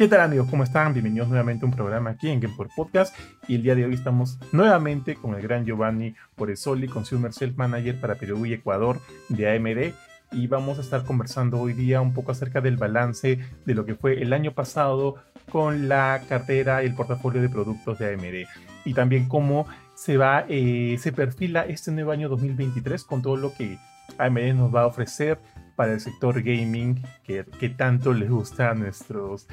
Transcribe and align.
¿Qué 0.00 0.08
tal 0.08 0.22
amigos? 0.22 0.48
¿Cómo 0.48 0.64
están? 0.64 0.94
Bienvenidos 0.94 1.28
nuevamente 1.28 1.66
a 1.66 1.68
un 1.68 1.74
programa 1.74 2.08
aquí 2.08 2.30
en 2.30 2.40
Gameport 2.40 2.70
Podcast 2.74 3.14
y 3.46 3.56
el 3.56 3.62
día 3.62 3.74
de 3.74 3.84
hoy 3.84 3.92
estamos 3.92 4.38
nuevamente 4.50 5.14
con 5.14 5.34
el 5.34 5.42
gran 5.42 5.66
Giovanni 5.66 6.14
Poresoli, 6.36 6.88
Consumer 6.88 7.34
Self 7.34 7.54
Manager 7.58 8.00
para 8.00 8.14
Perú 8.14 8.46
y 8.46 8.54
Ecuador 8.54 8.98
de 9.28 9.54
AMD 9.54 9.92
y 10.32 10.46
vamos 10.46 10.78
a 10.78 10.80
estar 10.80 11.04
conversando 11.04 11.60
hoy 11.60 11.74
día 11.74 12.00
un 12.00 12.14
poco 12.14 12.32
acerca 12.32 12.62
del 12.62 12.78
balance 12.78 13.40
de 13.66 13.74
lo 13.74 13.84
que 13.84 13.94
fue 13.94 14.22
el 14.22 14.32
año 14.32 14.52
pasado 14.52 15.16
con 15.52 15.90
la 15.90 16.22
cartera 16.30 16.82
y 16.82 16.86
el 16.86 16.94
portafolio 16.94 17.42
de 17.42 17.50
productos 17.50 17.98
de 17.98 18.14
AMD 18.14 18.48
y 18.86 18.94
también 18.94 19.28
cómo 19.28 19.66
se 19.94 20.16
va, 20.16 20.46
eh, 20.48 20.96
se 20.98 21.12
perfila 21.12 21.66
este 21.66 21.92
nuevo 21.92 22.12
año 22.12 22.30
2023 22.30 23.04
con 23.04 23.20
todo 23.20 23.36
lo 23.36 23.52
que 23.52 23.76
AMD 24.16 24.54
nos 24.54 24.74
va 24.74 24.80
a 24.80 24.86
ofrecer 24.86 25.38
para 25.76 25.92
el 25.92 26.00
sector 26.00 26.40
gaming 26.42 27.02
que, 27.22 27.44
que 27.58 27.68
tanto 27.68 28.14
les 28.14 28.30
gusta 28.30 28.70
a 28.70 28.74
nuestros 28.74 29.46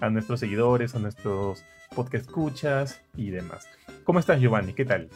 a 0.00 0.10
nuestros 0.10 0.40
seguidores, 0.40 0.94
a 0.94 0.98
nuestros 0.98 1.64
podcast 1.94 2.26
escuchas 2.26 3.00
y 3.16 3.30
demás. 3.30 3.66
¿Cómo 4.04 4.18
estás, 4.18 4.40
Giovanni? 4.40 4.72
¿Qué 4.72 4.84
tal? 4.84 5.08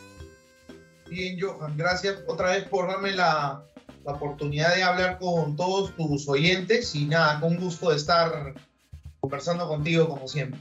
Bien, 1.08 1.38
Johan, 1.40 1.76
gracias 1.76 2.22
otra 2.28 2.50
vez 2.50 2.64
por 2.64 2.86
darme 2.86 3.12
la, 3.12 3.62
la 4.04 4.12
oportunidad 4.12 4.74
de 4.74 4.82
hablar 4.82 5.18
con 5.18 5.56
todos 5.56 5.94
tus 5.96 6.28
oyentes 6.28 6.94
y 6.94 7.06
nada, 7.06 7.40
con 7.40 7.56
gusto 7.56 7.90
de 7.90 7.96
estar 7.96 8.54
conversando 9.20 9.68
contigo 9.68 10.08
como 10.08 10.26
siempre. 10.28 10.60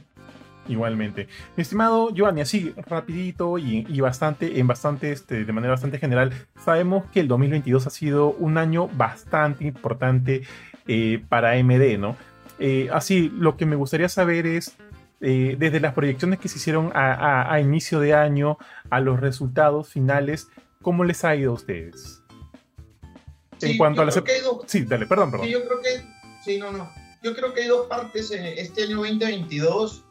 Igualmente. 0.67 1.27
Mi 1.55 1.63
estimado 1.63 2.13
Giovanni, 2.13 2.41
así 2.41 2.73
rapidito 2.85 3.57
y, 3.57 3.87
y, 3.89 4.01
bastante, 4.01 4.59
en 4.59 4.67
bastante, 4.67 5.11
este, 5.11 5.43
de 5.43 5.53
manera 5.53 5.73
bastante 5.73 5.97
general, 5.97 6.31
sabemos 6.63 7.05
que 7.11 7.21
el 7.21 7.27
2022 7.27 7.87
ha 7.87 7.89
sido 7.89 8.31
un 8.33 8.57
año 8.59 8.87
bastante 8.89 9.65
importante 9.65 10.43
eh, 10.87 11.23
para 11.27 11.53
AMD, 11.53 11.97
¿no? 11.97 12.15
Eh, 12.59 12.89
así, 12.91 13.29
lo 13.29 13.55
que 13.55 13.65
me 13.65 13.75
gustaría 13.75 14.09
saber 14.09 14.45
es, 14.45 14.75
eh, 15.21 15.55
desde 15.57 15.79
las 15.79 15.93
proyecciones 15.93 16.39
que 16.39 16.49
se 16.49 16.57
hicieron 16.57 16.91
a, 16.93 17.51
a, 17.53 17.59
inicio 17.59 17.99
de 17.99 18.13
año, 18.13 18.57
a 18.89 18.99
los 18.99 19.19
resultados 19.19 19.89
finales, 19.89 20.49
¿cómo 20.81 21.03
les 21.03 21.23
ha 21.23 21.35
ido 21.35 21.51
a 21.51 21.55
ustedes? 21.55 22.21
Sí, 23.57 23.71
en 23.71 23.77
cuanto 23.77 24.01
a 24.01 24.05
las... 24.05 24.21
Sí, 24.67 24.83
dale, 24.83 25.05
perdón, 25.05 25.31
perdón. 25.31 25.47
Sí, 25.47 25.53
yo 25.53 25.65
creo 25.65 25.81
que... 25.81 26.01
Sí, 26.43 26.57
no, 26.57 26.71
no. 26.71 26.89
Yo 27.21 27.35
creo 27.35 27.53
que 27.53 27.61
hay 27.61 27.67
dos 27.67 27.87
partes 27.87 28.31
en 28.31 28.45
este 28.45 28.83
año 28.83 28.97
2022. 28.97 30.05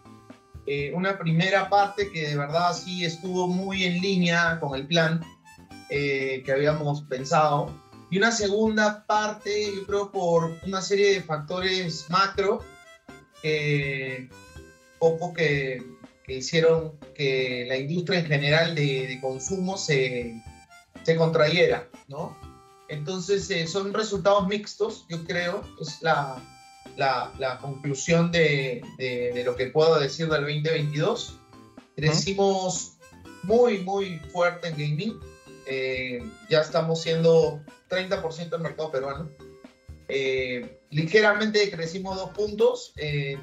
Eh, 0.67 0.93
una 0.95 1.19
primera 1.19 1.71
parte 1.71 2.11
que 2.13 2.29
de 2.29 2.37
verdad 2.37 2.75
sí 2.75 3.05
estuvo 3.05 3.49
muy 3.49 3.85
en 3.85 4.01
línea 4.03 4.61
con 4.61 4.79
el 4.79 4.87
plan 4.87 5.25
eh, 5.89 6.43
que 6.45 6.53
habíamos 6.53 7.01
pensado 7.03 7.75
y 8.11 8.19
una 8.19 8.33
segunda 8.33 9.05
parte, 9.07 9.73
yo 9.75 9.87
creo, 9.87 10.11
por 10.11 10.57
una 10.67 10.81
serie 10.81 11.15
de 11.15 11.23
factores 11.23 12.07
macro, 12.09 12.61
eh, 13.43 14.29
poco 14.99 15.35
que, 15.35 15.83
que, 16.25 16.37
hicieron 16.37 16.99
que 17.15 17.67
la 17.69 17.77
industria 17.77 18.21
en 18.21 18.27
general 18.27 18.75
de, 18.75 19.07
de 19.07 19.21
consumo 19.21 19.77
se, 19.77 20.43
se, 21.03 21.17
contrayera, 21.17 21.89
¿no? 22.09 22.37
Entonces, 22.89 23.51
eh, 23.51 23.67
son 23.67 23.93
resultados 23.93 24.49
mixtos, 24.49 25.05
yo 25.11 25.23
creo, 25.25 25.63
es 25.81 26.01
la, 26.01 26.43
la, 26.97 27.31
la 27.39 27.59
conclusión 27.59 28.33
de, 28.33 28.83
de, 28.97 29.33
de, 29.35 29.45
lo 29.45 29.55
que 29.55 29.67
puedo 29.67 30.01
decir 30.01 30.29
del 30.29 30.43
2022. 30.43 31.39
Crecimos 31.95 32.99
muy, 33.43 33.79
muy 33.81 34.19
fuerte 34.33 34.69
en 34.69 34.75
gaming. 34.75 35.21
Eh, 35.71 36.25
ya 36.49 36.63
estamos 36.63 37.03
siendo 37.03 37.61
30% 37.91 38.49
del 38.49 38.63
mercado 38.63 38.91
peruano. 38.91 39.29
Eh, 40.09 40.81
ligeramente 40.91 41.71
crecimos 41.71 42.17
dos 42.17 42.31
puntos 42.31 42.95
eh, 42.97 43.39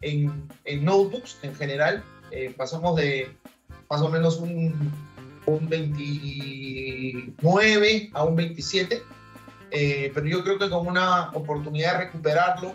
en, 0.00 0.48
en, 0.64 0.84
notebooks 0.84 1.38
en 1.42 1.54
general. 1.54 2.02
Eh, 2.32 2.52
pasamos 2.56 2.96
de 2.96 3.30
más 3.88 4.00
o 4.00 4.08
menos 4.08 4.38
un, 4.38 4.92
un 5.46 5.68
29 5.68 8.10
a 8.12 8.24
un 8.24 8.34
27. 8.34 9.00
Eh, 9.70 10.10
pero 10.12 10.26
yo 10.26 10.42
creo 10.42 10.58
que 10.58 10.68
con 10.68 10.88
una 10.88 11.30
oportunidad 11.30 11.92
de 11.92 11.98
recuperarlo, 12.06 12.74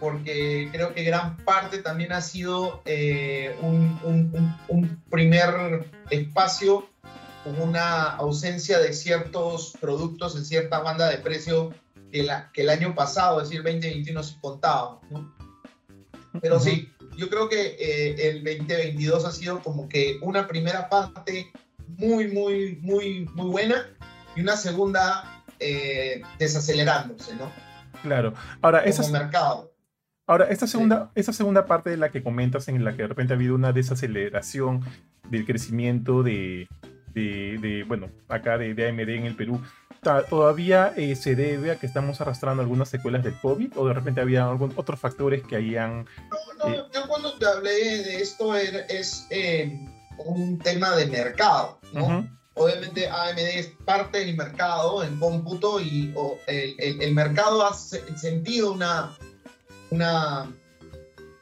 porque 0.00 0.70
creo 0.72 0.94
que 0.94 1.04
gran 1.04 1.36
parte 1.38 1.76
también 1.78 2.12
ha 2.12 2.20
sido 2.22 2.80
eh, 2.86 3.54
un, 3.60 4.00
un, 4.02 4.56
un 4.68 5.02
primer 5.10 5.90
espacio 6.08 6.88
una 7.44 8.10
ausencia 8.10 8.78
de 8.78 8.92
ciertos 8.92 9.74
productos 9.80 10.36
en 10.36 10.44
cierta 10.44 10.80
banda 10.80 11.08
de 11.08 11.18
precio 11.18 11.74
que, 12.10 12.22
la, 12.22 12.50
que 12.52 12.62
el 12.62 12.70
año 12.70 12.94
pasado, 12.94 13.40
es 13.40 13.48
decir, 13.48 13.62
2021, 13.62 14.22
se 14.22 14.40
contaba. 14.40 15.00
¿no? 15.10 15.34
Pero 16.40 16.56
uh 16.56 16.58
-huh. 16.58 16.62
sí, 16.62 16.92
yo 17.16 17.28
creo 17.28 17.48
que 17.48 17.76
eh, 17.78 18.30
el 18.30 18.44
2022 18.44 19.24
ha 19.24 19.32
sido 19.32 19.60
como 19.60 19.88
que 19.88 20.18
una 20.22 20.46
primera 20.46 20.88
parte 20.88 21.52
muy, 21.98 22.28
muy, 22.28 22.78
muy, 22.82 23.28
muy 23.34 23.50
buena 23.50 23.86
y 24.34 24.40
una 24.40 24.56
segunda 24.56 25.42
eh, 25.60 26.22
desacelerándose, 26.38 27.36
¿no? 27.36 27.50
Claro. 28.02 28.34
Ahora, 28.60 28.80
como 28.80 28.90
esa 28.90 29.08
mercado. 29.10 29.72
Ahora, 30.26 30.46
esta 30.46 30.66
segunda, 30.66 31.06
sí. 31.06 31.20
esta 31.20 31.32
segunda 31.32 31.66
parte 31.66 31.90
de 31.90 31.96
la 31.96 32.10
que 32.10 32.22
comentas, 32.22 32.68
en 32.68 32.82
la 32.84 32.96
que 32.96 33.02
de 33.02 33.08
repente 33.08 33.32
ha 33.32 33.36
habido 33.36 33.54
una 33.54 33.72
desaceleración 33.72 34.82
del 35.30 35.46
crecimiento 35.46 36.22
de, 36.22 36.68
de, 37.14 37.58
de, 37.58 37.84
bueno, 37.84 38.10
acá 38.28 38.58
de, 38.58 38.74
de, 38.74 38.88
AMD 38.88 39.08
en 39.08 39.26
el 39.26 39.36
Perú, 39.36 39.60
¿todavía 40.28 40.92
eh, 40.96 41.16
se 41.16 41.34
debe 41.34 41.70
a 41.70 41.76
que 41.76 41.86
estamos 41.86 42.20
arrastrando 42.20 42.62
algunas 42.62 42.88
secuelas 42.88 43.24
del 43.24 43.38
COVID 43.40 43.72
o 43.76 43.86
de 43.86 43.94
repente 43.94 44.20
había 44.20 44.44
algún, 44.44 44.72
otros 44.76 45.00
factores 45.00 45.42
que 45.42 45.56
hayan... 45.56 46.06
No, 46.30 46.68
no, 46.68 46.74
eh... 46.74 46.82
yo 46.92 47.08
cuando 47.08 47.34
te 47.38 47.46
hablé 47.46 48.02
de 48.02 48.16
esto 48.16 48.54
era, 48.54 48.80
es 48.80 49.26
eh, 49.30 49.72
un 50.18 50.58
tema 50.58 50.94
de 50.96 51.06
mercado, 51.06 51.78
¿no? 51.92 52.04
Uh 52.04 52.10
-huh. 52.10 52.30
Obviamente 52.56 53.08
AMD 53.08 53.38
es 53.38 53.66
parte 53.84 54.18
del 54.20 54.36
mercado 54.36 55.02
en 55.02 55.18
cómputo 55.18 55.80
y 55.80 56.12
o, 56.14 56.38
el, 56.46 56.76
el, 56.78 57.02
el, 57.02 57.12
mercado 57.12 57.66
ha 57.66 57.74
sentido 57.74 58.72
una, 58.72 59.12
una 59.90 60.54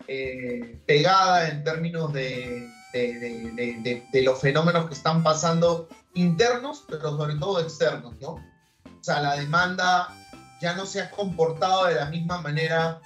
eh, 0.09 0.79
pegada 0.87 1.51
en 1.51 1.65
términos 1.65 2.13
de 2.15 2.67
de, 2.93 3.53
de, 3.83 4.07
de, 4.13 4.23
los 4.23 4.41
fenómenos 4.41 4.87
que 4.87 4.95
están 4.95 5.23
pasando 5.23 5.89
internos, 6.15 6.85
pero 6.89 7.17
sobre 7.17 7.35
todo 7.37 7.61
externos, 7.61 8.15
¿no? 8.21 8.33
O 8.33 9.05
sea, 9.05 9.21
la 9.21 9.37
demanda 9.37 10.15
ya 10.61 10.75
no 10.75 10.87
se 10.87 11.01
ha 11.01 11.11
comportado 11.11 11.87
de 11.87 11.95
la 11.97 12.07
misma 12.07 12.41
manera 12.41 13.01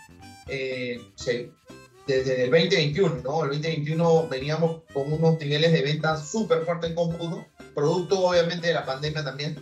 eh, 0.46 1.00
desde 2.06 2.44
el 2.44 2.50
2021, 2.50 3.22
¿no? 3.24 3.44
El 3.44 3.50
2021 3.50 4.28
veníamos 4.28 4.82
con 4.92 5.12
unos 5.12 5.38
niveles 5.38 5.72
de 5.72 5.82
venta 5.82 6.16
súper 6.16 6.64
fuertes 6.64 6.90
en 6.90 6.96
cómputo, 6.96 7.46
producto 7.74 8.20
obviamente 8.20 8.68
de 8.68 8.74
la 8.74 8.84
pandemia 8.84 9.24
también, 9.24 9.56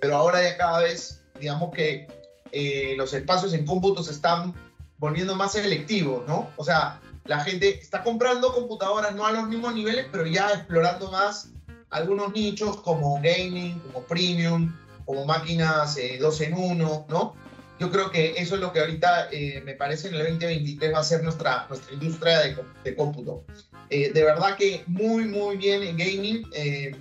pero 0.00 0.16
ahora 0.16 0.42
ya 0.42 0.56
cada 0.56 0.80
vez, 0.80 1.22
digamos 1.38 1.72
que 1.72 2.08
eh, 2.52 2.94
los 2.96 3.12
espacios 3.12 3.52
en 3.52 3.64
cómputo 3.64 4.02
se 4.02 4.12
están 4.12 4.54
volviendo 4.98 5.34
más 5.34 5.52
selectivos, 5.52 6.26
¿no? 6.26 6.50
O 6.56 6.64
sea, 6.64 7.00
la 7.28 7.40
gente 7.40 7.78
está 7.80 8.02
comprando 8.02 8.52
computadoras 8.52 9.14
no 9.14 9.24
a 9.24 9.32
los 9.32 9.48
mismos 9.48 9.74
niveles, 9.74 10.06
pero 10.10 10.26
ya 10.26 10.50
explorando 10.50 11.10
más 11.12 11.50
algunos 11.90 12.32
nichos 12.32 12.80
como 12.80 13.20
gaming, 13.22 13.78
como 13.80 14.02
premium, 14.02 14.74
como 15.04 15.24
máquinas 15.24 15.96
eh, 15.96 16.18
dos 16.20 16.40
en 16.40 16.54
uno, 16.54 17.06
¿no? 17.08 17.34
Yo 17.78 17.92
creo 17.92 18.10
que 18.10 18.34
eso 18.36 18.56
es 18.56 18.60
lo 18.60 18.72
que 18.72 18.80
ahorita 18.80 19.28
eh, 19.30 19.62
me 19.64 19.74
parece 19.74 20.08
en 20.08 20.14
el 20.14 20.24
2023 20.24 20.92
va 20.92 20.98
a 20.98 21.04
ser 21.04 21.22
nuestra, 21.22 21.66
nuestra 21.68 21.94
industria 21.94 22.40
de, 22.40 22.56
de 22.82 22.96
cómputo. 22.96 23.44
Eh, 23.90 24.12
de 24.12 24.24
verdad 24.24 24.56
que 24.56 24.82
muy, 24.86 25.24
muy 25.24 25.56
bien 25.56 25.82
en 25.82 25.96
gaming. 25.96 26.48
Eh, 26.52 26.96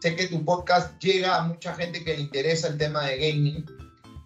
sé 0.00 0.16
que 0.16 0.28
tu 0.28 0.44
podcast 0.44 0.98
llega 1.02 1.36
a 1.36 1.42
mucha 1.42 1.74
gente 1.74 2.04
que 2.04 2.14
le 2.14 2.22
interesa 2.22 2.68
el 2.68 2.78
tema 2.78 3.06
de 3.06 3.16
gaming. 3.16 3.66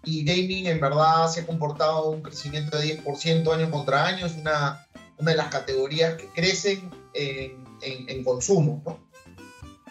Y 0.03 0.23
gaming 0.23 0.67
en 0.67 0.79
verdad 0.79 1.27
se 1.27 1.41
ha 1.41 1.45
comportado 1.45 2.09
un 2.09 2.21
crecimiento 2.21 2.77
de 2.77 3.03
10% 3.03 3.53
año 3.53 3.71
contra 3.71 4.05
año. 4.05 4.25
Es 4.25 4.35
una, 4.35 4.86
una 5.17 5.31
de 5.31 5.37
las 5.37 5.47
categorías 5.47 6.15
que 6.15 6.27
crecen 6.27 6.89
en, 7.13 7.65
en, 7.81 8.23
consumo 8.23 8.81
¿no? 8.85 8.99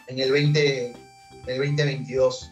en 0.06 0.19
el, 0.19 0.31
20, 0.31 0.94
el 1.46 1.58
2022. 1.58 2.50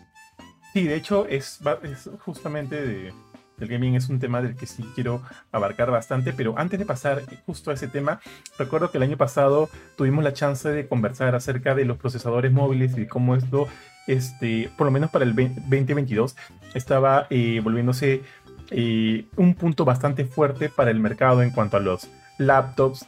Sí, 0.73 0.85
de 0.85 0.97
hecho 0.97 1.27
es, 1.29 1.61
es 1.83 2.11
justamente 2.25 2.85
de, 2.85 3.13
del 3.57 3.69
gaming 3.69 3.95
es 3.95 4.09
un 4.09 4.19
tema 4.19 4.43
del 4.43 4.57
que 4.57 4.67
sí 4.67 4.85
quiero 4.95 5.23
abarcar 5.53 5.91
bastante, 5.91 6.33
pero 6.33 6.59
antes 6.59 6.79
de 6.79 6.87
pasar 6.87 7.23
justo 7.47 7.71
a 7.71 7.75
ese 7.75 7.89
tema, 7.89 8.21
recuerdo 8.59 8.91
que 8.91 8.99
el 8.99 9.05
año 9.05 9.17
pasado 9.17 9.69
tuvimos 9.97 10.25
la 10.25 10.33
chance 10.33 10.69
de 10.69 10.89
conversar 10.89 11.35
acerca 11.35 11.75
de 11.75 11.85
los 11.85 11.99
procesadores 11.99 12.53
móviles 12.53 12.97
y 12.99 13.07
cómo 13.07 13.37
esto, 13.37 13.69
este, 14.07 14.71
por 14.77 14.87
lo 14.87 14.91
menos 14.91 15.11
para 15.11 15.25
el 15.25 15.35
2022, 15.35 16.37
estaba 16.75 17.27
eh, 17.31 17.61
volviéndose 17.63 18.23
eh, 18.71 19.27
un 19.37 19.55
punto 19.55 19.85
bastante 19.85 20.25
fuerte 20.25 20.69
para 20.69 20.91
el 20.91 20.99
mercado 20.99 21.43
en 21.43 21.51
cuanto 21.51 21.77
a 21.77 21.81
los 21.81 22.09
laptops 22.39 23.07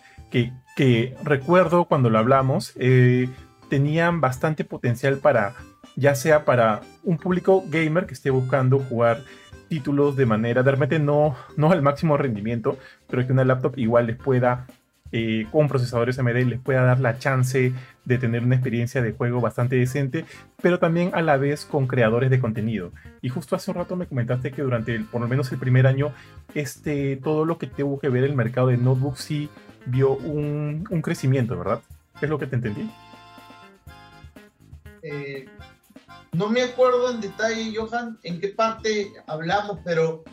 que, 0.77 1.15
recuerdo 1.25 1.87
cuando 1.87 2.11
lo 2.11 2.19
hablamos, 2.19 2.73
eh, 2.77 3.29
tenían 3.71 4.21
bastante 4.21 4.65
potencial 4.65 5.19
para, 5.19 5.55
ya 5.97 6.15
sea 6.15 6.45
para 6.45 6.83
un 7.03 7.17
público 7.17 7.65
gamer 7.69 8.07
que 8.07 8.15
esté 8.15 8.31
buscando 8.31 8.79
jugar 8.79 9.23
títulos 9.69 10.17
de 10.17 10.27
manera, 10.27 10.63
de 10.63 10.71
repente 10.71 10.99
no, 10.99 11.35
no 11.57 11.73
al 11.73 11.83
máximo 11.83 12.17
rendimiento, 12.17 12.79
pero 13.09 13.27
que 13.27 13.33
una 13.33 13.45
laptop 13.45 13.79
igual 13.79 14.07
les 14.07 14.17
pueda, 14.17 14.67
eh, 15.13 15.47
con 15.53 15.69
procesadores 15.69 16.19
AMD, 16.19 16.47
les 16.47 16.61
pueda 16.61 16.83
dar 16.83 17.01
la 17.01 17.19
chance 17.19 17.73
de 18.05 18.19
tener 18.19 18.43
una 18.43 18.57
experiencia 18.57 19.03
de 19.03 19.13
juego 19.13 19.41
bastante 19.41 19.77
decente, 19.77 20.25
pero 20.61 20.79
también 20.79 21.11
a 21.15 21.23
la 21.23 21.37
vez 21.37 21.65
con 21.65 21.87
creadores 21.87 22.31
de 22.31 22.41
contenido. 22.41 22.93
Y 23.23 23.29
justo 23.29 23.55
hace 23.55 23.71
un 23.71 23.77
rato 23.77 23.97
me 23.97 24.07
comentaste 24.07 24.51
que 24.51 24.63
durante 24.63 24.95
el, 24.95 25.05
por 25.05 25.21
lo 25.21 25.29
menos 25.29 25.51
el 25.53 25.59
primer 25.59 25.87
año, 25.87 26.13
este, 26.55 27.17
todo 27.17 27.45
lo 27.45 27.59
que 27.59 27.67
tuvo 27.67 27.99
que 27.99 28.09
ver 28.09 28.25
el 28.25 28.35
mercado 28.35 28.69
de 28.69 28.79
notebooks 28.79 29.21
sí 29.21 29.49
vio 29.87 30.13
un, 30.13 30.85
crecimiento, 31.03 31.57
¿verdad? 31.57 31.81
¿Es 32.21 32.29
lo 32.29 32.39
que 32.39 32.47
te 32.47 32.57
entendí? 32.57 32.91
Eh, 35.03 35.47
no 36.33 36.49
me 36.49 36.63
acuerdo 36.63 37.11
en 37.13 37.21
detalle, 37.21 37.73
Johan, 37.77 38.19
en 38.25 38.41
qué 38.41 38.49
parte 38.49 39.13
hablamos, 39.27 39.79
pero 39.85 40.25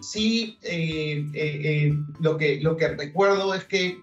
sí 0.00 0.58
eh, 0.62 1.94
lo, 2.20 2.36
que, 2.36 2.60
lo 2.60 2.76
que 2.76 2.88
recuerdo 2.88 3.54
es 3.54 3.64
que 3.64 3.98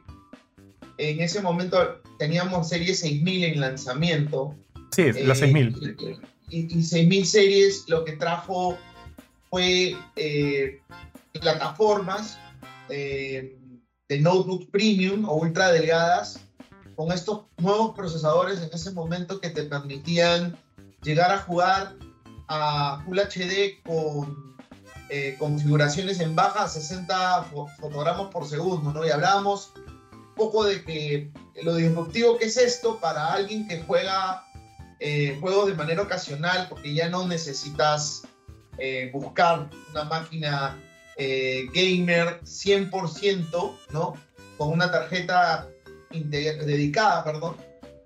en 1.09 1.21
ese 1.21 1.41
momento 1.41 2.01
teníamos 2.19 2.69
serie 2.69 2.93
6000 2.93 3.43
en 3.43 3.59
lanzamiento. 3.59 4.55
Sí, 4.91 5.11
la 5.11 5.35
6000. 5.35 6.19
Y, 6.49 6.77
y 6.77 6.83
6000 6.83 7.25
series 7.25 7.83
lo 7.87 8.05
que 8.05 8.13
trajo 8.13 8.77
fue 9.49 9.95
plataformas 11.33 12.37
de 14.11 14.19
notebooks 14.19 14.65
premium 14.65 15.23
o 15.27 15.35
ultra 15.35 15.71
delgadas 15.71 16.39
con 16.95 17.11
estos 17.11 17.45
nuevos 17.57 17.95
procesadores 17.95 18.61
en 18.61 18.69
ese 18.73 18.91
momento 18.91 19.39
que 19.39 19.49
te 19.49 19.63
permitían 19.63 20.57
llegar 21.01 21.31
a 21.31 21.39
jugar 21.39 21.95
a 22.47 23.01
Full 23.05 23.17
HD 23.17 23.81
con 23.83 24.55
eh, 25.09 25.35
configuraciones 25.39 26.19
en 26.19 26.35
baja 26.35 26.67
60 26.67 27.43
fotogramas 27.79 28.27
por 28.31 28.45
segundo, 28.47 28.93
¿no? 28.93 29.05
Y 29.05 29.09
hablábamos 29.09 29.71
poco 30.41 30.65
de 30.65 30.83
que 30.83 31.31
lo 31.63 31.75
disruptivo 31.75 32.37
que 32.37 32.45
es 32.45 32.57
esto 32.57 32.99
para 32.99 33.33
alguien 33.33 33.67
que 33.67 33.81
juega 33.81 34.43
eh, 34.99 35.37
juegos 35.39 35.67
de 35.67 35.75
manera 35.75 36.01
ocasional, 36.01 36.67
porque 36.69 36.93
ya 36.93 37.09
no 37.09 37.27
necesitas 37.27 38.23
eh, 38.77 39.09
buscar 39.13 39.69
una 39.91 40.03
máquina 40.05 40.77
gamer 41.73 42.41
100%, 42.41 43.77
¿no? 43.91 44.15
Con 44.57 44.69
una 44.69 44.91
tarjeta 44.91 45.69
dedicada, 46.09 47.23
perdón, 47.23 47.55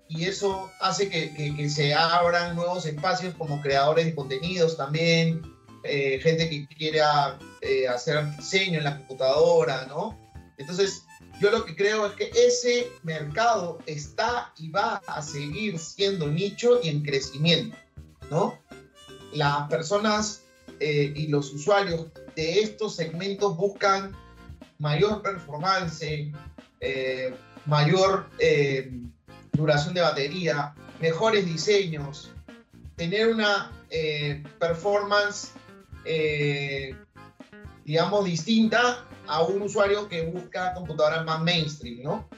y 0.08 0.24
eso 0.24 0.70
hace 0.80 1.08
que, 1.08 1.32
que, 1.34 1.70
se 1.70 1.94
abran 1.94 2.54
nuevos 2.54 2.86
espacios 2.86 3.34
como 3.34 3.60
creadores 3.60 4.06
de 4.06 4.14
contenidos 4.14 4.76
también, 4.76 5.42
eh, 5.82 6.20
gente 6.20 6.48
que 6.48 6.66
quiera 6.68 7.38
eh, 7.60 7.88
hacer 7.88 8.24
diseño 8.36 8.78
en 8.78 8.84
la 8.84 8.98
computadora, 8.98 9.86
¿no? 9.86 10.18
Entonces, 10.58 11.04
yo 11.40 11.50
lo 11.50 11.64
que 11.64 11.76
creo 11.76 12.06
es 12.06 12.12
que 12.12 12.30
ese 12.34 12.90
mercado 13.02 13.78
está 13.86 14.52
y 14.58 14.70
va 14.70 15.02
a 15.06 15.22
seguir 15.22 15.78
siendo 15.78 16.26
nicho 16.28 16.80
y 16.82 16.88
en 16.88 17.02
crecimiento, 17.02 17.76
¿no? 18.30 18.58
Las 19.32 19.68
personas 19.68 20.42
eh, 20.80 21.12
y 21.14 21.26
los 21.28 21.52
usuarios 21.52 22.06
de 22.34 22.60
estos 22.60 22.96
segmentos 22.96 23.56
buscan 23.56 24.16
mayor 24.78 25.22
performance, 25.22 26.02
mayor 27.66 28.28
eh, 28.38 28.90
duración 29.52 29.94
de 29.94 30.00
batería, 30.00 30.74
mejores 31.00 31.44
diseños, 31.44 32.30
tener 32.94 33.28
una 33.28 33.72
eh, 33.90 34.42
performance, 34.58 35.52
eh, 36.04 36.94
digamos, 37.84 38.24
distinta 38.24 39.04
a 39.28 39.42
un 39.42 39.62
usuario 39.62 40.08
que 40.08 40.22
busca 40.26 40.74
computadoras 40.74 41.24
más 41.24 41.42
mainstream, 41.42 42.02
¿no? 42.02 42.28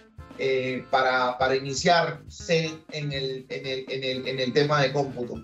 para, 0.91 1.37
para, 1.37 1.57
iniciarse 1.57 2.73
en 2.93 3.13
el, 3.13 3.45
en, 3.49 3.67
el, 3.67 3.85
en, 3.89 4.05
el, 4.05 4.29
en 4.29 4.39
el 4.39 4.53
tema 4.53 4.81
de 4.81 4.93
cómputo. 4.93 5.43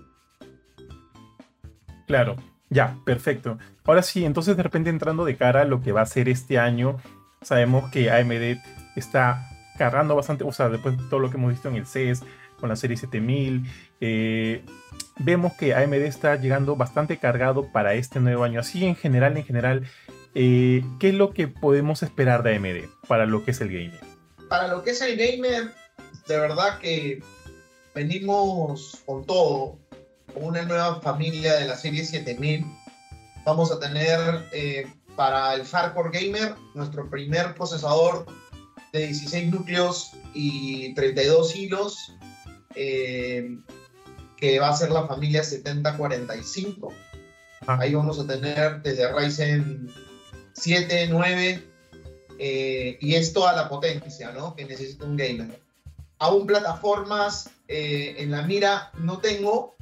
Claro, 2.07 2.37
ya, 2.69 2.97
perfecto. 3.03 3.57
Ahora 3.83 4.01
sí, 4.01 4.25
entonces 4.25 4.55
de 4.55 4.63
repente 4.63 4.89
entrando 4.89 5.25
de 5.25 5.35
cara 5.35 5.61
a 5.61 5.65
lo 5.65 5.81
que 5.81 5.91
va 5.91 6.01
a 6.01 6.05
ser 6.05 6.29
este 6.29 6.59
año, 6.59 6.97
sabemos 7.41 7.91
que 7.91 8.09
AMD 8.09 8.57
está 8.95 9.49
cargando 9.77 10.15
bastante, 10.15 10.43
o 10.43 10.51
sea, 10.51 10.69
después 10.69 10.97
de 10.97 11.03
todo 11.09 11.19
lo 11.19 11.29
que 11.29 11.37
hemos 11.37 11.51
visto 11.51 11.69
en 11.69 11.75
el 11.75 11.85
CES, 11.85 12.23
con 12.59 12.69
la 12.69 12.75
serie 12.75 12.97
7000, 12.97 13.65
eh, 14.01 14.63
vemos 15.19 15.53
que 15.53 15.75
AMD 15.75 15.93
está 15.93 16.35
llegando 16.37 16.75
bastante 16.75 17.17
cargado 17.17 17.71
para 17.71 17.93
este 17.93 18.19
nuevo 18.19 18.43
año. 18.43 18.59
Así 18.59 18.85
en 18.85 18.95
general, 18.95 19.37
en 19.37 19.43
general, 19.43 19.83
eh, 20.35 20.83
¿qué 20.99 21.09
es 21.09 21.15
lo 21.15 21.31
que 21.31 21.47
podemos 21.47 22.03
esperar 22.03 22.43
de 22.43 22.57
AMD 22.57 22.89
para 23.07 23.25
lo 23.25 23.43
que 23.45 23.51
es 23.51 23.61
el 23.61 23.69
gamer? 23.69 24.01
Para 24.49 24.67
lo 24.67 24.83
que 24.83 24.91
es 24.91 25.01
el 25.01 25.17
gamer, 25.17 25.71
de 26.27 26.39
verdad 26.39 26.77
que 26.79 27.23
venimos 27.93 29.01
con 29.05 29.25
todo, 29.25 29.79
con 30.33 30.43
una 30.43 30.63
nueva 30.63 30.99
familia 31.01 31.55
de 31.55 31.65
la 31.65 31.77
serie 31.77 32.03
7000. 32.03 32.65
Vamos 33.45 33.71
a 33.71 33.79
tener 33.79 34.45
eh, 34.51 34.85
para 35.15 35.53
el 35.53 35.65
hardcore 35.65 36.11
gamer 36.11 36.55
nuestro 36.73 37.09
primer 37.09 37.55
procesador 37.55 38.25
de 38.91 39.07
16 39.07 39.51
núcleos 39.51 40.11
y 40.33 40.93
32 40.95 41.55
hilos, 41.55 42.13
eh, 42.75 43.57
que 44.35 44.59
va 44.59 44.69
a 44.69 44.75
ser 44.75 44.91
la 44.91 45.07
familia 45.07 45.43
7045. 45.43 46.93
Ah. 47.67 47.77
Ahí 47.79 47.93
vamos 47.93 48.19
a 48.19 48.27
tener 48.27 48.81
desde 48.81 49.11
Ryzen 49.13 49.89
7, 50.55 51.07
9, 51.09 51.63
eh, 52.39 52.97
y 52.99 53.15
es 53.15 53.33
toda 53.33 53.53
la 53.53 53.69
potencia 53.69 54.31
¿no? 54.31 54.55
que 54.55 54.65
necesita 54.65 55.05
un 55.05 55.17
gamer. 55.17 55.59
Aún 56.19 56.47
plataformas 56.47 57.49
eh, 57.67 58.15
en 58.17 58.31
la 58.31 58.41
mira 58.41 58.91
no 58.97 59.19
tengo. 59.19 59.75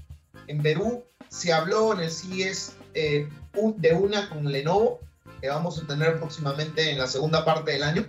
En 0.48 0.62
Perú 0.62 1.04
se 1.30 1.54
habló 1.54 1.94
en 1.94 2.02
el 2.02 2.12
CIES 2.12 2.76
de 2.94 3.94
una 3.94 4.30
con 4.30 4.52
Lenovo, 4.52 5.00
que 5.42 5.50
vamos 5.50 5.82
a 5.82 5.88
tener 5.88 6.18
próximamente 6.18 6.92
en 6.92 6.98
la 6.98 7.08
segunda 7.08 7.46
parte 7.46 7.72
del 7.72 7.84
año. 7.84 8.06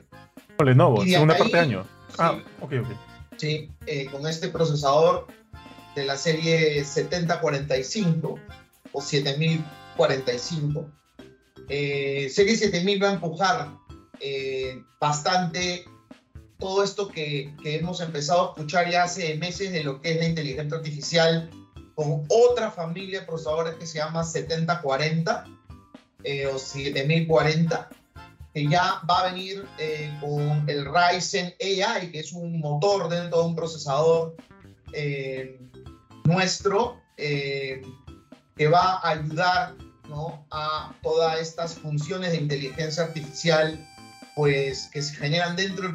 Lenovo, 0.65 1.05
segunda 1.05 1.37
parte 1.37 1.57
de 1.57 1.63
año. 1.63 1.87
ah, 2.19 2.39
ok, 2.61 2.73
ok. 2.83 2.89
Sí, 3.37 3.71
eh, 3.87 4.07
con 4.07 4.27
este 4.27 4.49
procesador 4.49 5.27
de 5.95 6.05
la 6.05 6.17
serie 6.17 6.85
7045 6.85 8.39
o 8.93 9.01
7045. 9.01 10.87
Eh, 11.69 12.29
serie 12.31 12.57
7000 12.57 13.03
va 13.03 13.11
a 13.11 13.13
empujar 13.15 13.77
eh, 14.21 14.83
bastante 15.01 15.85
todo 16.59 16.83
esto 16.85 17.09
que, 17.09 17.55
que, 17.63 17.77
hemos 17.77 18.01
empezado 18.01 18.43
a 18.43 18.49
escuchar 18.51 18.91
ya 18.91 19.05
hace 19.05 19.35
meses 19.37 19.73
de 19.73 19.85
lo 19.85 20.01
que 20.01 20.13
es 20.13 20.19
la 20.19 20.29
inteligencia 20.29 20.79
artificial 20.79 21.51
con 21.95 22.25
otra 22.29 22.71
familia 22.71 23.21
de 23.21 23.27
procesadores 23.27 23.75
que 23.75 23.87
se 23.87 23.99
llama 23.99 24.25
7040 24.25 25.47
o 26.53 26.59
7040 26.59 27.91
que 28.55 28.69
ya 28.69 29.03
va 29.11 29.21
a 29.21 29.33
venir 29.33 29.67
eh, 29.79 30.17
con 30.21 30.65
el 30.69 30.87
Ryzen 30.87 31.53
AI, 31.61 32.13
que 32.13 32.21
es 32.21 32.33
un 32.33 32.61
motor 32.61 33.09
dentro 33.09 33.41
de 33.41 33.49
un 33.49 33.57
procesador 33.57 34.37
eh, 34.93 35.59
nuestro, 36.23 37.01
eh, 37.17 37.83
que 38.57 38.69
va 38.69 38.99
a 38.99 39.11
ayudar 39.11 39.75
¿no? 40.09 40.47
a 40.51 40.95
todas 41.03 41.41
estas 41.41 41.75
funciones 41.75 42.33
de 42.33 42.39
inteligencia 42.39 43.05
artificial 43.05 43.79
pues, 44.35 44.89
que 44.93 45.03
se 45.03 45.15
generan 45.15 45.57
dentro 45.57 45.93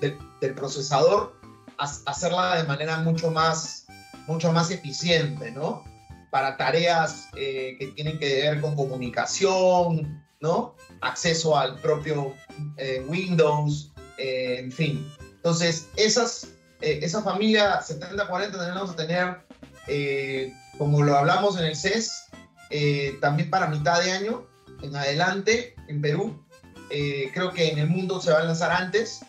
del, 0.00 0.54
procesador, 0.54 1.38
a, 1.78 1.84
hacerla 1.84 2.56
de 2.56 2.64
manera 2.64 2.98
mucho 2.98 3.30
más, 3.30 3.86
mucho 4.26 4.52
más 4.52 4.70
eficiente, 4.70 5.50
¿no? 5.50 5.84
Para 6.30 6.56
tareas 6.56 7.28
que 7.34 7.92
tienen 7.94 8.18
que 8.18 8.42
ver 8.42 8.60
con 8.60 8.74
comunicación, 8.74 10.22
¿no? 10.40 10.76
acceso 11.00 11.56
al 11.56 11.78
propio 11.80 12.34
eh, 12.76 13.04
Windows, 13.08 13.92
eh, 14.18 14.58
en 14.58 14.72
fin. 14.72 15.12
Entonces, 15.20 15.88
esas, 15.96 16.48
eh, 16.80 17.00
esa 17.02 17.22
familia 17.22 17.80
7040 17.80 18.58
tenemos 18.58 18.90
que 18.92 18.96
tener, 18.96 19.46
como 20.78 21.02
lo 21.02 21.16
hablamos 21.16 21.58
en 21.58 21.66
el 21.66 21.76
CES, 21.76 22.24
también 23.20 23.50
para 23.50 23.68
mitad 23.68 24.02
de 24.02 24.12
año 24.12 24.46
en 24.82 24.94
adelante 24.94 25.74
en 25.88 26.00
Perú. 26.00 26.44
creo 26.88 27.52
que 27.52 27.68
en 27.70 27.78
el 27.78 27.88
mundo 27.88 28.20
se 28.20 28.32
va 28.32 28.40
a 28.40 28.44
lanzar 28.44 28.72
antes, 28.72 29.20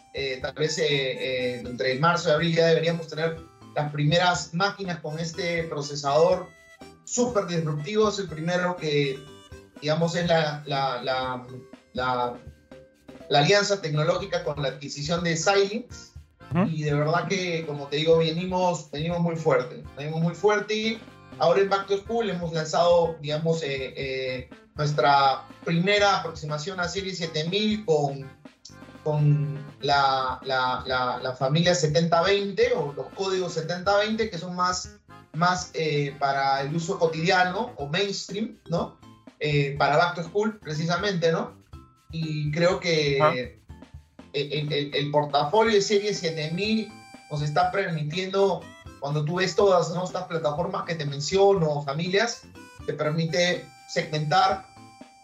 tal 0.41 0.53
vez 0.53 0.77
entre 0.79 1.99
marzo 1.99 2.29
y 2.29 2.31
abril 2.33 2.55
ya 2.55 2.67
deberíamos 2.67 3.07
tener 3.07 3.37
las 3.75 3.91
primeras 3.91 4.53
máquinas 4.53 4.99
con 4.99 5.19
este 5.19 5.63
procesador 5.63 6.47
súper 7.05 7.45
disruptivo, 7.45 8.09
es 8.09 8.19
el 8.19 8.27
primero 8.27 8.75
que 8.75 9.19
digamos, 9.81 10.15
es 10.15 10.27
la, 10.27 10.63
la, 10.65 11.01
la, 11.03 11.43
la, 11.93 13.39
alianza 13.39 13.81
tecnológica 13.81 14.43
con 14.43 14.61
la 14.61 14.69
adquisición 14.69 15.23
de 15.23 15.35
Xilinx. 15.35 16.13
Y 16.69 16.83
de 16.83 16.93
verdad 16.93 17.27
que, 17.27 17.65
como 17.65 17.87
te 17.87 17.97
digo, 17.97 18.17
venimos, 18.17 18.89
venimos 18.89 19.19
muy 19.19 19.35
fuerte. 19.35 19.83
Venimos 19.97 20.21
muy 20.21 20.33
fuerte 20.33 20.99
Ahora 21.39 21.61
en 21.61 21.69
Back 21.69 21.87
to 21.87 21.97
School 21.99 22.29
hemos 22.29 22.53
lanzado, 22.53 23.15
digamos, 23.21 23.61
eh, 23.61 23.93
eh, 23.95 24.49
nuestra 24.75 25.45
primera 25.63 26.19
aproximación 26.19 26.79
a 26.79 26.87
Serie 26.87 27.13
7000 27.13 27.85
con, 27.85 28.29
con 29.03 29.63
la, 29.81 30.39
la, 30.43 31.19
la, 31.21 31.35
familia 31.35 31.75
7020 31.75 32.73
o 32.73 32.93
los 32.93 33.07
códigos 33.13 33.53
7020 33.53 34.29
que 34.29 34.37
son 34.37 34.55
más, 34.55 34.97
más 35.33 35.71
eh, 35.73 36.15
para 36.19 36.61
el 36.61 36.75
uso 36.75 36.97
cotidiano 36.97 37.73
o 37.77 37.87
mainstream, 37.87 38.59
¿no? 38.69 38.97
para 39.77 39.97
Back 39.97 40.15
to 40.15 40.23
School, 40.23 40.57
precisamente, 40.59 41.31
¿no? 41.31 41.55
Y 42.11 42.49
creo 42.49 42.79
que 42.79 43.59
el, 44.33 44.73
el, 44.73 44.95
el, 44.95 45.11
portafolio 45.11 45.75
de 45.75 45.81
Serie 45.81 46.11
7000 46.11 46.91
nos 47.29 47.43
está 47.43 47.71
permitiendo 47.71 48.63
cuando 48.99 49.23
tú 49.23 49.35
ves 49.35 49.55
todas 49.55 49.89
estas 49.89 50.23
plataformas 50.23 50.83
que 50.85 50.95
te 50.95 51.05
menciono, 51.05 51.81
familias, 51.83 52.43
te 52.85 52.93
permite 52.93 53.65
segmentar 53.87 54.65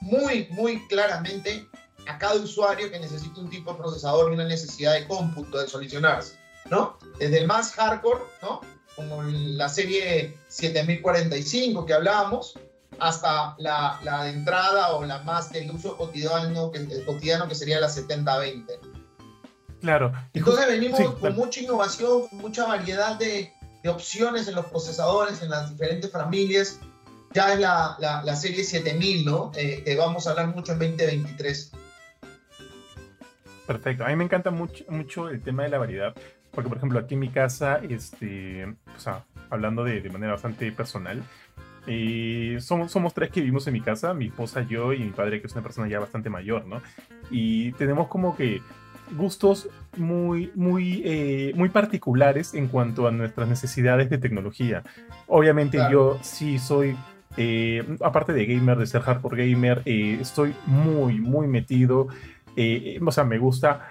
muy, 0.02 0.48
muy 0.52 0.86
claramente 0.88 1.68
a 2.08 2.18
cada 2.18 2.36
usuario 2.36 2.92
que 2.92 3.00
necesita 3.00 3.40
un 3.40 3.50
tipo 3.50 3.72
de 3.72 3.80
procesador 3.80 4.32
y 4.32 4.36
una 4.36 4.46
necesidad 4.46 4.94
de 4.94 5.08
cómputo, 5.08 5.60
de 5.60 5.68
solucionarse, 5.68 6.38
¿no? 6.70 6.98
Desde 7.20 7.40
el 7.40 7.48
más 7.48 7.72
hardcore, 7.74 8.22
¿no? 8.42 8.62
Como 8.96 9.24
la 9.24 9.70
serie 9.70 10.38
7045 10.50 11.86
que 11.86 11.94
hablábamos, 11.94 12.60
hasta 13.00 13.56
la, 13.58 14.00
la 14.04 14.26
de 14.26 14.32
entrada 14.32 14.94
o 14.94 15.04
la 15.04 15.20
más 15.24 15.52
del 15.52 15.72
uso 15.72 15.98
cotidiano, 15.98 16.72
que, 16.72 16.80
el 16.80 17.06
cotidiano 17.06 17.48
que 17.48 17.56
sería 17.56 17.80
la 17.80 17.90
7020. 17.90 18.80
Claro. 19.82 20.14
Entonces 20.34 20.68
venimos 20.68 21.16
con 21.16 21.36
mucha 21.36 21.60
innovación, 21.60 22.28
con 22.28 22.40
mucha 22.40 22.66
variedad 22.66 23.18
de, 23.18 23.54
de 23.84 23.90
opciones 23.90 24.48
en 24.48 24.56
los 24.56 24.66
procesadores, 24.66 25.42
en 25.44 25.50
las 25.50 25.70
diferentes 25.70 26.10
familias. 26.10 26.80
Ya 27.34 27.54
es 27.54 27.60
la, 27.60 27.98
la, 28.00 28.36
serie 28.36 28.64
7000, 28.64 29.26
¿no? 29.26 29.52
Eh, 29.56 29.84
que 29.84 29.96
vamos 29.96 30.28
a 30.28 30.32
hablar 30.32 30.48
mucho 30.56 30.72
en 30.72 30.80
2023. 30.80 31.72
Perfecto. 33.68 34.06
A 34.06 34.10
mí 34.10 34.16
me 34.16 34.24
encanta 34.24 34.52
mucho, 34.52 34.84
mucho 34.90 35.30
el 35.30 35.42
tema 35.42 35.64
de 35.64 35.70
la 35.70 35.80
variedad, 35.80 36.14
porque 36.52 36.70
por 36.70 36.78
ejemplo 36.78 37.00
aquí 37.00 37.16
en 37.16 37.22
mi 37.22 37.30
casa, 37.30 37.80
este, 37.90 38.66
o 38.66 39.00
sea, 39.00 39.26
hablando 39.50 39.84
de, 39.84 40.02
de 40.02 40.10
manera 40.10 40.34
bastante 40.34 40.72
personal, 40.72 41.24
eh, 41.86 42.58
somos 42.62 43.14
tres 43.14 43.30
que 43.30 43.42
vivimos 43.42 43.68
en 43.68 43.74
mi 43.74 43.82
casa, 43.82 44.14
mi 44.14 44.28
esposa, 44.28 44.62
yo 44.62 44.94
y 44.94 45.00
mi 45.00 45.12
padre, 45.12 45.42
que 45.42 45.48
es 45.48 45.54
una 45.54 45.64
persona 45.64 45.88
ya 45.90 46.00
bastante 46.00 46.30
mayor, 46.30 46.66
¿no? 46.66 46.82
Y 47.30 47.74
tenemos 47.74 48.08
como 48.08 48.36
que 48.38 48.62
gustos 49.12 49.70
muy, 49.98 50.52
muy, 50.56 51.02
eh, 51.06 51.54
muy 51.56 51.70
particulares 51.70 52.54
en 52.54 52.68
cuanto 52.68 53.08
a 53.08 53.12
nuestras 53.12 53.48
necesidades 53.48 54.10
de 54.10 54.18
tecnología. 54.18 54.84
Obviamente 55.28 55.78
yo 55.92 56.20
sí 56.22 56.60
soy, 56.60 56.96
eh, 57.38 57.84
aparte 58.02 58.34
de 58.34 58.46
gamer, 58.46 58.78
de 58.78 58.88
ser 58.88 59.02
hardcore 59.02 59.50
gamer, 59.50 59.82
eh, 59.86 60.18
estoy 60.20 60.56
muy, 60.66 61.20
muy 61.20 61.48
metido, 61.48 62.08
o 63.06 63.12
sea, 63.12 63.24
me 63.24 63.38
gusta 63.38 63.88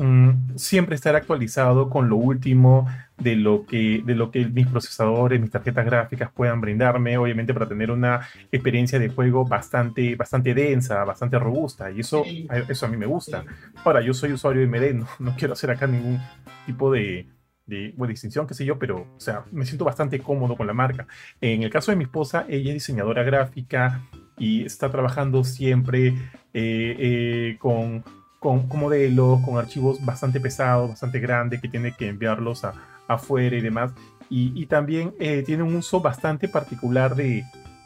Mm, 0.00 0.56
siempre 0.56 0.94
estar 0.94 1.16
actualizado 1.16 1.90
con 1.90 2.08
lo 2.08 2.14
último 2.14 2.86
de 3.16 3.34
lo, 3.34 3.66
que, 3.66 4.00
de 4.04 4.14
lo 4.14 4.30
que 4.30 4.46
mis 4.46 4.68
procesadores, 4.68 5.40
mis 5.40 5.50
tarjetas 5.50 5.84
gráficas 5.84 6.30
puedan 6.30 6.60
brindarme, 6.60 7.18
obviamente 7.18 7.52
para 7.52 7.66
tener 7.66 7.90
una 7.90 8.20
experiencia 8.52 9.00
de 9.00 9.08
juego 9.08 9.44
bastante, 9.44 10.14
bastante 10.14 10.54
densa, 10.54 11.02
bastante 11.02 11.36
robusta, 11.40 11.90
y 11.90 11.98
eso, 11.98 12.22
eso 12.68 12.86
a 12.86 12.88
mí 12.88 12.96
me 12.96 13.06
gusta. 13.06 13.44
Ahora, 13.84 14.00
yo 14.00 14.14
soy 14.14 14.32
usuario 14.32 14.60
de 14.60 14.68
MD, 14.68 15.04
no, 15.18 15.34
quiero 15.36 15.54
hacer 15.54 15.72
acá 15.72 15.88
ningún 15.88 16.20
tipo 16.64 16.92
de, 16.92 17.26
de 17.66 17.92
distinción, 18.06 18.46
qué 18.46 18.54
sé 18.54 18.64
yo, 18.64 18.78
pero, 18.78 18.98
o 19.16 19.20
sea, 19.20 19.46
me 19.50 19.66
siento 19.66 19.84
bastante 19.84 20.20
cómodo 20.20 20.56
con 20.56 20.68
la 20.68 20.74
marca. 20.74 21.08
En 21.40 21.64
el 21.64 21.70
caso 21.70 21.90
de 21.90 21.96
mi 21.96 22.04
esposa, 22.04 22.46
ella 22.48 22.68
es 22.68 22.74
diseñadora 22.74 23.24
gráfica 23.24 24.02
y 24.38 24.64
está 24.64 24.92
trabajando 24.92 25.42
siempre 25.42 26.14
eh, 26.54 26.96
eh, 26.98 27.56
con 27.58 28.04
con, 28.38 28.68
con, 28.68 28.80
modelos, 28.80 29.40
con 29.44 29.58
archivos 29.58 30.04
bastante 30.04 30.40
pesados, 30.40 30.90
bastante 30.90 31.18
grandes, 31.20 31.60
que 31.60 31.68
tiene 31.68 31.92
que 31.92 32.08
enviarlos 32.08 32.64
a, 32.64 32.74
afuera 33.08 33.56
y 33.56 33.60
demás. 33.60 33.92
Y, 34.30 34.52
y 34.60 34.66
también 34.66 35.14
eh, 35.18 35.42
tiene 35.44 35.62
un 35.62 35.74
uso 35.74 36.00
bastante 36.00 36.48
particular 36.48 37.14
de, 37.16 37.44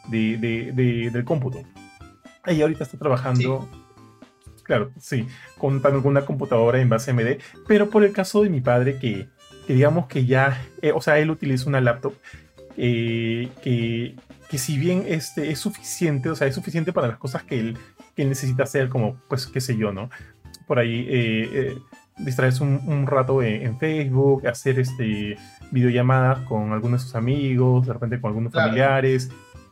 de, 0.09 0.37
de, 0.37 1.11
del 1.11 1.25
cómputo. 1.25 1.63
Ella 2.45 2.65
ahorita 2.65 2.85
está 2.85 2.99
trabajando, 2.99 3.69
claro, 4.65 4.91
sí, 4.99 5.27
contando 5.59 6.03
con 6.03 6.11
una 6.11 6.27
computadora 6.27 6.81
en 6.81 6.89
base 6.89 7.13
AMD, 7.13 7.39
pero 7.69 7.89
por 7.89 8.03
el 8.03 8.13
caso 8.13 8.43
de 8.43 8.51
mi 8.51 8.61
padre, 8.61 8.99
que, 8.99 9.29
que 9.67 9.75
digamos 9.75 10.07
que 10.07 10.27
ya, 10.27 10.61
eh, 10.83 10.93
o 10.93 11.01
sea, 11.01 11.19
él 11.19 11.31
utiliza 11.31 11.69
una 11.69 11.81
laptop 11.81 12.15
eh, 12.77 13.49
que, 13.63 14.17
que 14.49 14.59
si 14.59 14.77
bien 14.77 15.05
este 15.07 15.51
es 15.53 15.61
suficiente, 15.61 16.31
o 16.31 16.35
sea, 16.35 16.49
es 16.49 16.55
suficiente 16.55 16.93
para 16.93 17.07
las 17.09 17.19
cosas 17.19 17.45
que 17.45 17.61
él, 17.61 17.79
que 18.17 18.23
él 18.23 18.29
necesita 18.29 18.65
hacer, 18.65 18.89
como, 18.89 19.17
pues, 19.29 19.47
qué 19.47 19.61
sé 19.61 19.77
yo, 19.77 19.93
¿no? 19.93 20.11
Por 20.73 20.79
ahí 20.79 21.07
eh, 21.07 21.51
eh, 21.53 21.79
distraerse 22.17 22.65
un, 22.65 23.07
rato 23.07 23.43
en, 23.43 23.79
Facebook, 23.79 24.47
hacer 24.47 24.81
este, 24.81 25.37
videollamadas 25.71 26.39
con 26.49 26.73
algunos 26.73 27.03
de 27.03 27.07
sus 27.09 27.15
amigos, 27.15 27.87
de 27.87 27.93
repente 27.93 28.19
con 28.19 28.31
algunos 28.31 28.55
familiares. 28.55 29.29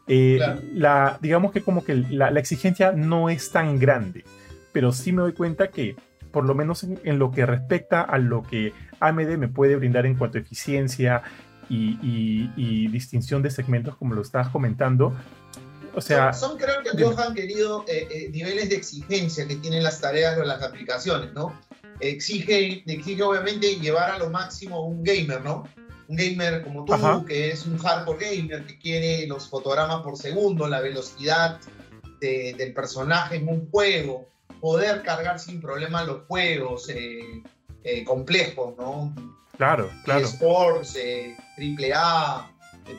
Eh, 0.06 0.38
la, 0.74 1.16
digamos 1.22 1.52
que 1.52 1.62
como 1.62 1.82
que 1.82 1.94
la, 1.94 2.28
exigencia 2.38 2.92
no 2.92 3.30
es 3.30 3.50
tan 3.50 3.78
grande, 3.78 4.26
pero 4.72 4.92
sí 4.92 5.10
me 5.10 5.22
doy 5.22 5.32
cuenta 5.32 5.68
que 5.68 5.96
por 6.32 6.44
lo 6.44 6.54
menos 6.54 6.84
en, 6.84 7.18
lo 7.18 7.30
que 7.30 7.46
respecta 7.46 8.02
a 8.02 8.18
lo 8.18 8.42
que 8.42 8.74
AMD 9.00 9.38
me 9.38 9.48
puede 9.48 9.76
brindar 9.76 10.04
en 10.04 10.16
cuanto 10.16 10.36
a 10.36 10.42
eficiencia 10.42 11.22
y 11.70 12.88
distinción 12.88 13.40
de 13.40 13.50
segmentos, 13.50 13.96
como 13.96 14.14
lo 14.14 14.20
estabas 14.20 14.50
comentando, 14.50 15.14
o 16.00 16.02
sea, 16.02 16.32
son, 16.32 16.56
creo 16.56 16.82
que 16.82 16.96
todos 16.96 17.18
han 17.18 17.34
querido 17.34 17.84
eh, 17.86 18.08
eh, 18.10 18.30
niveles 18.32 18.70
de 18.70 18.76
exigencia 18.76 19.46
que 19.46 19.56
tienen 19.56 19.82
las 19.82 20.00
tareas 20.00 20.38
o 20.38 20.44
las 20.44 20.62
aplicaciones, 20.62 21.30
¿no? 21.34 21.60
Exige, 22.00 22.82
exige 22.86 23.22
obviamente 23.22 23.78
llevar 23.78 24.12
a 24.12 24.18
lo 24.18 24.30
máximo 24.30 24.82
un 24.86 25.04
gamer, 25.04 25.42
¿no? 25.42 25.64
Un 26.08 26.16
gamer 26.16 26.64
como 26.64 26.86
tú, 26.86 27.26
que 27.26 27.50
es 27.50 27.66
un 27.66 27.76
hardcore 27.76 28.34
gamer, 28.34 28.64
que 28.64 28.78
quiere 28.78 29.26
los 29.26 29.46
fotogramas 29.46 30.00
por 30.02 30.16
segundo, 30.16 30.66
la 30.66 30.80
velocidad 30.80 31.60
del 32.18 32.72
personaje 32.72 33.36
en 33.36 33.48
un 33.48 33.70
juego, 33.70 34.26
poder 34.58 35.02
cargar 35.02 35.38
sin 35.38 35.60
problema 35.60 36.02
los 36.04 36.22
juegos 36.26 36.88
eh, 36.88 38.04
complejos, 38.06 38.74
¿no? 38.78 39.14
Claro, 39.58 39.90
claro. 40.04 40.24
Sports, 40.24 40.98
triple 41.56 41.92
A, 41.94 42.50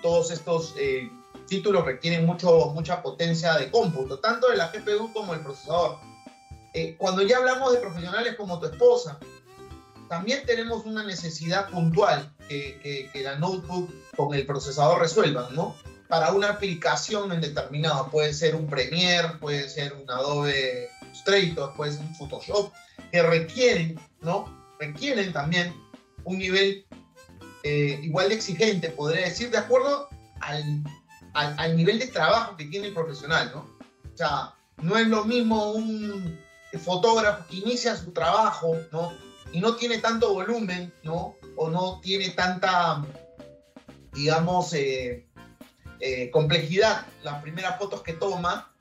todos 0.03 0.29
estos 0.29 0.75
títulos 1.51 1.83
requieren 1.83 2.25
mucho, 2.25 2.71
mucha 2.73 3.01
potencia 3.01 3.55
de 3.55 3.69
cómputo, 3.69 4.19
tanto 4.19 4.47
de 4.47 4.55
la 4.55 4.71
GPU 4.71 5.11
como 5.11 5.33
del 5.33 5.43
procesador. 5.43 5.99
Eh, 6.73 6.95
cuando 6.97 7.23
ya 7.23 7.39
hablamos 7.39 7.73
de 7.73 7.79
profesionales 7.79 8.35
como 8.37 8.57
tu 8.57 8.67
esposa, 8.67 9.19
también 10.07 10.45
tenemos 10.45 10.85
una 10.85 11.03
necesidad 11.03 11.69
puntual 11.69 12.33
que, 12.47 13.09
que, 13.11 13.21
la 13.21 13.35
notebook 13.35 13.91
con 14.15 14.33
el 14.33 14.45
procesador 14.45 15.01
resuelva, 15.01 15.49
¿no? 15.51 15.75
Para 16.07 16.31
una 16.31 16.51
aplicación 16.51 17.33
en 17.33 17.41
determinado, 17.41 18.07
puede 18.09 18.33
ser 18.33 18.55
un 18.55 18.67
Premiere, 18.67 19.27
puede 19.41 19.67
ser 19.67 19.91
un 19.91 20.09
Adobe 20.09 20.87
Illustrator, 21.01 21.73
puede 21.75 21.91
ser 21.91 22.01
un 22.01 22.15
Photoshop, 22.15 22.71
que 23.11 23.23
requieren, 23.23 23.99
¿no? 24.21 24.45
Requieren 24.79 25.33
también 25.33 25.75
un 26.23 26.37
nivel 26.37 26.85
eh, 27.63 27.99
igual 28.03 28.29
de 28.29 28.35
exigente, 28.35 28.89
podría 28.89 29.25
decir, 29.25 29.51
de 29.51 29.57
acuerdo 29.57 30.07
al 30.39 30.81
al, 31.33 31.75
nivel 31.75 31.99
de 31.99 32.07
trabajo 32.07 32.57
que 32.57 32.65
tiene 32.65 32.87
el 32.87 32.93
profesional, 32.93 33.51
¿no? 33.53 33.59
O 34.13 34.17
sea, 34.17 34.53
no 34.77 34.97
es 34.97 35.07
lo 35.07 35.25
mismo 35.25 35.71
un 35.71 36.39
fotógrafo 36.83 37.45
que 37.47 37.57
inicia 37.57 37.95
su 37.95 38.11
trabajo, 38.11 38.77
¿no? 38.91 39.13
Y 39.51 39.59
no 39.59 39.75
tiene 39.75 39.99
tanto 39.99 40.33
volumen, 40.33 40.93
¿no? 41.03 41.35
O 41.55 41.69
no 41.69 41.99
tiene 42.01 42.29
tanta, 42.29 43.05
digamos, 44.13 44.73
eh, 44.73 45.25
eh, 45.99 46.31
complejidad 46.31 47.05
las 47.23 47.41
primeras 47.41 47.77
fotos 47.77 48.01
que 48.01 48.13
toma, 48.13 48.71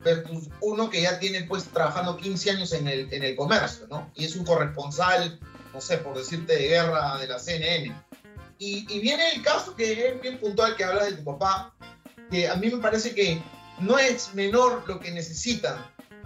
versus 0.00 0.48
uno 0.60 0.90
que 0.90 1.02
ya 1.02 1.18
tiene, 1.18 1.42
pues, 1.42 1.64
trabajando 1.64 2.16
15 2.16 2.50
años 2.50 2.72
en 2.72 2.88
el, 2.88 3.12
en 3.12 3.22
el 3.22 3.36
comercio, 3.36 3.86
¿no? 3.88 4.10
Y 4.14 4.24
es 4.24 4.36
un 4.36 4.44
corresponsal, 4.44 5.38
no 5.72 5.80
sé, 5.80 5.98
por 5.98 6.16
decirte, 6.16 6.56
de 6.56 6.68
guerra 6.68 7.18
de 7.18 7.28
la 7.28 7.38
CNN. 7.38 7.94
Y, 8.58 8.86
y, 8.88 9.00
viene 9.00 9.22
el 9.34 9.42
caso 9.42 9.74
que 9.74 10.08
es 10.08 10.20
bien 10.20 10.38
puntual 10.38 10.76
que 10.76 10.84
hablas 10.84 11.06
de 11.06 11.16
tu 11.16 11.24
papá, 11.24 11.74
que 12.30 12.48
a 12.48 12.54
mí 12.56 12.70
me 12.70 12.78
parece 12.78 13.14
que 13.14 13.42
no 13.80 13.98
es 13.98 14.34
menor 14.34 14.84
lo 14.86 15.00
que 15.00 15.10
necesitan, 15.10 15.76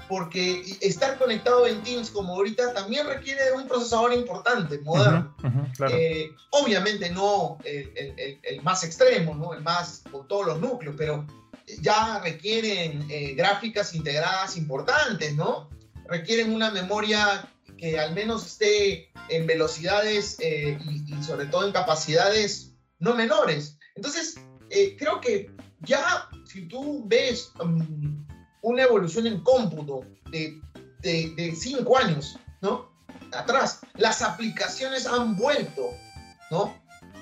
porque 0.08 0.62
estar 0.80 1.18
conectado 1.18 1.66
en 1.66 1.82
Teams 1.82 2.10
como 2.10 2.34
ahorita 2.34 2.72
también 2.72 3.06
requiere 3.06 3.44
de 3.44 3.52
un 3.52 3.66
procesador 3.66 4.12
importante, 4.12 4.78
moderno. 4.78 5.34
Eh, 5.90 6.30
obviamente 6.50 7.10
no 7.10 7.58
el, 7.64 8.62
más 8.62 8.84
extremo, 8.84 9.34
¿no? 9.34 9.54
el 9.54 9.62
más 9.62 10.02
con 10.10 10.28
todos 10.28 10.46
los 10.46 10.60
núcleos, 10.60 10.94
pero 10.96 11.26
ya 11.80 12.20
requieren 12.20 13.06
eh, 13.10 13.34
gráficas 13.34 13.94
integradas 13.94 14.56
importantes, 14.56 15.34
¿no? 15.34 15.68
Requieren 16.08 16.54
una 16.54 16.70
memoria 16.70 17.48
que 17.76 17.98
al 17.98 18.14
menos 18.14 18.46
esté 18.46 19.10
en 19.28 19.46
velocidades 19.46 20.36
eh, 20.40 20.78
y, 21.06 21.22
sobre 21.22 21.46
todo 21.46 21.66
en 21.66 21.72
capacidades 21.72 22.72
no 22.98 23.14
menores. 23.14 23.78
Entonces, 23.94 24.36
eh, 24.70 24.96
creo 24.98 25.20
que 25.20 25.50
ya 25.80 26.28
si 26.44 26.68
tú 26.68 27.04
ves 27.06 27.52
um, 27.60 28.26
una 28.62 28.82
evolución 28.82 29.26
en 29.26 29.40
cómputo 29.42 30.04
de, 30.30 30.60
de, 31.02 31.54
cinco 31.56 31.96
años, 31.98 32.38
¿no? 32.62 32.90
Atrás, 33.32 33.80
las 33.94 34.22
aplicaciones 34.22 35.06
han 35.06 35.36
vuelto, 35.36 35.90
¿no? 36.50 36.74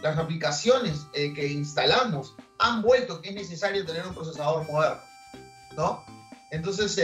Las 0.03 0.17
aplicaciones 0.19 1.07
eh, 1.15 1.33
que 1.35 1.47
instalamos 1.49 2.35
han 2.59 2.83
vuelto 2.83 3.21
que 3.21 3.31
es 3.31 3.35
necesario 3.35 3.85
tener 3.85 4.07
un 4.07 4.15
procesador 4.15 4.67
moderno, 4.71 5.01
¿no? 5.77 6.05
Entonces, 6.51 6.97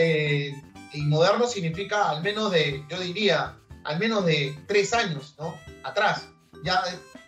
y 0.92 1.02
moderno 1.02 1.46
significa 1.46 2.10
al 2.10 2.22
menos 2.22 2.50
de, 2.50 2.84
yo 2.88 2.98
diría, 3.00 3.56
al 3.84 3.98
menos 3.98 4.24
de 4.24 4.56
tres 4.66 4.92
años, 4.92 5.34
¿no? 5.38 5.54
Atrás. 5.84 6.28
Ya 6.64 6.82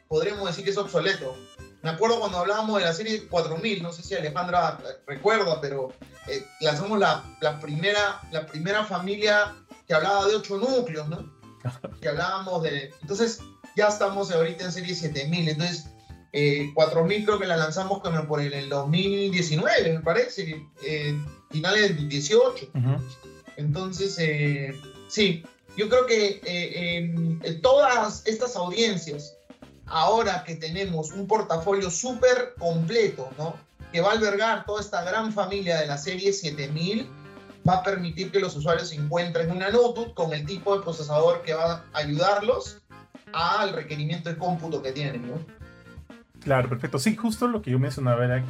podríamos 0.09 0.47
decir 0.47 0.65
que 0.65 0.71
es 0.71 0.77
obsoleto. 0.77 1.37
Me 1.83 1.91
acuerdo 1.91 2.21
cuando 2.21 2.39
hablábamos 2.39 2.79
de 2.79 2.85
la 2.85 2.93
serie 2.93 3.27
4000, 3.27 3.83
no 3.83 3.93
sé 3.93 4.03
si 4.03 4.15
Alejandra 4.15 4.79
recuerda, 5.07 5.61
pero 5.61 5.93
eh, 6.29 6.45
lanzamos 6.61 6.99
la, 6.99 7.25
la, 7.41 7.59
primera, 7.61 8.21
la 8.31 8.47
primera 8.47 8.85
familia 8.85 9.57
que 9.87 9.95
hablaba 9.95 10.27
de 10.29 10.37
ocho 10.37 10.59
núcleos, 10.59 11.09
¿no? 11.09 11.33
que 12.01 12.09
hablábamos 12.09 12.63
de... 12.63 12.93
Entonces, 13.01 13.41
ya 13.77 13.89
estamos 13.89 14.31
ahorita 14.31 14.65
en 14.65 14.73
serie 14.73 14.95
7000, 14.95 15.49
entonces... 15.49 15.87
Eh, 16.35 16.71
4000 16.73 17.27
creo 17.27 17.39
que 17.39 17.47
la 17.47 17.59
lanzamos 17.59 18.01
como 18.01 18.27
por 18.27 18.41
el, 18.41 18.71
2019, 18.71 19.93
me 19.93 20.01
parece, 20.01 20.67
eh, 20.83 21.15
finales 21.51 21.95
del 21.95 22.09
18. 22.09 22.71
Entonces, 23.57 24.17
eh, 24.19 24.75
sí, 25.09 25.45
yo 25.77 25.89
creo 25.89 26.07
que 26.07 26.41
eh, 26.45 27.61
todas 27.63 28.27
estas 28.27 28.57
audiencias 28.57 29.37
ahora 29.87 30.43
que 30.45 30.57
tenemos 30.57 31.13
un 31.13 31.27
portafolio 31.27 31.91
súper 31.91 32.55
completo, 32.59 33.29
¿no? 33.39 33.57
Que 33.93 34.01
va 34.01 34.11
a 34.11 34.13
albergar 34.13 34.65
toda 34.65 34.81
esta 34.81 35.05
gran 35.05 35.33
familia 35.33 35.81
de 35.81 35.87
la 35.87 35.99
serie 35.99 36.33
7000, 36.33 37.07
va 37.69 37.75
a 37.75 37.83
permitir 37.83 38.31
que 38.31 38.41
los 38.41 38.57
usuarios 38.57 38.93
encuentren 38.93 39.51
una 39.51 39.71
notebook 39.71 40.15
con 40.15 40.33
el 40.33 40.47
tipo 40.47 40.77
de 40.77 40.83
procesador 40.83 41.43
que 41.43 41.55
va 41.55 41.85
a 41.93 41.99
ayudarlos 41.99 42.79
al 43.33 43.73
requerimiento 43.73 44.31
de 44.31 44.37
cómputo 44.37 44.83
que 44.83 44.93
tienen, 44.93 45.27
¿no? 45.27 45.39
Claro, 46.43 46.69
perfecto. 46.69 46.99
Sí, 46.99 47.15
justo 47.15 47.47
lo 47.47 47.63
que 47.63 47.71
yo 47.71 47.79
mencionaba 47.79 48.25
era 48.25 48.45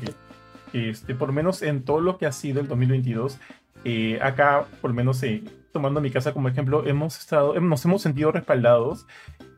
que, 0.72 0.90
este, 0.90 1.14
por 1.14 1.32
menos 1.32 1.60
en 1.62 1.84
todo 1.84 2.00
lo 2.00 2.18
que 2.18 2.26
ha 2.26 2.32
sido 2.32 2.60
el 2.60 2.68
2022, 2.68 3.36
eh, 3.84 4.18
acá, 4.22 4.66
por 4.80 4.90
lo 4.90 4.94
menos 4.94 5.22
eh, 5.22 5.42
tomando 5.72 6.00
mi 6.00 6.10
casa 6.10 6.32
como 6.32 6.48
ejemplo, 6.48 6.86
hemos 6.86 7.18
estado, 7.18 7.58
nos 7.60 7.84
hemos 7.84 8.02
sentido 8.02 8.30
respaldados 8.32 9.06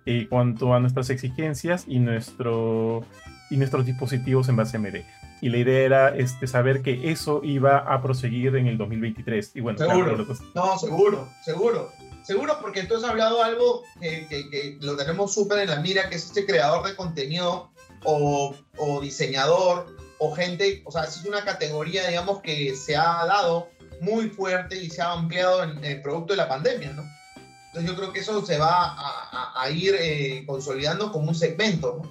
en 0.06 0.26
cuanto 0.26 0.74
a 0.74 0.80
nuestras 0.80 1.10
exigencias 1.10 1.84
y, 1.86 1.98
nuestro, 1.98 3.04
y 3.50 3.56
nuestros 3.56 3.86
dispositivos 3.86 4.48
en 4.48 4.56
base 4.56 4.78
MD. 4.78 5.04
Y 5.40 5.50
la 5.50 5.58
idea 5.58 5.80
era 5.80 6.08
este, 6.16 6.46
saber 6.46 6.82
que 6.82 7.10
eso 7.10 7.40
iba 7.42 7.78
a 7.78 8.00
proseguir 8.00 8.56
en 8.56 8.66
el 8.66 8.78
2023. 8.78 9.52
Y 9.54 9.60
bueno, 9.60 9.78
seguro. 9.78 10.26
no, 10.54 10.78
seguro, 10.78 11.28
seguro. 11.44 11.92
Seguro 12.22 12.56
porque 12.62 12.84
tú 12.84 12.96
has 12.96 13.04
hablado 13.04 13.42
algo 13.42 13.82
que, 14.00 14.26
que, 14.28 14.78
lo 14.80 14.96
tenemos 14.96 15.34
súper 15.34 15.58
en 15.58 15.68
la 15.68 15.80
mira, 15.80 16.08
que 16.08 16.16
es 16.16 16.24
este 16.24 16.46
creador 16.46 16.86
de 16.86 16.96
contenido 16.96 17.70
o, 18.04 18.54
o 18.78 19.00
diseñador 19.02 19.94
o 20.18 20.34
gente, 20.34 20.82
o 20.86 20.92
sea, 20.92 21.04
es 21.04 21.22
una 21.26 21.44
categoría, 21.44 22.08
digamos, 22.08 22.40
que 22.40 22.74
se 22.76 22.96
ha 22.96 23.26
dado 23.26 23.68
muy 24.04 24.28
fuerte 24.28 24.76
y 24.76 24.90
se 24.90 25.02
ha 25.02 25.12
ampliado 25.12 25.64
en 25.64 25.84
el 25.84 26.02
producto 26.02 26.34
de 26.34 26.38
la 26.38 26.48
pandemia, 26.48 26.92
¿no? 26.92 27.04
Entonces 27.74 27.90
yo 27.90 27.96
creo 27.96 28.12
que 28.12 28.20
eso 28.20 28.46
se 28.46 28.56
va 28.56 28.94
a, 29.60 29.68
ir 29.68 29.96
eh, 29.98 30.44
consolidando 30.46 31.10
como 31.10 31.30
un 31.30 31.34
segmento, 31.34 32.02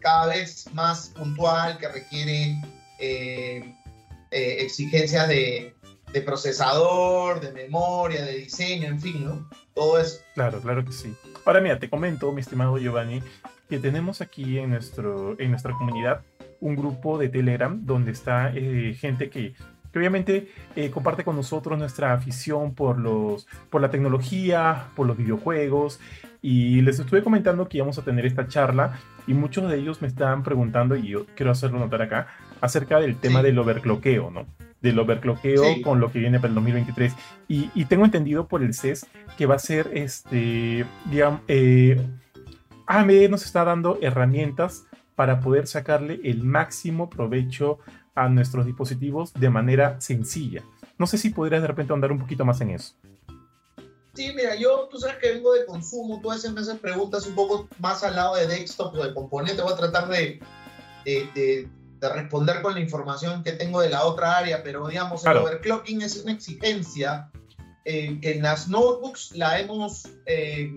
cada 0.00 0.26
vez 0.26 0.66
más 0.72 1.10
puntual, 1.10 1.78
que 1.78 1.86
requiere 1.86 2.56
eh, 2.98 3.76
eh, 4.32 4.56
exigencias 4.58 5.28
de, 5.28 5.72
procesador, 6.26 7.40
de 7.40 7.52
memoria, 7.52 8.24
de 8.24 8.38
diseño, 8.38 8.88
en 8.88 9.00
fin, 9.00 9.24
¿no? 9.24 9.48
Todo 9.72 10.00
eso. 10.00 10.18
Claro, 10.34 10.60
claro 10.60 10.84
que 10.84 10.90
sí. 10.90 11.14
Ahora 11.44 11.60
mira, 11.60 11.78
te 11.78 11.88
comento, 11.88 12.32
mi 12.32 12.40
estimado 12.40 12.76
Giovanni, 12.78 13.22
que 13.68 13.78
tenemos 13.78 14.20
aquí 14.20 14.58
en, 14.58 14.70
nuestro, 14.70 15.38
en 15.38 15.50
nuestra 15.50 15.74
comunidad 15.74 16.22
un 16.60 16.74
grupo 16.74 17.18
de 17.18 17.28
Telegram 17.28 17.78
donde 17.84 18.10
está 18.10 18.50
gente 18.50 19.30
que 19.30 19.54
que 19.94 20.00
obviamente 20.00 20.48
eh, 20.74 20.90
comparte 20.90 21.22
con 21.22 21.36
nosotros 21.36 21.78
nuestra 21.78 22.12
afición 22.14 22.74
por, 22.74 22.98
los, 22.98 23.46
por 23.70 23.80
la 23.80 23.90
tecnología, 23.90 24.88
por 24.96 25.06
los 25.06 25.16
videojuegos. 25.16 26.00
Y 26.42 26.80
les 26.80 26.98
estuve 26.98 27.22
comentando 27.22 27.68
que 27.68 27.76
íbamos 27.76 27.96
a 27.96 28.02
tener 28.02 28.26
esta 28.26 28.48
charla 28.48 28.98
y 29.28 29.34
muchos 29.34 29.70
de 29.70 29.78
ellos 29.78 30.02
me 30.02 30.08
estaban 30.08 30.42
preguntando, 30.42 30.96
y 30.96 31.06
yo 31.06 31.26
quiero 31.36 31.52
hacerlo 31.52 31.78
notar 31.78 32.02
acá, 32.02 32.26
acerca 32.60 32.98
del 32.98 33.14
tema 33.14 33.40
del 33.40 33.56
overcloqueo, 33.56 34.32
¿no? 34.32 34.46
Del 34.82 34.98
overcloqueo 34.98 35.62
con 35.84 36.00
lo 36.00 36.10
que 36.10 36.18
viene 36.18 36.40
para 36.40 36.48
el 36.48 36.56
2023. 36.56 37.14
Y, 37.46 37.70
y, 37.72 37.84
tengo 37.84 38.04
entendido 38.04 38.48
por 38.48 38.64
el 38.64 38.74
CES 38.74 39.06
que 39.38 39.46
va 39.46 39.54
a 39.54 39.60
ser, 39.60 39.92
este, 39.94 40.84
digamos, 41.08 41.40
eh, 41.46 42.04
AMD 42.86 43.30
nos 43.30 43.44
está 43.46 43.62
dando 43.64 43.98
herramientas 44.02 44.86
para 45.14 45.38
poder 45.38 45.68
sacarle 45.68 46.20
el 46.24 46.42
máximo 46.42 47.08
provecho 47.08 47.78
a 48.14 48.28
nuestros 48.28 48.66
dispositivos 48.66 49.32
de 49.34 49.50
manera 49.50 50.00
sencilla. 50.00 50.62
No 50.98 51.06
sé 51.06 51.18
si 51.18 51.30
podrías 51.30 51.62
de 51.62 51.68
repente 51.68 51.92
andar 51.92 52.12
un 52.12 52.20
poquito 52.20 52.44
más 52.44 52.60
en 52.60 52.70
eso. 52.70 52.94
Sí, 54.14 54.32
mira, 54.34 54.54
yo, 54.54 54.88
tú 54.90 54.98
sabes 54.98 55.16
que 55.16 55.32
vengo 55.32 55.52
de 55.54 55.66
consumo, 55.66 56.20
tú 56.22 56.30
a 56.30 56.36
veces 56.36 56.52
me 56.52 56.60
haces 56.60 56.78
preguntas 56.78 57.26
un 57.26 57.34
poco 57.34 57.68
más 57.80 58.04
al 58.04 58.14
lado 58.14 58.36
de 58.36 58.46
desktop 58.46 58.94
o 58.94 59.04
de 59.04 59.12
componente, 59.12 59.60
voy 59.60 59.72
a 59.72 59.76
tratar 59.76 60.08
de, 60.08 60.40
de, 61.04 61.68
responder 62.00 62.62
con 62.62 62.74
la 62.74 62.80
información 62.80 63.42
que 63.42 63.52
tengo 63.52 63.80
de 63.80 63.88
la 63.88 64.04
otra 64.04 64.36
área, 64.36 64.62
pero 64.62 64.86
digamos, 64.86 65.24
el 65.24 65.38
overclocking 65.38 66.02
es 66.02 66.22
una 66.22 66.32
exigencia 66.32 67.30
eh, 67.86 68.20
que 68.20 68.36
en 68.36 68.42
las 68.42 68.68
notebooks 68.68 69.32
la 69.32 69.58
hemos 69.58 70.06
eh, 70.26 70.70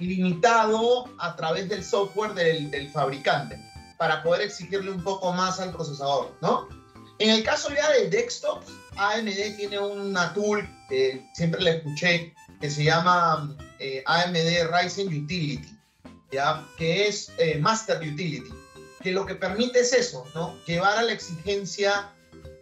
limitado 0.00 1.08
a 1.18 1.36
través 1.36 1.68
del 1.68 1.84
software 1.84 2.34
del, 2.34 2.70
del 2.70 2.90
fabricante 2.90 3.58
para 3.98 4.22
poder 4.22 4.42
exigirle 4.42 4.90
un 4.90 5.02
poco 5.02 5.32
más 5.32 5.60
al 5.60 5.72
procesador, 5.72 6.36
¿no? 6.40 6.68
En 7.18 7.30
el 7.30 7.44
caso 7.44 7.72
ya 7.72 7.90
de 7.92 8.08
desktops, 8.08 8.66
AMD 8.96 9.56
tiene 9.56 9.78
una 9.78 10.32
tool 10.34 10.68
que 10.88 11.24
siempre 11.34 11.60
le 11.62 11.76
escuché 11.76 12.34
que 12.60 12.70
se 12.70 12.84
llama 12.84 13.56
eh, 13.78 14.02
AMD 14.06 14.70
Ryzen 14.72 15.08
Utility, 15.08 15.78
¿ya? 16.32 16.66
que 16.76 17.06
es 17.06 17.30
eh, 17.38 17.58
Master 17.58 17.98
Utility, 17.98 18.50
que 19.00 19.12
lo 19.12 19.26
que 19.26 19.34
permite 19.34 19.80
es 19.80 19.92
eso, 19.92 20.24
¿no? 20.34 20.58
llevar 20.66 20.98
a 20.98 21.02
la 21.02 21.12
exigencia 21.12 22.10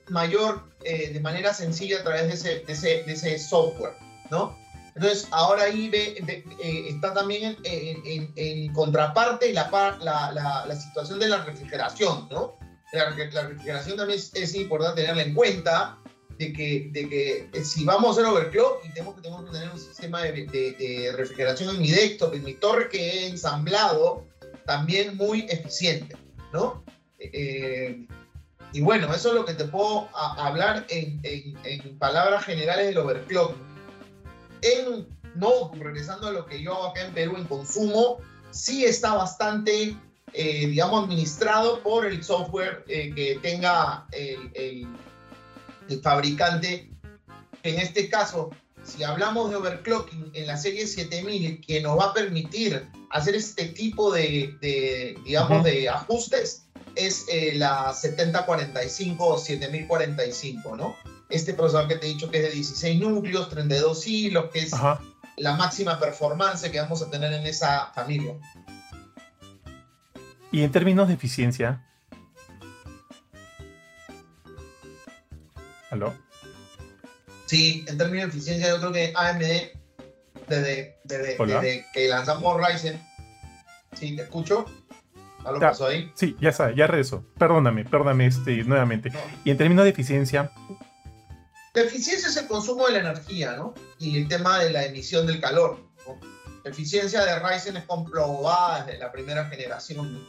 mayor 0.08 0.68
eh, 0.84 1.10
de 1.12 1.20
manera 1.20 1.54
sencilla 1.54 2.00
a 2.00 2.02
través 2.02 2.28
de 2.28 2.34
ese, 2.34 2.64
de 2.66 2.72
ese, 2.72 3.02
de 3.04 3.12
ese 3.12 3.38
software. 3.38 3.94
¿no? 4.30 4.56
Entonces, 4.94 5.26
ahora 5.30 5.64
ahí 5.64 5.88
ve, 5.88 6.22
eh, 6.62 6.86
está 6.88 7.14
también 7.14 7.56
en, 7.64 8.72
contraparte 8.72 9.52
la, 9.52 9.70
la, 10.00 10.64
la, 10.66 10.76
situación 10.76 11.18
de 11.18 11.28
la 11.28 11.44
refrigeración, 11.44 12.28
¿no? 12.30 12.58
La, 12.92 13.08
refrigeración 13.08 13.96
también 13.96 14.18
es, 14.18 14.54
importante 14.54 15.00
tenerla 15.00 15.22
en 15.22 15.34
cuenta, 15.34 15.98
de 16.38 16.52
que, 16.52 16.88
de 16.92 17.08
que 17.08 17.48
eh, 17.52 17.64
si 17.64 17.84
vamos 17.84 18.08
a 18.08 18.20
hacer 18.20 18.32
overclock 18.32 18.84
y 18.84 18.92
tenemos 18.92 19.14
que, 19.14 19.22
tenemos 19.22 19.44
que 19.44 19.50
tener 19.52 19.70
un 19.70 19.78
sistema 19.78 20.22
de, 20.22 20.32
de, 20.32 21.12
refrigeración 21.16 21.74
en 21.74 21.80
mi 21.80 21.90
desktop, 21.90 22.34
en 22.34 22.44
mi 22.44 22.54
torre 22.54 22.88
que 22.88 22.98
he 22.98 23.26
ensamblado, 23.28 24.26
también 24.66 25.16
muy 25.16 25.46
eficiente, 25.48 26.16
¿no? 26.52 26.84
Eh, 27.18 28.06
y 28.74 28.80
bueno, 28.80 29.12
eso 29.14 29.28
es 29.30 29.34
lo 29.34 29.44
que 29.44 29.54
te 29.54 29.64
puedo 29.64 30.08
hablar 30.14 30.86
en, 30.88 31.20
en 31.22 31.98
palabras 31.98 32.44
generales 32.44 32.86
del 32.86 32.98
overclock 32.98 33.54
en, 34.62 35.06
no, 35.34 35.72
regresando 35.74 36.28
a 36.28 36.32
lo 36.32 36.46
que 36.46 36.62
yo 36.62 36.74
hago 36.74 36.86
acá 36.88 37.06
en 37.06 37.14
Perú 37.14 37.36
en 37.36 37.44
consumo, 37.44 38.18
sí 38.50 38.84
está 38.84 39.14
bastante, 39.14 39.96
eh, 40.32 40.66
digamos, 40.66 41.04
administrado 41.04 41.82
por 41.82 42.06
el 42.06 42.22
software 42.22 42.84
eh, 42.88 43.12
que 43.14 43.38
tenga 43.42 44.06
el, 44.12 44.86
fabricante. 46.02 46.88
En 47.62 47.78
este 47.78 48.08
caso, 48.08 48.50
si 48.82 49.04
hablamos 49.04 49.50
de 49.50 49.56
overclocking 49.56 50.30
en 50.32 50.46
la 50.46 50.56
serie 50.56 50.86
7000, 50.86 51.60
que 51.60 51.80
nos 51.80 51.98
va 51.98 52.06
a 52.06 52.14
permitir 52.14 52.88
hacer 53.10 53.34
este 53.34 53.66
tipo 53.66 54.10
de, 54.10 55.16
digamos, 55.24 55.62
de 55.64 55.88
ajustes, 55.88 56.62
es 56.94 57.26
eh, 57.28 57.52
la 57.54 57.92
7045 57.94 59.26
o 59.26 59.38
7045, 59.38 60.76
¿no? 60.76 60.96
Este 61.32 61.54
procesador 61.54 61.88
que 61.88 61.96
te 61.96 62.06
he 62.06 62.10
dicho 62.10 62.30
que 62.30 62.38
es 62.38 62.44
de 62.44 62.50
16 62.50 63.00
núcleos, 63.00 63.48
32 63.48 64.06
hilos, 64.06 64.50
que 64.52 64.60
es 64.60 64.72
la 65.36 65.56
máxima 65.56 65.98
performance 65.98 66.68
que 66.70 66.78
vamos 66.78 67.02
a 67.02 67.10
tener 67.10 67.32
en 67.32 67.46
esa 67.46 67.90
familia. 67.94 68.34
Y 70.50 70.62
en 70.62 70.70
términos 70.70 71.08
de 71.08 71.14
eficiencia. 71.14 71.82
¿Aló? 75.90 76.14
Sí, 77.46 77.84
en 77.88 77.98
términos 77.98 78.30
de 78.30 78.38
eficiencia, 78.38 78.68
yo 78.68 78.78
creo 78.78 78.92
que 78.92 79.12
AMD, 79.14 79.42
desde, 80.48 80.98
desde, 81.04 81.86
que 81.92 82.08
lanzamos 82.08 82.60
Ryzen, 82.60 83.00
sí, 83.98 84.16
te 84.16 84.22
escucho. 84.22 84.66
¿Algo 85.44 85.60
pasó 85.60 85.86
ahí? 85.86 86.12
Sí, 86.14 86.36
ya 86.40 86.52
sabe, 86.52 86.76
ya 86.76 86.86
regresó. 86.86 87.24
Perdóname, 87.36 87.84
perdóname 87.84 88.26
este, 88.26 88.62
nuevamente. 88.64 89.10
Y 89.44 89.50
en 89.50 89.56
términos 89.56 89.84
de 89.84 89.90
eficiencia. 89.90 90.52
La 91.74 91.82
eficiencia 91.82 92.28
es 92.28 92.36
el 92.36 92.48
consumo 92.48 92.86
de 92.86 92.92
la 92.92 92.98
energía, 92.98 93.56
¿no? 93.56 93.72
Y 93.98 94.18
el 94.18 94.28
tema 94.28 94.58
de 94.58 94.70
la 94.70 94.84
emisión 94.84 95.26
del 95.26 95.40
calor. 95.40 95.78
La 96.64 96.70
eficiencia 96.70 97.24
de 97.24 97.38
Ryzen 97.38 97.78
es 97.78 97.84
comprobada 97.84 98.84
desde 98.84 98.98
la 98.98 99.10
primera 99.10 99.46
generación. 99.46 100.28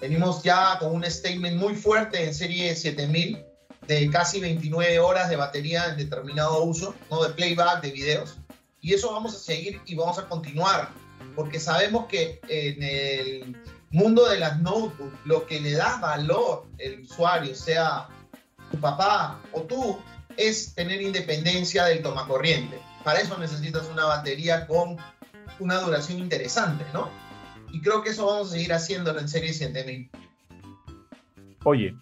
Venimos 0.00 0.42
ya 0.42 0.78
con 0.78 0.94
un 0.94 1.04
statement 1.04 1.56
muy 1.56 1.74
fuerte 1.74 2.24
en 2.24 2.34
serie 2.34 2.74
7000 2.74 3.44
de 3.86 4.10
casi 4.10 4.40
29 4.40 4.98
horas 4.98 5.28
de 5.28 5.36
batería 5.36 5.90
en 5.90 5.98
determinado 5.98 6.64
uso, 6.64 6.94
¿no? 7.10 7.22
de 7.22 7.34
playback 7.34 7.82
de 7.82 7.90
videos. 7.90 8.38
Y 8.80 8.94
eso 8.94 9.12
vamos 9.12 9.34
a 9.34 9.38
seguir 9.38 9.78
y 9.84 9.94
vamos 9.94 10.18
a 10.18 10.26
continuar, 10.26 10.88
porque 11.36 11.60
sabemos 11.60 12.06
que 12.06 12.40
en 12.48 12.82
el 12.82 13.56
mundo 13.90 14.26
de 14.26 14.38
las 14.38 14.58
notebooks, 14.60 15.18
lo 15.26 15.46
que 15.46 15.60
le 15.60 15.72
da 15.72 15.98
valor 15.98 16.66
el 16.78 17.02
usuario, 17.02 17.54
sea 17.54 18.08
tu 18.70 18.80
papá 18.80 19.38
o 19.52 19.62
tú, 19.62 19.98
es 20.36 20.74
tener 20.74 21.02
independencia 21.02 21.84
del 21.84 22.02
tomacorriente. 22.02 22.78
Para 23.04 23.20
eso 23.20 23.36
necesitas 23.38 23.88
una 23.92 24.04
batería 24.04 24.66
con 24.66 24.96
una 25.58 25.80
duración 25.80 26.18
interesante, 26.18 26.84
¿no? 26.92 27.08
Y 27.72 27.80
creo 27.80 28.02
que 28.02 28.10
eso 28.10 28.26
vamos 28.26 28.48
a 28.48 28.52
seguir 28.52 28.72
haciéndolo 28.72 29.20
en 29.20 29.28
serie 29.28 29.52
7000. 29.52 30.10
Oye, 31.64 31.94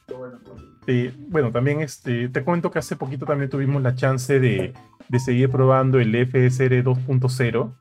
eh, 0.86 1.14
bueno, 1.28 1.52
también 1.52 1.80
este, 1.80 2.28
te 2.28 2.42
cuento 2.42 2.70
que 2.70 2.78
hace 2.78 2.96
poquito 2.96 3.26
también 3.26 3.50
tuvimos 3.50 3.82
la 3.82 3.94
chance 3.94 4.40
de, 4.40 4.72
de 5.08 5.20
seguir 5.20 5.50
probando 5.50 6.00
el 6.00 6.14
FSR 6.26 6.82
2.0 6.82 7.72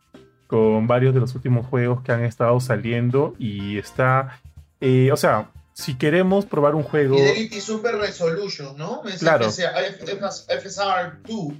con 0.47 0.87
varios 0.87 1.13
de 1.13 1.19
los 1.19 1.35
últimos 1.35 1.67
juegos 1.67 2.01
que 2.01 2.11
han 2.11 2.23
estado 2.23 2.59
saliendo 2.59 3.35
y 3.37 3.77
está, 3.77 4.41
eh, 4.81 5.11
o 5.11 5.17
sea, 5.17 5.51
si 5.79 5.95
queremos 5.95 6.45
probar 6.45 6.75
un 6.75 6.83
juego... 6.83 7.15
Fidelity 7.15 7.61
Super 7.61 7.95
Resolution, 7.95 8.77
¿no? 8.77 9.01
claro. 9.17 9.49
FSR 9.49 11.23
2. 11.23 11.53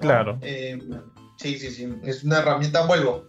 Claro. 0.00 0.38
Eh, 0.42 0.78
sí, 1.38 1.58
sí, 1.58 1.70
sí, 1.70 1.92
es 2.04 2.22
una 2.22 2.38
herramienta, 2.38 2.86
vuelvo. 2.86 3.26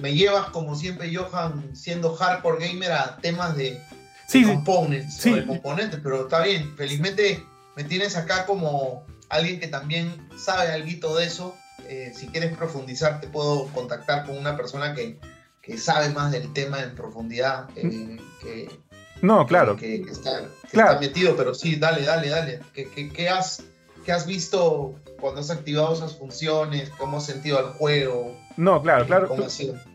me 0.00 0.14
llevas 0.14 0.48
como 0.50 0.74
siempre, 0.74 1.14
Johan, 1.14 1.76
siendo 1.76 2.14
hardcore 2.14 2.66
gamer 2.66 2.92
a 2.92 3.18
temas 3.18 3.54
de 3.58 3.78
sí, 4.26 4.42
components, 4.42 5.18
sí. 5.18 5.34
de 5.34 5.44
componentes, 5.44 6.00
pero 6.02 6.22
está 6.22 6.42
bien. 6.42 6.74
Felizmente 6.74 7.44
me 7.76 7.84
tienes 7.84 8.16
acá 8.16 8.46
como 8.46 9.04
alguien 9.28 9.60
que 9.60 9.68
también 9.68 10.28
sabe 10.38 10.72
algo 10.72 11.18
de 11.18 11.26
eso. 11.26 11.54
Eh, 11.88 12.12
si 12.16 12.28
quieres 12.28 12.56
profundizar, 12.56 13.20
te 13.20 13.28
puedo 13.28 13.66
contactar 13.68 14.24
con 14.24 14.38
una 14.38 14.56
persona 14.56 14.94
que, 14.94 15.20
que 15.60 15.76
sabe 15.76 16.08
más 16.08 16.32
del 16.32 16.54
tema 16.54 16.82
en 16.82 16.94
profundidad. 16.94 17.68
Eh, 17.76 18.16
que, 18.40 18.85
no, 19.26 19.46
claro. 19.46 19.76
Que, 19.76 19.96
está, 20.02 20.98
metido, 21.00 21.36
pero 21.36 21.54
sí, 21.54 21.76
dale, 21.76 22.04
dale, 22.04 22.28
dale. 22.28 22.60
¿Qué, 22.72 23.28
has, 23.28 23.64
¿Qué 24.04 24.12
has 24.12 24.26
visto 24.26 24.94
cuando 25.20 25.40
has 25.40 25.50
activado 25.50 25.92
esas 25.94 26.16
funciones? 26.16 26.90
¿Cómo 26.90 27.18
has 27.18 27.26
sentido 27.26 27.58
el 27.58 27.72
juego? 27.74 28.36
No, 28.56 28.80
claro, 28.80 29.06
claro. 29.06 29.28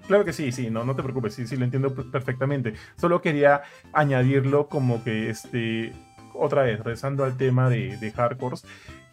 Claro 0.07 0.25
que 0.25 0.33
sí, 0.33 0.51
sí, 0.51 0.69
no, 0.69 0.83
no 0.83 0.95
te 0.95 1.03
preocupes, 1.03 1.33
sí, 1.33 1.47
sí, 1.47 1.55
lo 1.55 1.63
entiendo 1.63 1.95
perfectamente. 1.95 2.73
Solo 2.99 3.21
quería 3.21 3.61
añadirlo 3.93 4.67
como 4.67 5.01
que, 5.03 5.29
este, 5.29 5.93
otra 6.33 6.63
vez, 6.63 6.79
regresando 6.79 7.23
al 7.23 7.37
tema 7.37 7.69
de, 7.69 7.95
de 7.97 8.11
hardcores 8.11 8.65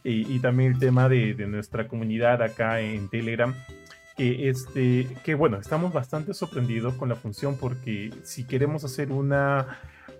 y, 0.02 0.40
también 0.40 0.72
el 0.72 0.78
tema 0.78 1.08
de, 1.08 1.34
de, 1.34 1.46
nuestra 1.46 1.86
comunidad 1.86 2.42
acá 2.42 2.80
en 2.80 3.08
Telegram, 3.08 3.54
que, 4.16 4.48
este, 4.48 5.06
que 5.22 5.34
bueno, 5.34 5.58
estamos 5.58 5.92
bastante 5.92 6.34
sorprendidos 6.34 6.94
con 6.94 7.08
la 7.08 7.14
función 7.14 7.56
porque 7.56 8.10
si 8.24 8.44
queremos 8.44 8.84
hacer 8.84 9.12
una 9.12 9.78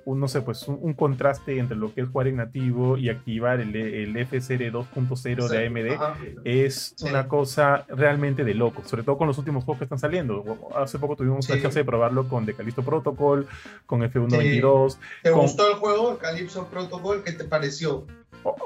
un, 0.09 0.21
no 0.21 0.27
sé, 0.27 0.41
pues 0.41 0.67
un, 0.67 0.95
contraste 0.95 1.59
entre 1.59 1.77
lo 1.77 1.93
que 1.93 2.01
es 2.01 2.09
jugar 2.09 2.29
en 2.29 2.37
nativo 2.37 2.97
y 2.97 3.11
activar 3.11 3.61
el, 3.61 3.77
el 3.77 4.27
FSR 4.27 4.73
2.0 4.73 5.49
de 5.49 5.67
AMD 5.67 6.41
es 6.45 6.97
una 7.03 7.29
cosa 7.29 7.85
realmente 7.89 8.43
de 8.43 8.55
loco, 8.55 8.83
sobre 8.87 9.03
todo 9.03 9.19
con 9.19 9.27
los 9.27 9.37
últimos 9.37 9.65
juegos 9.65 9.81
que 9.81 9.85
están 9.85 9.99
saliendo. 9.99 10.45
Hace 10.75 10.99
poco 10.99 11.15
tuvimos 11.15 11.47
la 11.51 11.61
chance 11.61 11.79
de 11.79 11.85
probarlo 11.85 12.27
con 12.27 12.47
The 12.47 12.55
Callisto 12.55 12.83
Protocol, 12.83 13.47
con 13.85 14.01
F122. 14.01 14.97
¿Te 15.23 15.31
gustó 15.31 15.69
el 15.71 15.75
juego, 15.75 16.17
Callisto 16.17 16.67
Protocol? 16.69 17.23
¿Qué 17.23 17.33
te 17.33 17.45
pareció? 17.45 18.07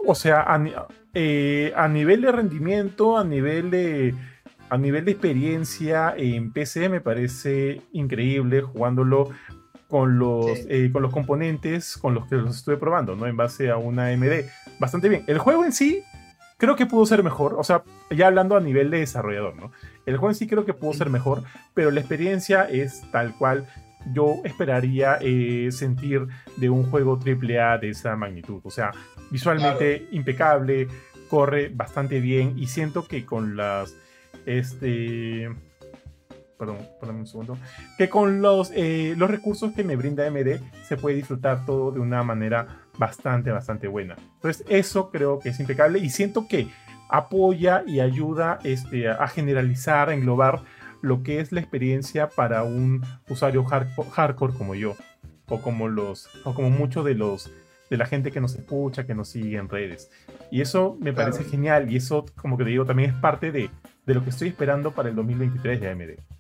O, 0.07 0.15
sea, 0.15 0.43
a, 0.43 0.63
eh, 1.13 1.73
a 1.75 1.89
nivel 1.89 2.21
de 2.23 2.31
rendimiento, 2.31 3.19
a 3.19 3.25
nivel 3.25 3.71
de 3.71 4.15
a 4.71 4.79
nivel 4.79 5.05
de 5.05 5.11
experiencia 5.11 6.15
en 6.17 6.51
PC 6.51 6.89
me 6.89 7.03
parece 7.03 7.83
increíble 7.93 8.63
jugándolo 8.63 9.29
con 9.93 10.19
los, 10.19 10.47
eh, 10.71 10.89
con 10.91 11.03
los 11.03 11.13
componentes 11.13 11.99
con 11.99 12.15
los 12.15 12.27
que 12.27 12.37
los 12.37 12.57
estuve 12.57 12.79
probando, 12.79 13.15
¿no? 13.15 13.27
En 13.27 13.37
base 13.37 13.71
a 13.71 13.77
una 13.77 14.07
AMD. 14.07 14.47
Bastante 14.81 15.11
bien. 15.11 15.23
El 15.27 15.39
juego 15.39 15.67
en 15.67 15.73
sí 15.73 16.03
creo 16.57 16.77
que 16.77 16.87
pudo 16.87 17.05
ser 17.05 17.23
mejor, 17.23 17.57
o 17.59 17.63
sea, 17.63 17.83
ya 18.11 18.29
hablando 18.29 18.57
a 18.57 18.61
nivel 18.61 18.91
de 18.91 19.01
desarrollador, 19.01 19.55
¿no? 19.55 19.71
El 20.07 20.17
juego 20.17 20.31
en 20.31 20.35
sí 20.35 20.47
creo 20.47 20.65
que 20.65 20.73
pudo 20.73 20.95
ser 20.95 21.11
mejor, 21.11 21.43
pero 21.75 21.91
la 21.91 22.01
experiencia 22.01 22.63
es 22.63 23.03
tal 23.11 23.35
cual 23.37 23.67
yo 24.15 24.37
esperaría 24.45 25.19
eh, 25.21 25.69
sentir 25.73 26.27
de 26.57 26.71
un 26.71 26.85
juego 26.85 27.21
AAA 27.23 27.77
de 27.77 27.91
esa 27.91 28.17
magnitud. 28.17 28.63
O 28.65 28.71
sea, 28.71 28.93
visualmente 29.31 30.09
impecable, 30.11 30.89
corre 31.29 31.69
bastante 31.69 32.19
bien 32.19 32.59
y 32.59 32.67
siento 32.67 33.07
que 33.07 33.27
con 33.27 33.57
las... 33.59 33.95
Este, 34.47 35.51
perdón, 36.63 36.79
perdón 37.01 37.17
un 37.17 37.27
segundo, 37.27 37.59
que 37.99 38.09
con 38.09 38.41
los, 38.41 38.71
eh, 38.73 39.15
los 39.17 39.29
recursos 39.29 39.73
que 39.73 39.83
me 39.83 39.97
brinda 39.97 40.25
AMD 40.25 40.61
se 40.87 40.97
puede 40.97 41.17
disfrutar 41.17 41.67
todo 41.67 41.91
de 41.91 41.99
una 41.99 42.23
manera 42.23 42.85
bastante, 42.99 43.51
bastante 43.51 43.89
buena. 43.89 44.15
Entonces, 44.37 44.65
eso 44.69 45.11
creo 45.11 45.41
que 45.41 45.49
es 45.49 45.59
impecable 45.59 45.99
y 45.99 46.09
siento 46.09 46.47
que 46.47 46.69
apoya 47.09 47.83
y 47.85 47.99
ayuda 47.99 48.61
este, 48.63 49.09
a 49.09 49.27
generalizar, 49.27 50.09
a 50.09 50.15
englobar 50.15 50.61
lo 51.01 51.25
que 51.25 51.41
es 51.41 51.51
la 51.51 51.59
experiencia 51.59 52.29
para 52.29 52.63
un 52.63 53.05
usuario 53.29 53.65
hardcore 53.65 54.55
como 54.55 54.77
yo, 54.77 54.95
o 55.49 55.61
como 55.61 55.89
los, 55.89 56.29
o 56.45 56.55
como 56.55 56.71
muchos 56.71 57.05
de 57.05 57.15
los 57.15 57.51
de 57.91 57.97
la 57.99 58.07
gente 58.07 58.31
que 58.31 58.41
nos 58.41 58.55
escucha, 58.55 59.05
que 59.05 59.17
nos 59.17 59.31
sigue 59.31 59.59
en 59.59 59.69
redes. 59.69 60.13
Y 60.53 60.61
eso 60.61 60.97
me 61.01 61.13
parece 61.13 61.43
genial 61.43 61.91
y 61.93 61.97
eso, 61.97 62.25
como 62.41 62.57
que 62.57 62.63
te 62.63 62.71
digo, 62.71 62.87
también 62.87 63.11
es 63.11 63.17
parte 63.17 63.51
de, 63.51 63.69
de 64.07 64.15
lo 64.15 64.25
que 64.25 64.31
estoy 64.31 64.49
esperando 64.49 64.93
para 64.93 65.11
el 65.11 65.17
2023 65.17 65.81
de 65.81 65.91
AMD. 65.91 66.32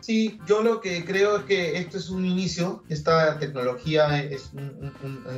Sí, 0.00 0.38
yo 0.46 0.62
lo 0.62 0.80
que 0.80 1.04
creo 1.04 1.38
es 1.38 1.44
que 1.44 1.78
esto 1.78 1.98
es 1.98 2.08
un 2.08 2.24
inicio, 2.24 2.84
esta 2.88 3.38
tecnología 3.38 4.22
es, 4.22 4.52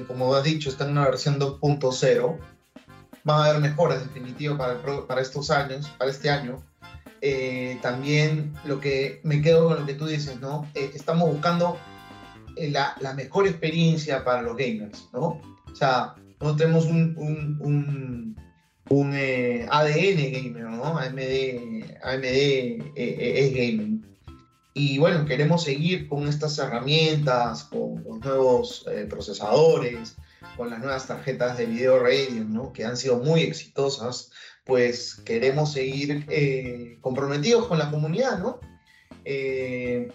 como 0.06 0.34
has 0.34 0.44
dicho, 0.44 0.68
está 0.68 0.84
en 0.84 0.92
una 0.92 1.06
versión 1.06 1.40
2.0. 1.40 2.38
Van 3.24 3.40
a 3.40 3.44
haber 3.46 3.60
mejoras 3.60 4.00
definitivas 4.02 4.58
para, 4.58 5.06
para 5.06 5.20
estos 5.20 5.50
años, 5.50 5.88
para 5.98 6.10
este 6.10 6.30
año. 6.30 6.62
Eh, 7.22 7.78
también 7.82 8.54
lo 8.64 8.80
que 8.80 9.20
me 9.24 9.42
quedo 9.42 9.68
con 9.68 9.80
lo 9.80 9.86
que 9.86 9.94
tú 9.94 10.06
dices, 10.06 10.40
¿no? 10.40 10.66
Eh, 10.74 10.90
estamos 10.94 11.28
buscando 11.28 11.78
eh, 12.56 12.70
la, 12.70 12.96
la, 13.00 13.12
mejor 13.12 13.46
experiencia 13.46 14.24
para 14.24 14.40
los 14.40 14.56
gamers, 14.56 15.06
¿no? 15.12 15.40
O 15.70 15.74
sea, 15.74 16.14
no 16.40 16.56
tenemos 16.56 16.86
un, 16.86 17.14
un, 17.18 17.58
un, 17.60 18.36
un 18.88 19.14
ADN 19.14 20.32
gamer, 20.32 20.64
¿no? 20.64 20.98
AMD, 20.98 22.00
AMD 22.02 22.24
es 22.94 23.52
gaming. 23.52 24.00
Y 24.72 24.98
bueno, 24.98 25.26
queremos 25.26 25.64
seguir 25.64 26.08
con 26.08 26.28
estas 26.28 26.56
herramientas, 26.58 27.64
con 27.64 28.04
los 28.04 28.20
nuevos 28.20 28.86
eh, 28.88 29.06
procesadores, 29.08 30.16
con 30.56 30.70
las 30.70 30.78
nuevas 30.78 31.06
tarjetas 31.08 31.58
de 31.58 31.66
video 31.66 31.98
radio, 31.98 32.44
¿no? 32.44 32.72
que 32.72 32.84
han 32.84 32.96
sido 32.96 33.18
muy 33.18 33.42
exitosas, 33.42 34.30
pues 34.64 35.16
queremos 35.24 35.72
seguir 35.72 36.24
eh, 36.28 36.98
comprometidos 37.00 37.66
con 37.66 37.78
la 37.78 37.90
comunidad, 37.90 38.38
¿no? 38.38 38.60
Eh, 39.24 40.12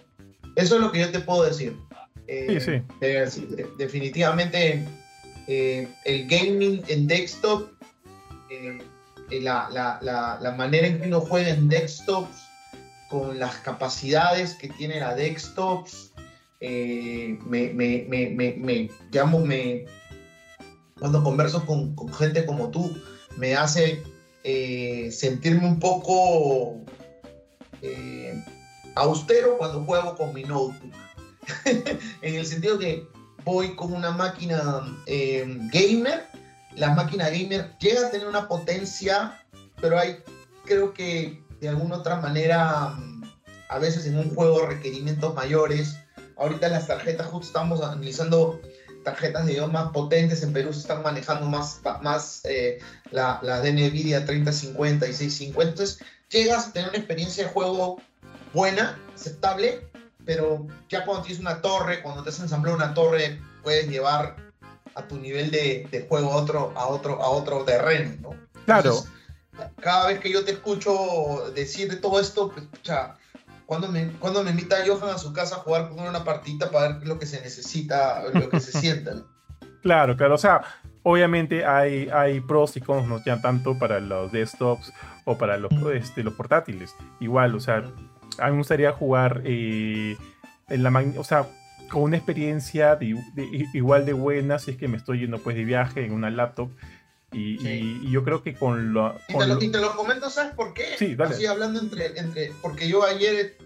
eso 0.56 0.76
es 0.76 0.82
lo 0.82 0.92
que 0.92 1.00
yo 1.00 1.12
te 1.12 1.20
puedo 1.20 1.44
decir. 1.44 1.76
sí, 2.28 2.60
sí. 2.60 3.48
definitivamente 3.78 4.88
el 5.48 6.28
gaming 6.28 6.82
en 6.88 7.08
desktop, 7.08 7.72
la, 9.30 9.70
la, 9.72 10.00
la, 10.02 10.40
la, 10.42 10.52
manera 10.54 10.88
en 10.88 11.02
que 11.02 11.08
uno 11.08 11.20
juega 11.20 11.50
en 11.50 11.68
desktop 11.68 12.28
con 13.10 13.40
las 13.40 13.56
capacidades 13.58 14.56
que 14.56 14.70
tiene 14.70 15.00
la 15.00 15.16
desktops, 15.16 16.12
eh, 16.60 17.38
me, 17.46 17.70
me, 17.74 18.06
me, 18.08 18.90
me, 19.08 19.86
cuando 21.00 21.24
converso 21.24 21.66
con, 21.66 21.94
con 21.96 22.12
gente 22.14 22.46
como 22.46 22.70
tú, 22.72 22.96
me 23.38 23.56
hace 23.56 24.02
eh, 24.44 25.10
sentirme 25.12 25.68
un 25.68 25.80
poco 25.80 26.84
eh, 27.82 28.42
austero 28.96 29.58
cuando 29.58 29.84
juego 29.84 30.16
con 30.16 30.34
mi 30.34 30.44
notebook. 30.44 30.94
en 31.66 32.36
el 32.36 32.46
sentido 32.46 32.80
que 32.80 33.06
voy 33.44 33.76
con 33.76 33.94
una 33.94 34.12
máquina 34.12 34.98
gamer, 35.06 36.26
la 36.76 36.96
máquina 36.96 37.30
gamer 37.30 37.78
llega 37.80 38.08
a 38.08 38.12
tener 38.12 38.28
una 38.28 38.48
potencia, 38.48 39.40
pero 39.80 40.00
hay, 40.00 40.18
creo 40.66 40.94
que 40.94 41.45
de 41.66 41.72
alguna 41.72 41.98
otra 41.98 42.18
manera, 42.18 42.90
mm, 42.90 43.24
a 43.70 43.80
veces 43.80 44.06
en 44.06 44.18
un 44.18 44.34
juego 44.34 44.66
requerimientos 44.66 45.34
mayores 45.36 45.98
ahorita 46.38 46.70
las 46.70 46.88
tarjetas, 46.88 47.28
justo 47.28 47.48
estamos 47.48 47.82
analizando 47.82 48.60
tarjetas 49.04 49.46
de 49.46 49.54
video 49.54 49.68
más 49.68 49.92
potentes. 49.92 50.44
En 50.44 50.54
Perú 50.54 50.74
se 50.74 50.80
están 50.80 51.04
manejando 51.04 51.48
más, 51.48 51.82
más 52.02 52.42
eh, 52.46 52.80
las 53.12 53.42
la 53.44 53.62
de 53.62 53.72
NVIDIA 53.72 54.26
3050 54.26 55.08
y 55.08 55.14
650. 55.14 55.70
Entonces, 55.70 56.00
llegas 56.30 56.68
a 56.68 56.74
tener 56.74 56.90
una 56.90 56.98
experiencia 56.98 57.46
de 57.46 57.52
juego 57.52 58.02
buena, 58.54 59.00
aceptable, 59.14 59.88
pero 60.26 60.66
ya 60.90 61.06
cuando 61.06 61.24
tienes 61.24 61.40
una 61.40 61.62
torre, 61.62 62.02
cuando 62.02 62.24
te 62.24 62.30
has 62.30 62.40
ensamblado 62.40 62.78
una 62.78 62.94
torre, 62.94 63.40
puedes 63.64 63.88
llevar 63.88 64.36
a 64.96 65.08
tu 65.08 65.18
nivel 65.18 65.52
de, 65.52 65.88
de 65.92 66.06
juego 66.08 66.32
a 66.32 66.38
otro, 66.38 66.74
a, 66.76 66.88
otro, 66.88 67.22
a 67.22 67.30
otro 67.30 67.64
terreno, 67.64 68.16
¿no? 68.22 68.36
Claro. 68.66 69.04
Cada 69.82 70.08
vez 70.08 70.20
que 70.20 70.32
yo 70.32 70.44
te 70.44 70.52
escucho 70.52 71.52
decir 71.56 72.00
todo 72.02 72.20
esto, 72.20 72.52
pues, 72.52 72.66
cuando 73.66 73.88
me, 73.88 74.12
cuando 74.20 74.44
me 74.44 74.52
invita 74.52 74.78
Johan 74.86 75.16
a 75.16 75.18
su 75.18 75.34
casa 75.34 75.56
a 75.56 75.60
jugar 75.60 75.90
con 75.90 76.00
una 76.00 76.24
partita 76.24 76.70
para 76.72 76.98
ver 76.98 77.08
lo 77.08 77.18
que 77.18 77.26
se 77.26 77.42
necesita, 77.42 78.24
lo 78.34 78.50
que 78.50 78.60
se 78.60 78.72
sienta. 78.80 79.24
Claro, 79.82 80.16
claro. 80.16 80.36
O 80.36 80.38
sea, 80.38 80.62
obviamente 81.04 81.66
hay, 81.66 82.10
hay 82.10 82.42
pros 82.42 82.76
y 82.78 82.82
cons, 82.82 83.08
no 83.08 83.24
ya 83.24 83.42
tanto 83.42 83.78
para 83.78 84.00
los 84.00 84.32
desktops 84.32 84.92
o 85.26 85.38
para 85.38 85.58
los, 85.58 85.72
este, 85.94 86.24
los 86.24 86.34
portátiles. 86.34 86.96
Igual, 87.20 87.56
o 87.56 87.60
sea, 87.60 87.84
a 88.40 88.46
mí 88.46 88.52
me 88.52 88.58
gustaría 88.58 88.92
jugar 88.92 89.42
eh, 89.46 90.18
en 90.70 90.84
la 90.84 91.04
o 91.18 91.24
sea, 91.24 91.48
con 91.90 92.04
una 92.04 92.18
experiencia 92.18 92.98
igual 93.74 94.06
de 94.06 94.14
buena 94.14 94.60
si 94.60 94.72
es 94.72 94.78
que 94.78 94.88
me 94.88 94.98
estoy 94.98 95.20
yendo 95.20 95.40
pues 95.40 95.56
de 95.56 95.64
viaje 95.64 96.06
en 96.06 96.14
una 96.14 96.30
laptop 96.30 96.72
y, 97.36 98.10
yo 98.10 98.24
creo 98.24 98.42
que 98.42 98.56
con 98.56 98.94
lo... 98.94 99.20
y, 99.28 99.38
te 99.38 99.48
lo 99.48 99.62
y, 99.62 99.70
te 99.70 99.80
lo, 99.80 99.96
comento, 99.96 100.30
¿sabes 100.30 100.54
por 100.54 100.74
qué? 100.74 100.96
Sí, 100.98 101.16
dale. 101.16 101.36
Así 101.36 101.46
hablando 101.46 101.80
entre... 101.80 102.18
entre 102.18 102.54
porque 102.62 102.88
yo 102.88 103.04
ayer 103.04 103.58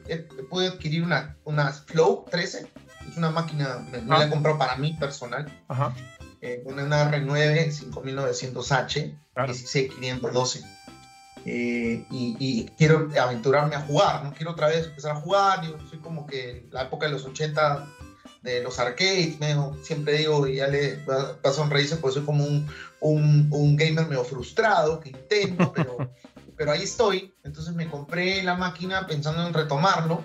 pude 0.49 0.67
adquirir 0.67 1.03
una, 1.03 1.37
una 1.43 1.71
Flow 1.71 2.25
13. 2.29 2.67
Es 3.09 3.17
una 3.17 3.29
máquina, 3.29 3.85
me, 3.91 4.01
la 4.01 4.25
he 4.25 4.29
comprado 4.29 4.57
para 4.57 4.75
mí 4.75 4.93
personal. 4.99 5.45
Ajá. 5.67 5.93
Eh, 6.41 6.63
una 6.65 7.11
R9 7.11 7.91
5900H, 7.91 9.17
claro. 9.33 9.53
16512. 9.53 10.63
Eh, 11.45 12.05
y, 12.11 12.35
y, 12.39 12.65
quiero 12.77 13.09
aventurarme 13.19 13.75
a 13.75 13.81
jugar, 13.81 14.23
no 14.23 14.33
quiero 14.33 14.51
otra 14.51 14.67
vez 14.67 14.87
empezar 14.87 15.15
a 15.15 15.21
jugar, 15.21 15.63
yo 15.63 15.77
soy 15.89 15.99
como 15.99 16.27
que 16.27 16.67
la 16.71 16.83
época 16.83 17.05
de 17.05 17.13
los 17.13 17.25
80 17.25 17.87
de 18.41 18.61
los 18.61 18.79
arcades, 18.79 19.37
siempre 19.83 20.19
digo, 20.19 20.47
y 20.47 20.55
ya 20.55 20.67
le 20.67 21.03
a 21.43 21.51
sonreírse, 21.51 21.97
pues 21.97 22.13
soy 22.13 22.23
como 22.23 22.45
un, 22.45 22.67
un, 23.01 23.47
un, 23.51 23.75
gamer 23.75 24.07
medio 24.07 24.23
frustrado, 24.23 24.99
que 24.99 25.09
intento, 25.09 25.73
pero, 25.75 26.11
pero 26.55 26.71
ahí 26.71 26.83
estoy. 26.83 27.33
Entonces 27.43 27.73
me 27.75 27.89
compré 27.89 28.41
la 28.43 28.55
máquina 28.55 29.05
pensando 29.07 29.45
en 29.45 29.53
retomarlo, 29.53 30.23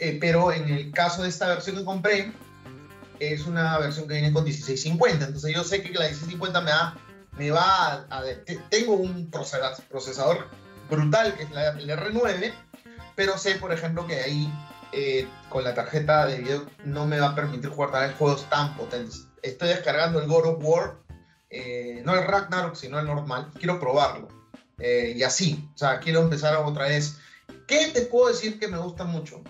eh, 0.00 0.18
pero 0.20 0.52
en 0.52 0.68
el 0.68 0.90
caso 0.92 1.22
de 1.22 1.28
esta 1.28 1.48
versión 1.48 1.76
que 1.76 1.84
compré, 1.84 2.32
es 3.20 3.46
una 3.46 3.78
versión 3.78 4.08
que 4.08 4.14
viene 4.14 4.32
con 4.32 4.44
1650, 4.44 5.26
entonces 5.26 5.54
yo 5.54 5.62
sé 5.62 5.82
que 5.82 5.90
la 5.90 6.06
1650 6.06 6.60
me, 6.62 6.70
da, 6.70 6.96
me 7.36 7.50
va 7.50 8.06
a, 8.10 8.22
Tengo 8.70 8.94
un 8.94 9.30
procesador 9.30 10.48
brutal, 10.88 11.34
que 11.36 11.44
es 11.44 11.50
la, 11.50 11.68
el 11.68 11.90
R9, 11.90 12.52
pero 13.14 13.36
sé, 13.36 13.56
por 13.56 13.72
ejemplo, 13.72 14.06
que 14.06 14.16
ahí 14.16 14.50
eh, 14.92 15.28
con 15.48 15.64
la 15.64 15.74
tarjeta 15.74 16.26
de 16.26 16.38
video 16.38 16.66
no 16.84 17.06
me 17.06 17.20
va 17.20 17.28
a 17.28 17.34
permitir 17.34 17.70
jugar 17.70 18.14
juegos 18.14 18.48
tan 18.50 18.76
potentes. 18.76 19.26
Estoy 19.42 19.68
descargando 19.68 20.20
el 20.20 20.28
God 20.28 20.46
of 20.46 20.58
War, 20.60 20.96
eh, 21.48 22.02
no 22.04 22.14
el 22.14 22.26
Ragnarok, 22.26 22.74
sino 22.74 22.98
el 22.98 23.06
normal. 23.06 23.50
Quiero 23.58 23.78
probarlo. 23.80 24.28
Eh, 24.78 25.14
y 25.16 25.22
así, 25.22 25.68
o 25.74 25.78
sea, 25.78 26.00
quiero 26.00 26.20
empezar 26.20 26.56
otra 26.56 26.86
vez. 26.86 27.18
¿Qué 27.66 27.90
te 27.92 28.02
puedo 28.02 28.28
decir 28.28 28.58
que 28.58 28.68
me 28.68 28.78
gusta 28.78 29.04
mucho? 29.04 29.42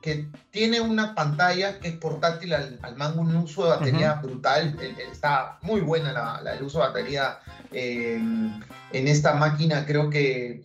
Que 0.00 0.28
tiene 0.50 0.80
una 0.80 1.14
pantalla 1.14 1.78
que 1.78 1.88
es 1.88 1.96
portátil 1.96 2.54
al, 2.54 2.78
al 2.82 2.96
mango, 2.96 3.20
un 3.20 3.36
uso 3.36 3.64
de 3.64 3.70
batería 3.70 4.14
brutal. 4.14 4.76
Está 5.12 5.58
muy 5.62 5.80
buena 5.82 6.40
la, 6.42 6.54
el 6.54 6.62
uso 6.62 6.78
de 6.78 6.86
batería 6.86 7.38
en 7.72 8.62
esta 8.92 9.34
máquina. 9.34 9.84
Creo 9.84 10.08
que 10.08 10.62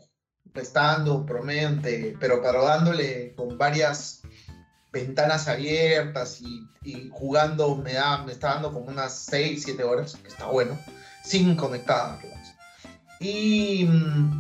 está 0.62 0.94
dando 0.94 1.26
promedio, 1.26 1.82
pero, 2.20 2.42
pero 2.42 2.64
dándole 2.64 3.34
con 3.36 3.58
varias 3.58 4.22
ventanas 4.92 5.48
abiertas 5.50 6.42
y, 6.42 7.10
jugando 7.12 7.76
me, 7.76 7.94
me 8.26 8.32
está 8.32 8.54
dando 8.54 8.72
como 8.72 8.86
unas 8.86 9.14
6, 9.14 9.64
7 9.66 9.84
horas, 9.84 10.16
que 10.16 10.28
está 10.30 10.46
bueno, 10.46 10.80
sin 11.24 11.56
conectar. 11.56 12.20
Y, 13.20 13.88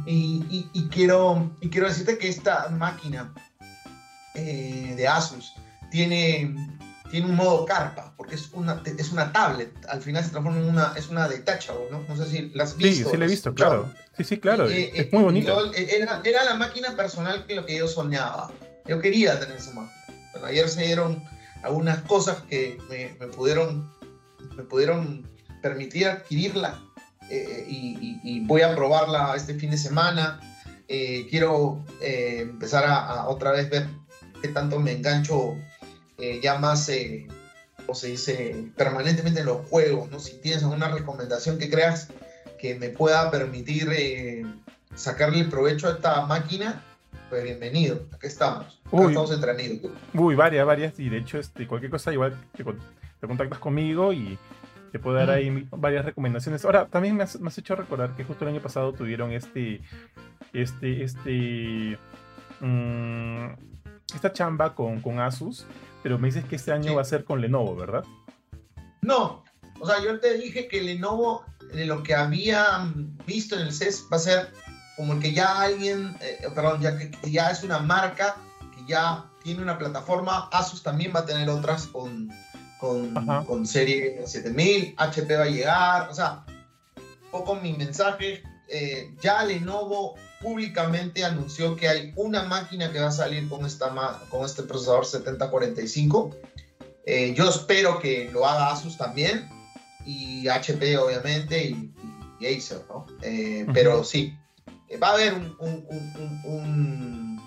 y, 0.05 0.89
quiero, 0.91 1.51
quiero 1.71 1.87
decirte 1.87 2.17
que 2.17 2.29
esta 2.29 2.69
máquina 2.69 3.33
eh, 4.35 4.93
de 4.95 5.07
Asus 5.07 5.53
tiene 5.89 6.53
tiene 7.11 7.27
un 7.27 7.35
modo 7.35 7.65
carpa, 7.65 8.13
porque 8.17 8.35
es 8.35 8.49
una, 8.53 8.81
es 8.85 9.11
una 9.11 9.31
tablet. 9.31 9.71
Al 9.87 10.01
final 10.01 10.23
se 10.23 10.31
transforma 10.31 10.59
en 10.59 10.69
una, 10.69 10.93
es 10.95 11.09
una 11.09 11.27
detachable, 11.27 11.85
¿no? 11.91 12.03
No 12.07 12.17
sé 12.17 12.29
si 12.29 12.49
la 12.49 12.63
has 12.63 12.75
visto. 12.75 13.03
Sí, 13.05 13.11
sí 13.11 13.17
la 13.17 13.25
he 13.25 13.27
visto, 13.27 13.53
claro. 13.53 13.91
Sí, 14.17 14.23
sí, 14.23 14.39
claro. 14.39 14.69
Eh, 14.69 14.91
es 14.93 15.13
muy 15.13 15.23
bonito. 15.23 15.73
Era, 15.73 16.21
era, 16.23 16.43
la 16.43 16.55
máquina 16.55 16.95
personal 16.95 17.45
que 17.45 17.55
lo 17.55 17.65
que 17.65 17.77
yo 17.77 17.87
soñaba. 17.87 18.51
Yo 18.85 18.99
quería 18.99 19.39
tener 19.39 19.57
esa 19.57 19.71
máquina. 19.73 20.05
Pero 20.33 20.45
ayer 20.45 20.69
se 20.69 20.85
dieron 20.85 21.23
algunas 21.63 22.01
cosas 22.03 22.37
que 22.49 22.77
me, 22.89 23.15
me 23.19 23.27
pudieron, 23.27 23.91
me 24.55 24.63
pudieron 24.63 25.29
permitir 25.61 26.07
adquirirla. 26.07 26.81
Eh, 27.29 27.65
y, 27.67 28.19
y, 28.23 28.39
voy 28.41 28.61
a 28.61 28.75
probarla 28.75 29.33
este 29.35 29.55
fin 29.55 29.71
de 29.71 29.77
semana. 29.77 30.39
Eh, 30.87 31.27
quiero 31.29 31.83
empezar 32.01 32.83
a, 32.85 32.97
a 32.97 33.27
otra 33.27 33.51
vez 33.51 33.69
ver 33.69 33.87
qué 34.41 34.49
tanto 34.49 34.79
me 34.79 34.91
engancho 34.91 35.55
eh, 36.17 36.39
ya 36.41 36.57
más, 36.57 36.87
eh, 36.89 37.27
como 37.77 37.95
se 37.95 38.07
dice, 38.07 38.67
permanentemente 38.75 39.41
en 39.41 39.47
los 39.47 39.67
juegos, 39.67 40.09
¿no? 40.09 40.19
Si 40.19 40.37
tienes 40.37 40.63
alguna 40.63 40.89
recomendación 40.89 41.57
que 41.57 41.69
creas 41.69 42.09
que 42.59 42.75
me 42.75 42.89
pueda 42.89 43.29
permitir 43.31 43.89
eh, 43.91 44.45
sacarle 44.95 45.39
el 45.41 45.49
provecho 45.49 45.87
a 45.87 45.91
esta 45.91 46.25
máquina, 46.25 46.83
pues 47.29 47.43
bienvenido, 47.43 48.05
aquí 48.13 48.27
estamos, 48.27 48.79
estamos 48.85 49.31
entretenidos. 49.31 49.91
Uy, 50.13 50.35
varias, 50.35 50.65
varias, 50.65 50.99
y 50.99 51.09
de 51.09 51.17
hecho, 51.17 51.37
este, 51.37 51.67
cualquier 51.67 51.91
cosa 51.91 52.13
igual 52.13 52.37
te, 52.55 52.63
contactas 53.27 53.59
conmigo 53.59 54.13
y 54.13 54.37
te 54.91 54.99
puedo 54.99 55.17
dar 55.17 55.31
ahí 55.31 55.67
varias 55.71 56.05
recomendaciones. 56.05 56.63
Ahora, 56.63 56.85
también 56.85 57.15
me 57.15 57.23
has, 57.23 57.39
me 57.39 57.49
has, 57.49 57.57
hecho 57.57 57.75
recordar 57.75 58.15
que 58.15 58.23
justo 58.23 58.45
el 58.45 58.51
año 58.51 58.61
pasado 58.61 58.93
tuvieron 58.93 59.31
este, 59.31 59.81
este, 60.53 61.03
este, 61.03 61.97
mmm, 62.61 63.47
esta 64.13 64.31
chamba 64.31 64.75
con, 64.75 65.01
con 65.01 65.19
Asus 65.19 65.65
pero 66.05 66.19
me 66.19 66.27
dices 66.27 66.45
que 66.45 66.55
este 66.57 66.71
año 66.71 66.93
va 66.93 67.01
a 67.01 67.05
ser 67.05 67.25
con 67.25 67.41
Lenovo, 67.41 67.75
¿verdad? 67.75 68.03
No, 69.01 69.43
o 69.79 69.87
sea, 69.87 70.03
yo 70.03 70.19
te 70.19 70.37
dije 70.37 70.67
que 70.67 70.79
Lenovo, 70.83 71.43
de 71.73 71.87
lo 71.87 72.03
que 72.03 72.13
había 72.13 72.93
visto 73.25 73.55
en 73.55 73.63
el 73.63 73.73
CES, 73.73 74.05
va 74.13 74.17
a 74.17 74.19
ser 74.19 74.53
como 74.97 75.13
el 75.13 75.19
que 75.19 75.33
ya 75.33 75.63
alguien, 75.63 76.15
eh, 76.21 76.47
perdón, 76.53 76.79
ya 76.79 76.95
que, 76.95 77.09
ya 77.23 77.49
es 77.49 77.63
una 77.63 77.79
marca, 77.79 78.35
que 78.75 78.85
ya 78.87 79.25
tiene 79.43 79.63
una 79.63 79.79
plataforma, 79.79 80.47
Asus 80.51 80.83
también 80.83 81.11
va 81.11 81.21
a 81.21 81.25
tener 81.25 81.49
otras 81.49 81.87
con, 81.87 82.29
con, 82.79 83.15
con 83.47 83.65
serie 83.65 84.27
7000, 84.27 84.93
HP 84.97 85.35
va 85.35 85.45
a 85.45 85.49
llegar, 85.49 86.09
o 86.11 86.13
sea, 86.13 86.45
un 86.97 87.31
poco 87.31 87.55
mi 87.55 87.73
mensaje, 87.73 88.43
eh, 88.69 89.11
ya 89.21 89.43
Lenovo 89.43 90.13
públicamente 90.41 91.23
anunció 91.23 91.75
que 91.75 91.87
hay 91.87 92.13
una 92.15 92.43
máquina 92.43 92.91
que 92.91 92.99
va 92.99 93.07
a 93.07 93.11
salir 93.11 93.47
con, 93.49 93.65
esta, 93.65 93.93
con 94.29 94.45
este 94.45 94.63
procesador 94.63 95.05
7045. 95.05 96.35
Eh, 97.05 97.33
yo 97.35 97.49
espero 97.49 97.99
que 97.99 98.29
lo 98.31 98.45
haga 98.45 98.71
Asus 98.71 98.97
también 98.97 99.47
y 100.05 100.47
HP 100.47 100.97
obviamente 100.97 101.63
y, 101.63 101.91
Acer, 102.45 102.83
¿no? 102.89 103.07
Eh, 103.23 103.65
pero 103.73 104.03
sí, 104.03 104.37
va 105.01 105.09
a 105.09 105.13
haber 105.13 105.33
un, 105.33 105.55
un, 105.59 106.41
un, 106.43 107.41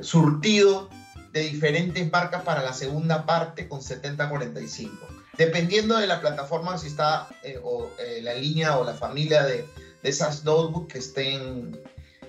surtido 0.00 0.90
de 1.32 1.42
diferentes 1.42 2.10
marcas 2.10 2.42
para 2.42 2.62
la 2.62 2.72
segunda 2.72 3.24
parte 3.24 3.68
con 3.68 3.82
7045. 3.82 5.06
Dependiendo 5.38 5.96
de 5.98 6.08
la 6.08 6.20
plataforma, 6.20 6.76
si 6.76 6.88
está 6.88 7.28
eh, 7.44 7.60
o, 7.62 7.88
la 8.22 8.34
línea 8.34 8.78
o 8.78 8.84
la 8.84 8.94
familia 8.94 9.44
de, 9.44 9.68
de 10.02 10.08
esas 10.08 10.44
notebooks 10.44 10.92
que 10.92 10.98
estén 10.98 11.78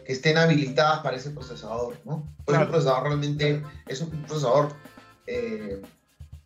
estén 0.07 0.37
habilitadas 0.37 0.99
para 0.99 1.17
ese 1.17 1.31
procesador, 1.31 1.97
¿no? 2.05 2.25
Pues 2.45 2.57
el 2.57 2.67
procesador 2.67 3.03
realmente 3.03 3.61
es 3.87 4.01
un 4.01 4.09
procesador, 4.09 4.73
eh, 5.27 5.81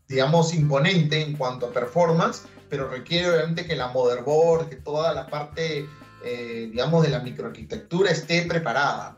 digamos, 0.07 0.53
imponente 0.53 1.21
en 1.21 1.37
cuanto 1.37 1.67
a 1.67 1.71
performance, 1.71 2.47
pero 2.69 2.89
requiere 2.89 3.29
obviamente 3.29 3.65
que 3.65 3.75
la 3.75 3.89
motherboard, 3.89 4.67
que 4.69 4.77
toda 4.77 5.13
la 5.13 5.27
parte, 5.27 5.85
eh, 6.25 6.69
digamos, 6.71 7.03
de 7.03 7.09
la 7.09 7.19
microarquitectura 7.19 8.09
esté 8.09 8.41
preparada. 8.43 9.17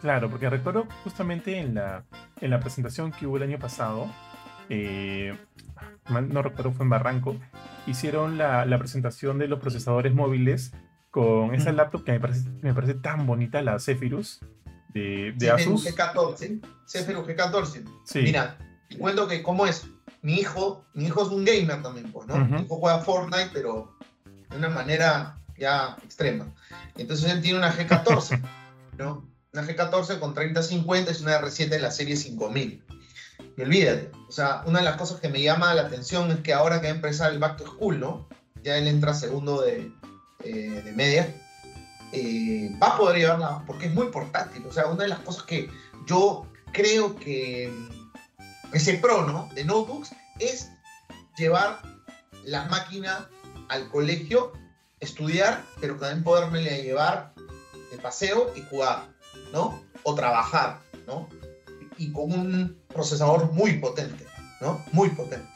Claro, 0.00 0.30
porque 0.30 0.48
recuerdo 0.48 0.86
justamente 1.02 1.58
en 1.58 1.74
la, 1.74 2.04
en 2.40 2.50
la 2.50 2.60
presentación 2.60 3.10
que 3.10 3.26
hubo 3.26 3.36
el 3.36 3.44
año 3.44 3.58
pasado, 3.58 4.06
eh, 4.68 5.36
no 6.08 6.42
recuerdo, 6.42 6.72
fue 6.72 6.84
en 6.84 6.90
Barranco, 6.90 7.36
hicieron 7.86 8.38
la, 8.38 8.64
la 8.64 8.78
presentación 8.78 9.38
de 9.38 9.48
los 9.48 9.58
procesadores 9.58 10.14
móviles 10.14 10.72
con 11.12 11.54
esa 11.54 11.72
laptop 11.72 12.04
que 12.04 12.12
me 12.12 12.20
parece, 12.20 12.48
me 12.62 12.72
parece 12.72 12.94
tan 12.94 13.26
bonita, 13.26 13.60
la 13.60 13.78
Zephyrus 13.78 14.40
de, 14.94 15.34
de 15.36 15.50
Asus. 15.50 15.86
G14, 15.86 16.60
Zephyrus 16.88 17.28
G14. 17.28 17.84
Sí. 18.04 18.22
Mira, 18.22 18.56
te 18.88 18.96
cuento 18.96 19.28
que 19.28 19.42
cómo 19.42 19.66
es. 19.66 19.86
Mi 20.22 20.36
hijo, 20.36 20.86
mi 20.94 21.04
hijo 21.04 21.22
es 21.22 21.28
un 21.28 21.44
gamer 21.44 21.82
también, 21.82 22.10
pues, 22.10 22.26
¿no? 22.26 22.42
Mi 22.46 22.62
hijo 22.62 22.76
juega 22.76 23.00
Fortnite, 23.00 23.50
pero 23.52 23.94
de 24.24 24.56
una 24.56 24.70
manera 24.70 25.38
ya 25.58 25.98
extrema. 26.02 26.46
Entonces 26.96 27.30
él 27.30 27.42
tiene 27.42 27.58
una 27.58 27.74
G14, 27.74 28.40
¿no? 28.98 29.28
Una 29.52 29.64
G14 29.64 30.18
con 30.18 30.32
3050 30.32 31.10
es 31.10 31.20
una 31.20 31.38
R7 31.42 31.68
de 31.68 31.78
la 31.78 31.90
serie 31.90 32.16
5000. 32.16 32.84
Y 33.58 33.60
olvídate, 33.60 34.10
o 34.28 34.32
sea, 34.32 34.62
una 34.64 34.78
de 34.78 34.86
las 34.86 34.96
cosas 34.96 35.20
que 35.20 35.28
me 35.28 35.42
llama 35.42 35.74
la 35.74 35.82
atención 35.82 36.30
es 36.30 36.38
que 36.38 36.54
ahora 36.54 36.80
que 36.80 36.86
va 36.86 36.92
a 36.94 36.96
empezar 36.96 37.32
el 37.32 37.38
Back 37.38 37.58
to 37.58 37.66
School, 37.66 38.00
¿no? 38.00 38.28
Ya 38.62 38.78
él 38.78 38.86
entra 38.86 39.12
segundo 39.12 39.60
de, 39.60 39.92
eh, 40.44 40.82
de 40.84 40.92
media, 40.92 41.34
eh, 42.12 42.70
va 42.82 42.88
a 42.88 42.98
poder 42.98 43.18
llevarla, 43.18 43.62
porque 43.66 43.86
es 43.86 43.94
muy 43.94 44.08
portátil. 44.08 44.64
O 44.66 44.72
sea, 44.72 44.86
una 44.86 45.04
de 45.04 45.08
las 45.08 45.20
cosas 45.20 45.44
que 45.44 45.70
yo 46.06 46.46
creo 46.72 47.16
que 47.16 47.72
ese 48.72 48.94
pro, 48.94 49.26
¿no? 49.26 49.48
De 49.54 49.64
notebooks 49.64 50.10
es 50.38 50.70
llevar 51.36 51.80
la 52.44 52.64
máquina 52.66 53.28
al 53.68 53.88
colegio, 53.90 54.52
estudiar, 55.00 55.64
pero 55.80 55.96
también 55.96 56.24
poderme 56.24 56.62
llevar 56.82 57.32
de 57.90 57.98
paseo 57.98 58.52
y 58.56 58.62
jugar, 58.62 59.08
¿no? 59.52 59.82
O 60.02 60.14
trabajar, 60.14 60.80
¿no? 61.06 61.28
Y 61.98 62.12
con 62.12 62.32
un 62.32 62.78
procesador 62.88 63.52
muy 63.52 63.78
potente, 63.78 64.26
¿no? 64.60 64.84
Muy 64.92 65.10
potente. 65.10 65.48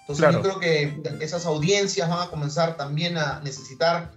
Entonces 0.00 0.32
yo 0.32 0.42
creo 0.42 0.60
que 0.60 1.00
esas 1.20 1.46
audiencias 1.46 2.10
van 2.10 2.20
a 2.20 2.30
comenzar 2.30 2.76
también 2.76 3.16
a 3.16 3.40
necesitar 3.40 4.12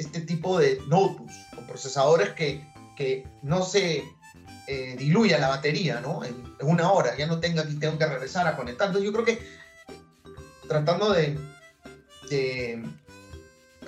este 0.00 0.20
tipo 0.22 0.58
de 0.58 0.80
notebooks 0.88 1.34
o 1.58 1.60
procesadores 1.66 2.30
que, 2.30 2.64
que 2.96 3.26
no 3.42 3.62
se 3.62 4.02
eh, 4.66 4.96
diluya 4.98 5.38
la 5.38 5.48
batería, 5.48 6.00
¿no? 6.00 6.24
En, 6.24 6.48
una 6.62 6.92
hora, 6.92 7.16
ya 7.16 7.26
no 7.26 7.40
tenga 7.40 7.66
que 7.66 7.74
tengo 7.74 7.96
que 7.98 8.06
regresar 8.06 8.46
a 8.46 8.56
conectar. 8.56 8.88
Entonces 8.88 9.10
yo 9.10 9.14
creo 9.14 9.24
que 9.24 9.42
tratando 10.68 11.12
de, 11.12 11.38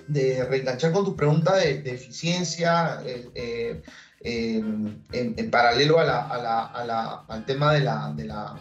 de, 0.08 0.44
reenganchar 0.44 0.90
con 0.92 1.04
tu 1.04 1.14
pregunta 1.14 1.54
de, 1.56 1.82
eficiencia, 1.84 3.02
eh, 3.04 3.82
eh, 4.22 4.64
en, 5.12 5.50
paralelo 5.50 5.98
al 6.00 7.44
tema 7.44 7.74
de 7.74 7.80
la, 7.80 8.12
de 8.16 8.24
la, 8.24 8.56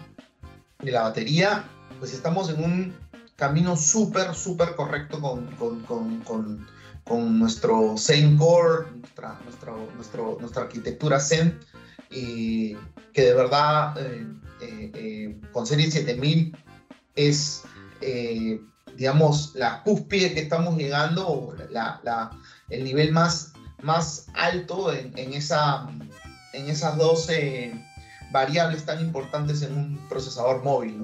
de 0.80 0.92
la 0.92 1.04
batería, 1.04 1.64
pues 2.00 2.14
estamos 2.14 2.50
en 2.50 2.64
un 2.64 2.96
camino 3.38 3.78
súper, 3.78 4.36
súper 4.36 4.76
correcto 4.76 5.22
con 5.22 6.68
nuestro 7.10 7.98
Zen 7.98 8.38
Core, 8.38 8.88
nuestra, 9.00 9.40
nuestro, 9.96 10.38
nuestra 10.40 10.64
arquitectura 10.64 11.20
Zen, 11.20 11.60
y 12.10 12.76
que 13.14 13.22
de 13.24 13.34
verdad 13.34 13.98
eh, 13.98 14.28
eh, 14.62 14.92
eh, 14.94 15.42
con 15.52 15.66
Serie 15.66 15.90
7000 15.90 16.56
es, 17.16 17.64
digamos, 18.96 19.54
la 19.56 19.84
cúspide 19.84 20.34
que 20.34 20.42
estamos 20.42 20.78
llegando, 20.78 21.56
la, 21.70 22.32
el 22.70 22.84
nivel 22.84 23.12
más, 23.12 23.54
más 23.84 24.28
alto 24.34 24.94
en, 24.94 25.34
esa, 25.34 25.88
en 26.54 26.70
esas 26.70 26.98
12 26.98 27.74
variables 28.32 28.86
tan 28.86 29.02
importantes 29.02 29.62
en 29.62 29.78
un 29.78 30.08
procesador 30.08 30.64
móvil. 30.64 31.04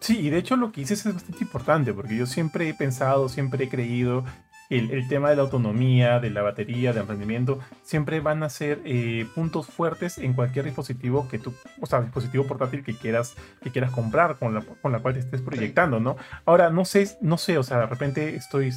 Sí, 0.00 0.18
y 0.18 0.30
de 0.30 0.38
hecho 0.38 0.56
lo 0.56 0.72
que 0.72 0.80
dices 0.80 1.06
es 1.06 1.14
bastante 1.14 1.44
importante, 1.44 1.92
porque 1.92 2.16
yo 2.16 2.26
siempre 2.26 2.68
he 2.68 2.74
pensado, 2.74 3.28
siempre 3.28 3.64
he 3.64 3.68
creído 3.68 4.24
el, 4.70 5.08
tema 5.08 5.30
de 5.30 5.36
la 5.36 5.42
autonomía, 5.42 6.20
de 6.20 6.30
la 6.30 6.42
batería, 6.42 6.92
de 6.92 7.02
rendimiento, 7.02 7.58
siempre 7.82 8.20
van 8.20 8.44
a 8.44 8.48
ser 8.48 8.80
eh, 8.84 9.26
puntos 9.34 9.66
fuertes 9.66 10.16
en 10.18 10.32
cualquier 10.32 10.64
dispositivo 10.64 11.28
que 11.28 11.40
tú, 11.40 11.52
o 11.80 11.86
sea, 11.86 12.00
dispositivo 12.00 12.46
portátil 12.46 12.84
que 12.84 12.94
quieras, 12.94 13.34
que 13.62 13.70
quieras 13.70 13.90
comprar, 13.90 14.38
con 14.38 14.54
la, 14.54 14.62
con 14.62 14.92
la 14.92 15.00
cual 15.00 15.14
te 15.14 15.20
estés 15.20 15.40
proyectando, 15.40 15.98
¿no? 15.98 16.16
Ahora, 16.46 16.70
no 16.70 16.84
sé, 16.84 17.18
no 17.20 17.36
sé, 17.36 17.58
o 17.58 17.64
sea, 17.64 17.80
de 17.80 17.86
repente 17.86 18.36
estoy 18.36 18.72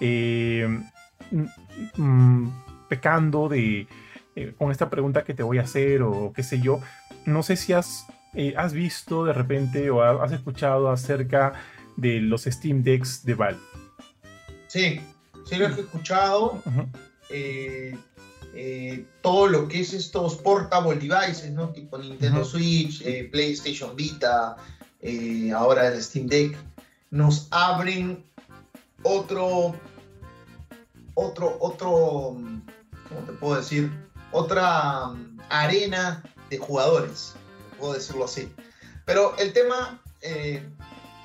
eh, 0.00 0.68
mm, 1.30 2.02
mm, 2.02 2.64
pecando 2.90 3.48
de, 3.48 3.86
eh, 4.36 4.54
con 4.58 4.70
esta 4.70 4.90
pregunta 4.90 5.24
que 5.24 5.32
te 5.32 5.42
voy 5.42 5.56
a 5.56 5.62
hacer 5.62 6.02
o 6.02 6.34
qué 6.34 6.42
sé 6.42 6.60
yo, 6.60 6.80
no 7.24 7.42
sé 7.42 7.56
si 7.56 7.72
has, 7.72 8.06
has 8.56 8.74
visto 8.74 9.24
de 9.24 9.32
repente 9.32 9.88
o 9.88 10.02
has 10.02 10.32
escuchado 10.32 10.90
acerca 10.90 11.54
de 11.96 12.20
los 12.20 12.44
Steam 12.44 12.82
Decks 12.82 13.24
de 13.24 13.34
Valve. 13.34 13.60
Sí, 14.68 15.00
sí 15.50 15.56
lo 15.56 15.66
he 15.66 15.80
escuchado. 15.80 16.62
Eh, 17.28 17.98
eh, 18.54 19.04
todo 19.20 19.48
lo 19.48 19.68
que 19.68 19.80
es 19.80 19.92
estos 19.92 20.36
portable 20.36 20.96
devices, 20.96 21.50
¿no? 21.50 21.70
Tipo 21.70 21.98
Nintendo 21.98 22.44
Switch, 22.44 23.02
eh, 23.02 23.28
PlayStation 23.30 23.94
Vita, 23.96 24.56
ahora 25.54 25.88
el 25.88 26.02
Steam 26.02 26.26
Deck, 26.26 26.56
nos 27.10 27.48
abren 27.50 28.24
otro, 29.02 29.74
otro, 31.14 31.56
otro, 31.60 32.36
¿cómo 33.08 33.20
te 33.26 33.32
puedo 33.32 33.56
decir? 33.56 33.90
Otra 34.32 35.08
um, 35.08 35.38
arena 35.48 36.22
de 36.48 36.58
jugadores, 36.58 37.34
puedo 37.78 37.94
decirlo 37.94 38.24
así. 38.26 38.52
Pero 39.04 39.36
el 39.38 39.52
tema 39.52 40.00
que, 40.20 40.62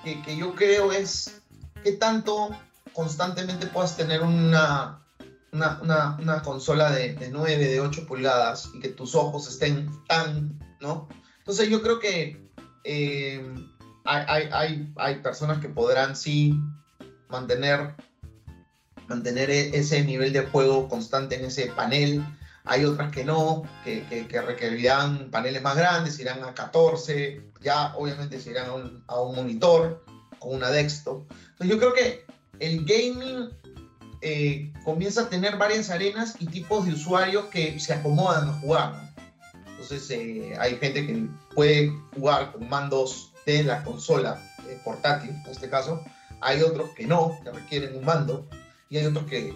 que 0.03 0.38
yo 0.38 0.55
creo 0.55 0.91
es 0.91 1.41
qué 1.83 1.91
tanto 1.93 2.55
constantemente 2.95 3.67
puedas 3.67 3.97
tener 3.97 4.23
una, 4.23 5.05
una, 5.51 6.17
una, 6.19 6.41
consola 6.41 6.91
de, 6.91 7.13
de, 7.13 7.29
9, 7.29 7.58
de 7.58 7.81
8 7.81 8.08
pulgadas 8.08 8.71
y 8.73 8.79
que 8.79 8.89
tus 8.89 9.15
ojos 9.15 9.47
estén 9.49 9.89
tan, 10.08 10.58
¿no? 10.79 11.08
Entonces 11.39 11.69
yo 11.69 11.81
creo 11.81 11.99
que 11.99 12.49
eh, 12.86 13.45
hay, 14.05 14.49
hay, 14.51 14.93
hay, 14.95 15.15
personas 15.19 15.60
que 15.60 15.69
podrán 15.69 16.15
sí 16.15 16.58
mantener, 17.27 17.95
mantener 19.08 19.49
e, 19.49 19.77
ese 19.77 20.03
nivel 20.03 20.31
de 20.31 20.45
juego 20.45 20.88
constante 20.88 21.36
en 21.36 21.45
ese 21.45 21.67
panel. 21.67 22.23
Hay 22.63 22.86
otras 22.86 23.12
que 23.12 23.25
no, 23.25 23.63
que, 23.84 24.05
que, 24.08 24.41
requerirán 24.41 25.29
paneles 25.29 25.62
más 25.62 25.75
grandes, 25.75 26.17
irán 26.19 26.43
a 26.43 26.53
14, 26.53 27.51
ya 27.62 27.93
obviamente 27.95 28.41
irán 28.49 28.69
a 28.69 28.73
un, 28.73 29.03
a 29.08 29.19
un 29.19 29.36
monitor 29.36 30.03
con 30.39 30.55
una 30.55 30.71
desktop. 30.71 31.29
Entonces 31.31 31.67
yo 31.67 31.77
creo 31.77 31.93
que 31.93 32.24
el 32.59 32.85
gaming 32.85 33.49
eh, 34.21 34.71
comienza 34.83 35.21
a 35.21 35.29
tener 35.29 35.57
varias 35.57 35.89
arenas 35.89 36.35
y 36.39 36.47
tipos 36.47 36.85
de 36.85 36.93
usuarios 36.93 37.45
que 37.45 37.79
se 37.79 37.93
acomodan 37.93 38.49
a 38.49 38.53
jugar. 38.53 39.13
Entonces 39.67 40.09
eh, 40.09 40.55
hay 40.59 40.77
gente 40.77 41.05
que 41.05 41.27
puede 41.53 41.93
jugar 42.15 42.51
con 42.51 42.67
mandos 42.67 43.31
de 43.45 43.63
la 43.63 43.83
consola 43.83 44.41
eh, 44.67 44.79
portátil, 44.83 45.29
en 45.29 45.51
este 45.51 45.69
caso. 45.69 46.03
Hay 46.41 46.61
otros 46.61 46.89
que 46.91 47.05
no, 47.05 47.37
que 47.43 47.51
requieren 47.51 47.95
un 47.97 48.05
mando. 48.05 48.47
Y 48.89 48.97
hay 48.97 49.05
otros 49.05 49.25
que 49.25 49.53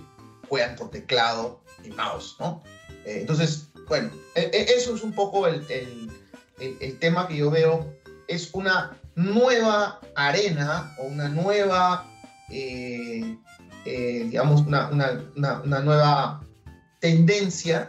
juegan 0.47 0.75
con 0.75 0.89
teclado 0.89 1.61
y 1.83 1.89
mouse, 1.89 2.35
¿no? 2.39 2.63
entonces, 3.05 3.69
bueno, 3.87 4.09
e, 4.35 4.41
e, 4.53 4.73
eso 4.75 4.95
es 4.95 5.03
un 5.03 5.13
poco 5.13 5.47
el, 5.47 5.65
el 6.59 6.99
tema 6.99 7.27
que 7.27 7.37
yo 7.37 7.49
veo. 7.49 7.91
Es 8.27 8.49
una 8.53 8.97
nueva 9.15 9.99
arena 10.15 10.95
o 10.99 11.03
una 11.03 11.29
nueva 11.29 12.08
eh, 12.49 13.37
eh, 13.85 14.25
digamos, 14.25 14.61
una, 14.61 14.89
una, 14.89 15.79
nueva 15.79 16.45
tendencia, 16.99 17.87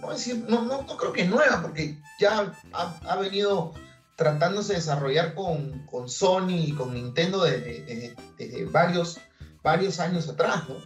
no, 0.00 0.10
decir, 0.10 0.44
no, 0.48 0.62
no, 0.62 0.86
creo 0.96 1.12
que 1.12 1.24
nueva, 1.24 1.62
porque 1.62 1.98
ya 2.18 2.52
ha, 2.72 3.16
venido 3.16 3.74
tratándose 4.16 4.72
de 4.72 4.80
desarrollar 4.80 5.34
con, 5.34 5.86
con, 5.86 6.08
Sony 6.08 6.56
y 6.66 6.72
con 6.72 6.94
Nintendo 6.94 7.44
desde, 7.44 8.14
varios, 8.72 9.20
varios 9.62 10.00
años 10.00 10.28
atrás, 10.28 10.68
¿no? 10.68 10.76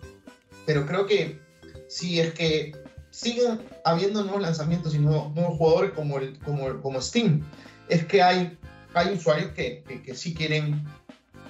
Pero 0.66 0.86
creo 0.86 1.06
que 1.06 1.40
si 1.88 2.20
es 2.20 2.34
que 2.34 2.72
siguen 3.10 3.60
habiendo 3.84 4.22
nuevos 4.22 4.42
lanzamientos 4.42 4.94
y 4.94 4.98
nuevos, 4.98 5.34
nuevos 5.34 5.56
jugadores 5.56 5.92
como, 5.92 6.18
el, 6.18 6.38
como, 6.40 6.80
como 6.80 7.00
Steam, 7.00 7.44
es 7.88 8.04
que 8.04 8.22
hay, 8.22 8.58
hay 8.94 9.14
usuarios 9.14 9.52
que, 9.52 9.82
que, 9.86 10.02
que 10.02 10.14
sí 10.14 10.34
quieren 10.34 10.84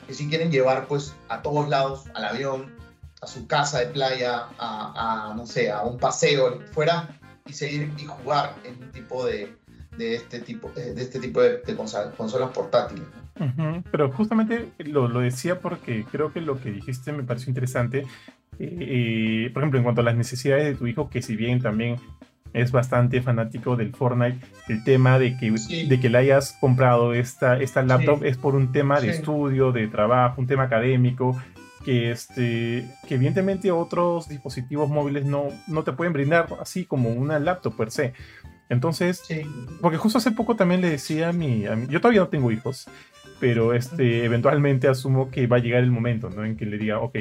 que 0.07 0.15
si 0.15 0.29
quieren 0.29 0.51
llevar 0.51 0.87
pues 0.87 1.15
a 1.29 1.43
todos 1.43 1.69
lados, 1.69 2.05
al 2.15 2.25
avión, 2.25 2.73
a 3.21 3.27
su 3.27 3.47
casa 3.47 3.81
de 3.81 3.87
playa, 3.87 4.47
a, 4.59 5.33
no 5.37 5.47
sé, 5.47 5.71
a 5.71 5.83
un 5.83 5.99
paseo 5.99 6.61
fuera 6.73 7.09
y 7.47 7.53
seguir 7.53 7.91
y 7.97 8.05
jugar 8.05 8.55
en 8.65 8.83
un 8.83 8.91
tipo 8.91 9.25
de, 9.25 9.55
de 9.97 10.17
este 10.17 10.41
tipo 10.41 10.71
de 10.71 11.01
este 11.01 11.21
tipo 11.21 11.41
de, 11.41 11.63
consolas, 11.77 12.51
portátiles. 12.53 13.05
Pero 13.91 14.13
justamente 14.13 14.73
lo, 14.79 15.09
lo, 15.09 15.21
decía 15.21 15.59
porque 15.59 16.05
creo 16.11 16.33
que 16.33 16.41
lo 16.41 16.61
que 16.61 16.71
dijiste 16.71 17.13
me 17.13 17.23
pareció 17.23 17.51
interesante. 17.51 18.07
Eh, 18.59 18.77
eh, 19.47 19.51
por 19.53 19.63
ejemplo, 19.63 19.79
en 19.79 19.85
cuanto 19.85 20.03
a 20.03 20.05
las 20.05 20.15
necesidades 20.15 20.67
de 20.67 20.75
tu 20.75 20.87
hijo, 20.87 21.09
que 21.09 21.23
si 21.23 21.37
bien 21.37 21.61
también 21.61 21.97
es 22.53 22.73
bastante 22.73 23.23
fanático 23.23 23.77
del 23.77 23.95
Fortnite, 23.95 24.39
el 24.69 24.85
tema 24.85 25.19
de 25.19 25.37
que, 25.37 25.51
de 25.51 26.01
que 26.01 26.09
le 26.09 26.19
hayas 26.19 26.57
comprado 26.61 27.15
esta, 27.15 27.59
esta 27.59 27.83
laptop 27.83 28.25
es 28.25 28.37
por 28.37 28.55
un 28.55 28.73
tema 28.73 29.01
de 29.01 29.11
estudio, 29.11 29.73
de 29.73 29.89
trabajo, 29.89 30.41
un 30.41 30.47
tema 30.47 30.65
académico, 30.65 31.37
que, 31.85 32.11
este, 32.11 32.87
que 33.09 33.15
evidentemente 33.15 33.71
otros 33.71 34.29
dispositivos 34.29 34.89
móviles 34.89 35.25
no, 35.25 35.49
no 35.67 35.83
te 35.83 35.93
pueden 35.93 36.13
brindar 36.13 36.47
así 36.61 36.85
como 36.85 37.11
una 37.11 37.39
laptop 37.39 37.77
per 37.77 37.91
se. 37.91 38.13
Entonces, 38.69 39.23
porque 39.81 39.99
justo 39.99 40.19
hace 40.19 40.31
poco 40.31 40.57
también 40.57 40.81
le 40.81 40.89
decía 40.89 41.29
a 41.29 41.33
mi, 41.33 41.67
a 41.67 41.77
yo 41.89 42.01
todavía 42.01 42.23
no 42.23 42.29
tengo 42.29 42.51
hijos, 42.51 42.89
pero 43.39 43.75
este, 43.75 44.25
eventualmente 44.25 44.89
asumo 44.89 45.31
que 45.31 45.47
va 45.47 45.57
a 45.57 45.61
llegar 45.61 45.83
el 45.83 45.91
momento, 45.91 46.31
¿no? 46.31 46.45
En 46.45 46.57
que 46.57 46.65
le 46.65 46.79
diga, 46.79 47.01
ok, 47.01 47.19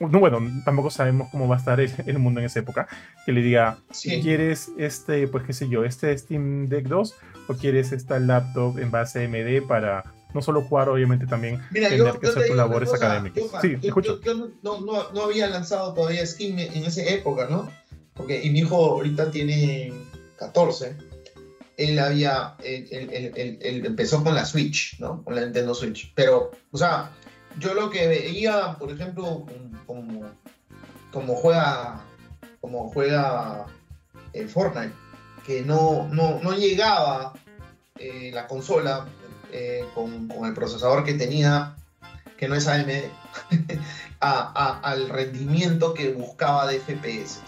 no, 0.00 0.08
bueno, 0.20 0.40
tampoco 0.64 0.90
sabemos 0.90 1.28
cómo 1.30 1.46
va 1.46 1.56
a 1.56 1.58
estar 1.58 1.78
el, 1.80 2.18
mundo 2.18 2.40
en 2.40 2.46
esa 2.46 2.60
época, 2.60 2.88
que 3.24 3.32
le 3.32 3.42
diga, 3.42 3.78
¿quieres 4.02 4.70
este, 4.78 5.28
pues 5.28 5.44
qué 5.44 5.52
sé 5.52 5.68
yo, 5.68 5.84
este 5.84 6.16
Steam 6.16 6.68
Deck 6.68 6.86
2 6.86 7.14
o 7.48 7.54
quieres 7.54 7.92
esta 7.92 8.18
laptop 8.18 8.78
en 8.78 8.90
base 8.90 9.24
AMD 9.24 9.66
para 9.68 10.04
no 10.32 10.42
solo 10.42 10.62
jugar, 10.62 10.88
obviamente 10.88 11.26
también 11.26 11.60
tener 11.72 12.18
que 12.18 12.28
hacer 12.28 12.46
tus 12.46 12.56
labores 12.56 12.92
académicas? 12.92 13.44
sí, 13.60 13.76
escucho. 13.82 14.20
Yo, 14.22 14.34
no, 14.34 14.80
no, 14.80 15.10
no, 15.12 15.22
había 15.22 15.48
lanzado 15.48 15.92
todavía 15.92 16.24
Steam 16.24 16.58
en 16.58 16.84
esa 16.84 17.02
época, 17.02 17.48
¿no? 17.48 17.68
Porque, 18.14 18.40
y 18.42 18.50
mi 18.50 18.60
hijo 18.60 18.76
ahorita 18.76 19.30
tiene 19.30 19.92
14. 20.38 20.96
Él 21.76 21.98
había, 21.98 22.56
él, 22.62 23.82
empezó 23.86 24.22
con 24.22 24.34
la 24.34 24.44
Switch, 24.44 24.98
¿no? 25.00 25.24
Con 25.24 25.34
la 25.34 25.42
Nintendo 25.42 25.74
Switch. 25.74 26.12
Pero, 26.14 26.50
o 26.70 26.78
sea, 26.78 27.10
yo 27.58 27.74
lo 27.74 27.90
que 27.90 28.06
veía, 28.06 28.76
por 28.78 28.90
ejemplo, 28.90 29.46
como, 29.86 31.34
juega, 31.34 32.00
como 32.60 32.90
juega 32.90 33.66
el 34.32 34.48
Fortnite, 34.48 34.94
que 35.44 35.62
no, 35.62 36.08
no, 36.08 36.40
no 36.40 36.52
llegaba 36.52 37.32
eh, 37.98 38.30
la 38.32 38.46
consola 38.46 39.06
eh, 39.52 39.84
con, 39.94 40.30
el 40.44 40.54
procesador 40.54 41.04
que 41.04 41.14
tenía, 41.14 41.76
que 42.36 42.48
no 42.48 42.54
es 42.54 42.66
AMD, 42.68 42.90
al 44.20 45.08
rendimiento 45.08 45.92
que 45.94 46.12
buscaba 46.12 46.66
de 46.66 46.78
FPS. 46.80 47.40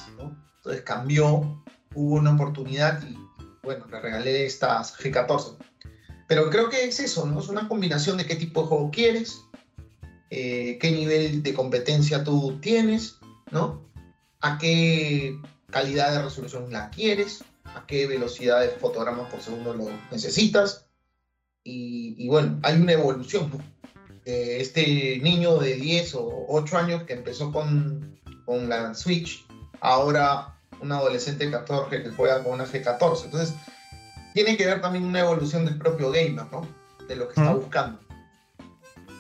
Entonces 0.57 0.83
cambió, 0.83 1.63
hubo 1.95 2.17
una 2.17 2.35
oportunidad 2.35 3.03
y 3.03 3.19
bueno, 3.63 3.87
le 3.87 4.01
regalé 4.01 4.45
estas 4.45 4.99
G14. 4.99 5.57
Pero 6.29 6.51
creo 6.51 6.69
que 6.69 6.85
es 6.85 6.99
eso, 6.99 7.27
¿no? 7.27 7.41
Es 7.41 7.49
una 7.49 7.69
combinación 7.69 8.17
de 8.17 8.27
qué 8.27 8.37
tipo 8.37 8.63
de 8.63 8.69
juego 8.69 8.91
quieres, 8.91 9.43
eh, 10.35 10.79
qué 10.81 10.91
nivel 10.91 11.43
de 11.43 11.53
competencia 11.53 12.25
tú 12.25 12.59
tienes, 12.63 13.19
¿no? 13.51 13.83
A 14.41 14.57
qué 14.57 15.39
calidad 15.71 16.11
de 16.11 16.23
resolución 16.23 16.73
la 16.73 16.89
quieres, 16.89 17.45
a 17.65 17.85
qué 17.87 18.07
velocidad 18.07 18.63
de 18.63 18.71
fotogramas 18.71 19.31
por 19.31 19.43
segundo 19.43 19.75
lo 19.75 19.91
necesitas. 20.11 20.87
Y, 21.65 22.27
bueno, 22.29 22.59
hay 22.63 22.81
una 22.81 22.93
evolución, 22.93 23.51
¿no? 23.51 23.73
este 24.25 25.19
niño 25.19 25.59
de 25.59 25.75
10 25.75 26.15
o 26.15 26.47
8 26.49 26.79
años 26.79 27.03
que 27.03 27.13
empezó 27.13 27.53
con, 27.53 28.19
con 28.47 28.71
la 28.71 28.95
Switch, 28.95 29.45
ahora 29.81 30.57
un 30.81 30.93
adolescente 30.93 31.51
14 31.51 32.03
que 32.03 32.11
juega 32.11 32.43
con 32.43 32.55
una 32.55 32.65
G14. 32.65 33.27
Entonces, 33.27 33.55
tiene 34.33 34.57
que 34.57 34.65
ver 34.65 34.81
también 34.81 35.05
una 35.05 35.21
evolución 35.21 35.67
del 35.67 35.77
propio 35.77 36.11
gamer, 36.11 36.47
¿no? 36.51 36.67
De 37.07 37.17
lo 37.17 37.29
que 37.29 37.39
está 37.39 37.53
buscando. 37.53 38.01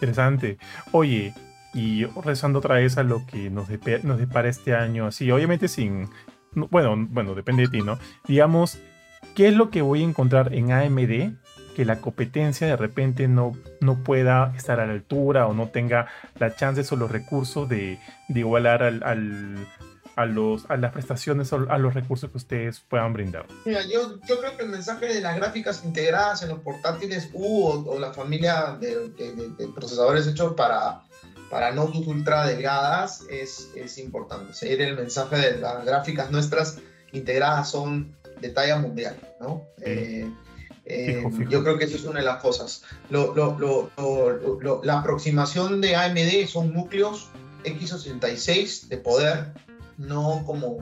Interesante. 0.02 0.58
Oye, 0.90 1.32
y 1.72 2.06
rezando 2.06 2.58
otra 2.58 2.74
vez 2.74 2.98
a 2.98 3.04
lo 3.04 3.24
que 3.24 3.50
nos, 3.50 3.68
nos 4.02 4.18
depara 4.18 4.48
este 4.48 4.74
año, 4.74 5.06
así, 5.06 5.30
obviamente 5.30 5.68
sin. 5.68 6.08
Bueno, 6.54 6.96
bueno, 7.08 7.36
depende 7.36 7.62
de 7.62 7.68
ti, 7.68 7.82
¿no? 7.82 7.98
Digamos, 8.26 8.80
¿qué 9.36 9.46
es 9.46 9.54
lo 9.54 9.70
que 9.70 9.80
voy 9.80 10.02
a 10.02 10.06
encontrar 10.06 10.52
en 10.54 10.72
AMD 10.72 11.34
que 11.76 11.84
la 11.84 12.00
competencia 12.00 12.66
de 12.66 12.76
repente 12.76 13.28
no, 13.28 13.52
no 13.80 14.02
pueda 14.02 14.52
estar 14.56 14.80
a 14.80 14.86
la 14.86 14.92
altura 14.92 15.46
o 15.46 15.54
no 15.54 15.68
tenga 15.68 16.08
las 16.38 16.56
chances 16.56 16.90
o 16.92 16.96
los 16.96 17.10
recursos 17.10 17.68
de, 17.68 17.98
igualar 18.28 18.82
al, 18.82 19.56
a, 20.16 20.26
los, 20.26 20.68
a 20.70 20.76
las 20.76 20.92
prestaciones 20.92 21.52
o 21.52 21.66
a 21.70 21.78
los 21.78 21.94
recursos 21.94 22.30
que 22.30 22.36
ustedes 22.36 22.80
puedan 22.80 23.12
brindar? 23.12 23.46
Mira, 23.64 23.82
yo, 23.82 24.18
yo 24.26 24.38
creo 24.40 24.56
que 24.56 24.64
el 24.64 24.68
mensaje 24.68 25.06
de 25.06 25.20
las 25.20 25.36
gráficas 25.36 25.84
integradas 25.84 26.42
en 26.42 26.50
los 26.50 26.60
portátiles 26.60 27.30
U 27.32 27.66
o, 27.66 27.98
la 27.98 28.12
familia 28.12 28.78
de, 28.80 29.12
procesadores 29.74 30.26
hechos 30.26 30.54
para, 30.54 31.02
para 31.50 31.72
notebooks 31.72 32.06
ultra 32.08 32.46
delgadas 32.46 33.24
es, 33.30 33.70
es 33.74 33.98
importante. 33.98 34.54
Seguir 34.54 34.82
el 34.82 34.96
mensaje 34.96 35.36
de 35.36 35.58
las 35.58 35.84
gráficas 35.84 36.30
nuestras 36.30 36.78
integradas 37.12 37.70
son 37.70 38.14
de 38.40 38.48
talla 38.48 38.78
mundial, 38.78 39.16
¿no? 39.40 39.62
Eh, 39.80 40.28
eh, 40.84 41.24
yo 41.48 41.62
creo 41.62 41.78
que 41.78 41.84
eso 41.84 41.96
es 41.96 42.04
una 42.04 42.20
de 42.20 42.26
las 42.26 42.42
cosas. 42.42 42.82
Lo, 43.08 43.34
lo, 43.34 43.56
lo, 43.56 44.80
la 44.82 44.98
aproximación 44.98 45.80
de 45.80 45.94
AMD 45.94 46.46
son 46.48 46.72
núcleos 46.72 47.28
x86 47.64 48.88
de 48.88 48.96
poder 48.96 49.52
no 49.98 50.42
como 50.46 50.78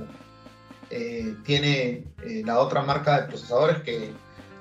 eh, 0.90 1.36
tiene 1.44 2.04
eh, 2.24 2.42
la 2.44 2.58
otra 2.58 2.82
marca 2.82 3.20
de 3.20 3.28
procesadores 3.28 3.82
que 3.82 4.12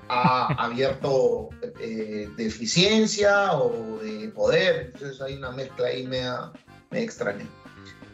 ha 0.09 0.45
abierto 0.63 1.49
eh, 1.79 2.29
de 2.35 2.45
eficiencia 2.45 3.53
o 3.53 3.97
de 3.97 4.29
poder, 4.29 4.91
entonces 4.93 5.19
hay 5.21 5.35
una 5.35 5.51
mezcla 5.51 5.87
ahí 5.87 6.05
media, 6.05 6.51
extraña. 6.91 7.45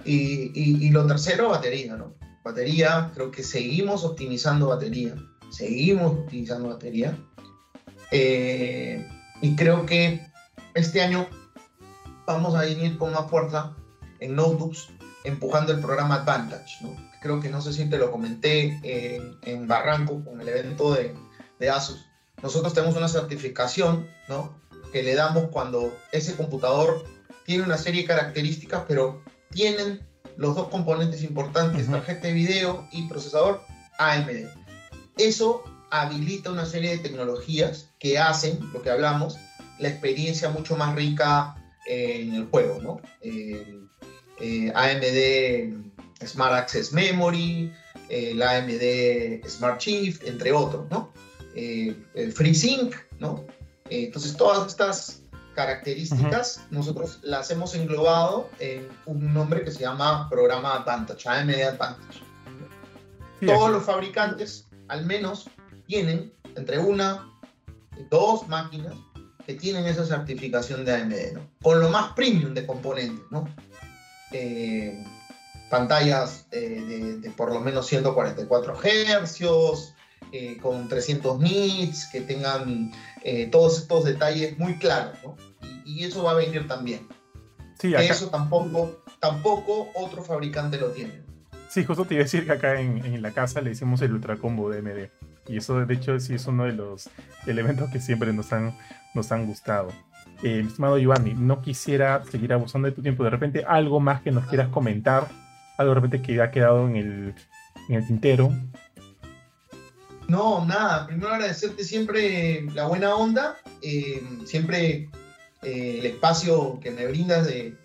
Y, 0.05 0.51
y, 0.53 0.91
lo 0.91 1.07
tercero, 1.07 1.49
batería, 1.49 1.95
¿no? 1.95 2.13
Batería, 2.43 3.11
creo 3.15 3.31
que 3.31 3.41
seguimos 3.41 4.03
optimizando 4.03 4.67
batería, 4.67 5.15
seguimos 5.49 6.11
optimizando 6.11 6.69
batería. 6.69 7.17
y 8.11 9.55
creo 9.55 9.85
que 9.87 10.21
este 10.75 11.01
año 11.01 11.27
vamos 12.27 12.53
a 12.53 12.61
venir 12.61 12.97
con 12.99 13.13
más 13.13 13.27
fuerza 13.31 13.75
en 14.19 14.35
notebooks 14.35 14.89
empujando 15.25 15.73
el 15.73 15.79
programa 15.79 16.15
Advantage. 16.15 16.81
¿no? 16.81 16.95
Creo 17.21 17.39
que 17.39 17.49
no 17.49 17.61
sé 17.61 17.73
si 17.73 17.89
te 17.89 17.97
lo 17.97 18.11
comenté 18.11 18.79
en, 19.43 19.67
Barranco 19.67 20.23
con 20.23 20.39
el 20.39 20.47
evento 20.47 20.93
de, 20.93 21.13
de, 21.59 21.69
Asus. 21.69 22.05
Nosotros 22.41 22.73
tenemos 22.73 22.95
una 22.95 23.07
certificación 23.07 24.07
¿no? 24.29 24.57
que 24.91 25.03
le 25.03 25.15
damos 25.15 25.49
cuando 25.49 25.95
ese 26.11 26.35
computador 26.35 27.05
tiene 27.45 27.63
una 27.63 27.77
serie 27.77 28.01
de 28.01 28.07
características, 28.07 28.83
pero 28.87 29.21
tienen 29.51 30.05
los 30.37 30.55
dos 30.55 30.69
componentes 30.69 31.23
importantes, 31.23 31.89
tarjeta 31.89 32.27
de 32.27 32.33
video 32.33 32.87
y 32.91 33.07
procesador 33.07 33.61
AMD. 33.97 34.47
Eso 35.17 35.63
habilita 35.91 36.51
una 36.51 36.65
serie 36.65 36.91
de 36.91 36.97
tecnologías 36.97 37.89
que 37.99 38.19
hacen, 38.19 38.59
lo 38.73 38.81
que 38.81 38.89
hablamos, 38.89 39.37
la 39.79 39.87
experiencia 39.87 40.49
mucho 40.49 40.75
más 40.75 40.95
rica 40.95 41.55
en 41.85 42.33
el 42.33 42.45
juego, 42.47 42.81
¿no? 42.81 43.01
Eh, 43.21 43.84
AMD 44.39 46.25
Smart 46.25 46.53
Access 46.53 46.91
Memory, 46.93 47.71
el 48.09 48.41
AMD 48.41 49.47
Smart 49.47 49.81
Shift, 49.81 50.23
entre 50.27 50.51
otros, 50.51 50.85
¿no? 50.89 51.11
Eh, 51.55 51.95
FreeSync, 52.33 52.95
¿no? 53.19 53.45
Eh, 53.89 54.05
entonces, 54.05 54.35
todas 54.35 54.67
estas 54.67 55.21
características 55.55 56.61
nosotros 56.69 57.19
las 57.23 57.49
hemos 57.49 57.75
englobado 57.75 58.49
en 58.59 58.89
un 59.05 59.33
nombre 59.33 59.63
que 59.63 59.71
se 59.71 59.79
llama 59.79 60.29
Programa 60.29 60.75
Advantage, 60.75 61.27
AMD 61.27 61.53
Advantage. 61.63 62.21
Todos 63.45 63.71
los 63.71 63.83
fabricantes, 63.83 64.67
al 64.89 65.05
menos, 65.05 65.49
tienen 65.87 66.33
entre 66.55 66.79
una 66.79 67.31
y 67.97 68.03
dos 68.09 68.47
máquinas 68.47 68.95
que 69.45 69.53
tienen 69.53 69.85
esa 69.85 70.05
certificación 70.05 70.83
de 70.83 70.95
AMD, 70.95 71.33
¿no? 71.35 71.49
Con 71.61 71.79
lo 71.79 71.89
más 71.89 72.13
premium 72.13 72.53
de 72.53 72.65
componentes, 72.65 73.23
¿no? 73.29 73.47
Eh, 74.37 75.01
pantallas 75.69 76.45
eh, 76.51 77.19
de, 77.21 77.31
por 77.31 77.53
lo 77.53 77.61
menos 77.61 77.87
144 77.87 78.77
hercios, 78.83 79.95
eh, 80.33 80.57
con 80.57 80.89
300 80.89 81.39
nits, 81.39 82.05
que 82.07 82.19
tengan 82.19 82.91
todos 83.49 83.79
estos 83.79 84.03
detalles 84.03 84.59
muy 84.59 84.75
claros, 84.77 85.17
y, 85.85 86.03
eso 86.03 86.23
va 86.23 86.31
a 86.31 86.33
venir 86.35 86.67
también. 86.67 87.07
Sí, 87.79 87.93
Eso 87.95 88.29
tampoco, 88.29 89.03
tampoco 89.19 89.89
otro 89.95 90.21
fabricante 90.21 90.77
lo 90.77 90.91
tiene. 90.91 91.23
Sí, 91.69 91.83
justo 91.85 92.05
te 92.05 92.15
iba 92.15 92.21
a 92.21 92.25
decir 92.25 92.45
que 92.45 92.51
acá 92.51 92.79
en, 92.79 93.21
la 93.21 93.31
casa 93.31 93.61
le 93.61 93.71
hicimos 93.71 94.01
el 94.01 94.13
Ultra 94.13 94.37
Combo 94.37 94.69
de 94.69 94.81
MD. 94.81 95.09
Y 95.47 95.57
eso, 95.57 95.85
de 95.85 95.93
hecho, 95.93 96.19
sí 96.19 96.35
es 96.35 96.45
uno 96.45 96.65
de 96.65 96.73
los 96.73 97.09
elementos 97.47 97.89
que 97.89 97.99
siempre 97.99 98.33
nos 98.33 98.51
han, 98.51 98.77
nos 99.13 99.31
han 99.31 99.47
gustado 99.47 99.89
eh, 100.43 100.63
estimado 100.65 100.97
Giovanni, 100.97 101.33
no 101.33 101.61
quisiera 101.61 102.23
seguir 102.29 102.53
abusando 102.53 102.87
de 102.87 102.93
tu 102.93 103.01
tiempo. 103.01 103.23
De 103.23 103.29
repente, 103.29 103.63
algo 103.67 103.99
más 103.99 104.21
que 104.21 104.31
nos 104.31 104.45
quieras 104.45 104.69
comentar, 104.69 105.27
algo 105.77 105.93
de 105.93 106.01
repente 106.01 106.21
que 106.21 106.41
ha 106.41 106.51
quedado 106.51 106.87
en 106.87 106.95
el, 106.95 107.35
en 107.89 108.07
tintero. 108.07 108.51
No, 110.27 110.65
nada. 110.65 111.05
Primero 111.07 111.29
agradecerte 111.33 111.83
siempre 111.83 112.63
la 112.73 112.87
buena 112.87 113.15
onda, 113.15 113.57
eh, 113.81 114.23
siempre 114.45 115.09
eh, 115.61 115.97
el 115.99 116.05
espacio 116.05 116.79
que 116.81 116.91
me 116.91 117.07
brindas 117.07 117.47
de, 117.47 117.75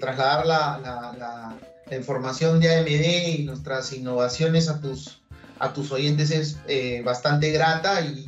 trasladar 0.00 0.46
la, 0.46 1.56
información 1.90 2.58
de 2.58 2.74
AMD 2.74 3.38
y 3.38 3.42
nuestras 3.44 3.92
innovaciones 3.92 4.70
a 4.70 4.80
tus, 4.80 5.20
a 5.58 5.74
tus 5.74 5.92
oyentes 5.92 6.30
es 6.30 6.58
eh, 6.66 7.02
bastante 7.04 7.50
grata 7.50 8.00
y 8.00 8.26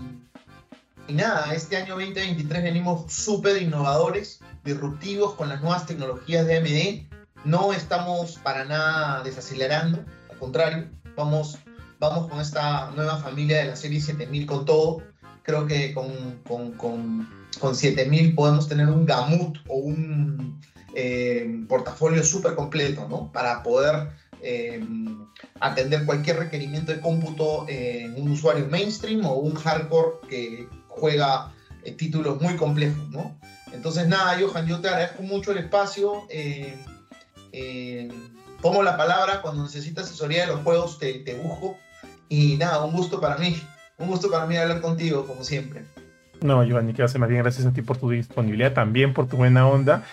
y 1.06 1.12
nada, 1.12 1.54
este 1.54 1.76
año 1.76 1.94
2023 1.94 2.62
venimos 2.62 3.12
súper 3.12 3.60
innovadores, 3.60 4.40
disruptivos 4.64 5.34
con 5.34 5.48
las 5.48 5.60
nuevas 5.60 5.86
tecnologías 5.86 6.46
de 6.46 6.56
AMD. 6.56 7.44
No 7.44 7.72
estamos 7.72 8.38
para 8.38 8.64
nada 8.64 9.22
desacelerando, 9.22 10.02
al 10.30 10.38
contrario, 10.38 10.88
vamos, 11.14 11.58
vamos 12.00 12.30
con 12.30 12.40
esta 12.40 12.90
nueva 12.92 13.18
familia 13.18 13.58
de 13.58 13.66
la 13.66 13.76
serie 13.76 14.00
7000 14.00 14.46
con 14.46 14.64
todo. 14.64 15.02
Creo 15.42 15.66
que 15.66 15.92
con, 15.92 16.40
con, 16.46 16.72
con, 16.72 17.28
con 17.60 17.76
7000 17.76 18.34
podemos 18.34 18.66
tener 18.66 18.88
un 18.88 19.04
gamut 19.04 19.58
o 19.68 19.76
un 19.76 20.58
eh, 20.94 21.64
portafolio 21.68 22.24
súper 22.24 22.54
completo, 22.54 23.06
¿no? 23.10 23.30
Para 23.30 23.62
poder 23.62 24.08
eh, 24.40 24.82
atender 25.60 26.06
cualquier 26.06 26.38
requerimiento 26.38 26.92
de 26.92 27.00
cómputo 27.00 27.66
en 27.68 28.14
un 28.14 28.30
usuario 28.30 28.66
mainstream 28.68 29.26
o 29.26 29.34
un 29.34 29.54
hardcore 29.54 30.28
que 30.28 30.68
juega 30.96 31.52
eh, 31.82 31.92
títulos 31.92 32.40
muy 32.40 32.56
complejos, 32.56 33.08
¿no? 33.10 33.38
Entonces, 33.72 34.06
nada, 34.06 34.38
Johan, 34.40 34.66
yo 34.66 34.80
te 34.80 34.88
agradezco 34.88 35.22
mucho 35.22 35.52
el 35.52 35.58
espacio. 35.58 36.22
Eh, 36.30 36.76
eh, 37.52 38.08
pongo 38.60 38.82
la 38.82 38.96
palabra, 38.96 39.42
cuando 39.42 39.62
necesitas 39.62 40.06
asesoría 40.06 40.42
de 40.42 40.52
los 40.52 40.62
juegos 40.62 40.98
te, 40.98 41.20
te 41.20 41.34
busco. 41.34 41.76
Y 42.28 42.56
nada, 42.56 42.84
un 42.84 42.94
gusto 42.94 43.20
para 43.20 43.36
mí. 43.36 43.60
Un 43.98 44.08
gusto 44.08 44.30
para 44.30 44.46
mí 44.46 44.56
hablar 44.56 44.80
contigo, 44.80 45.26
como 45.26 45.44
siempre. 45.44 45.84
No, 46.40 46.62
Giovanni, 46.64 46.94
que 46.94 47.02
hace 47.02 47.18
más 47.18 47.28
bien 47.28 47.42
gracias 47.42 47.66
a 47.66 47.72
ti 47.72 47.82
por 47.82 47.96
tu 47.96 48.10
disponibilidad, 48.10 48.72
también 48.72 49.12
por 49.12 49.28
tu 49.28 49.36
buena 49.36 49.66
onda. 49.66 50.04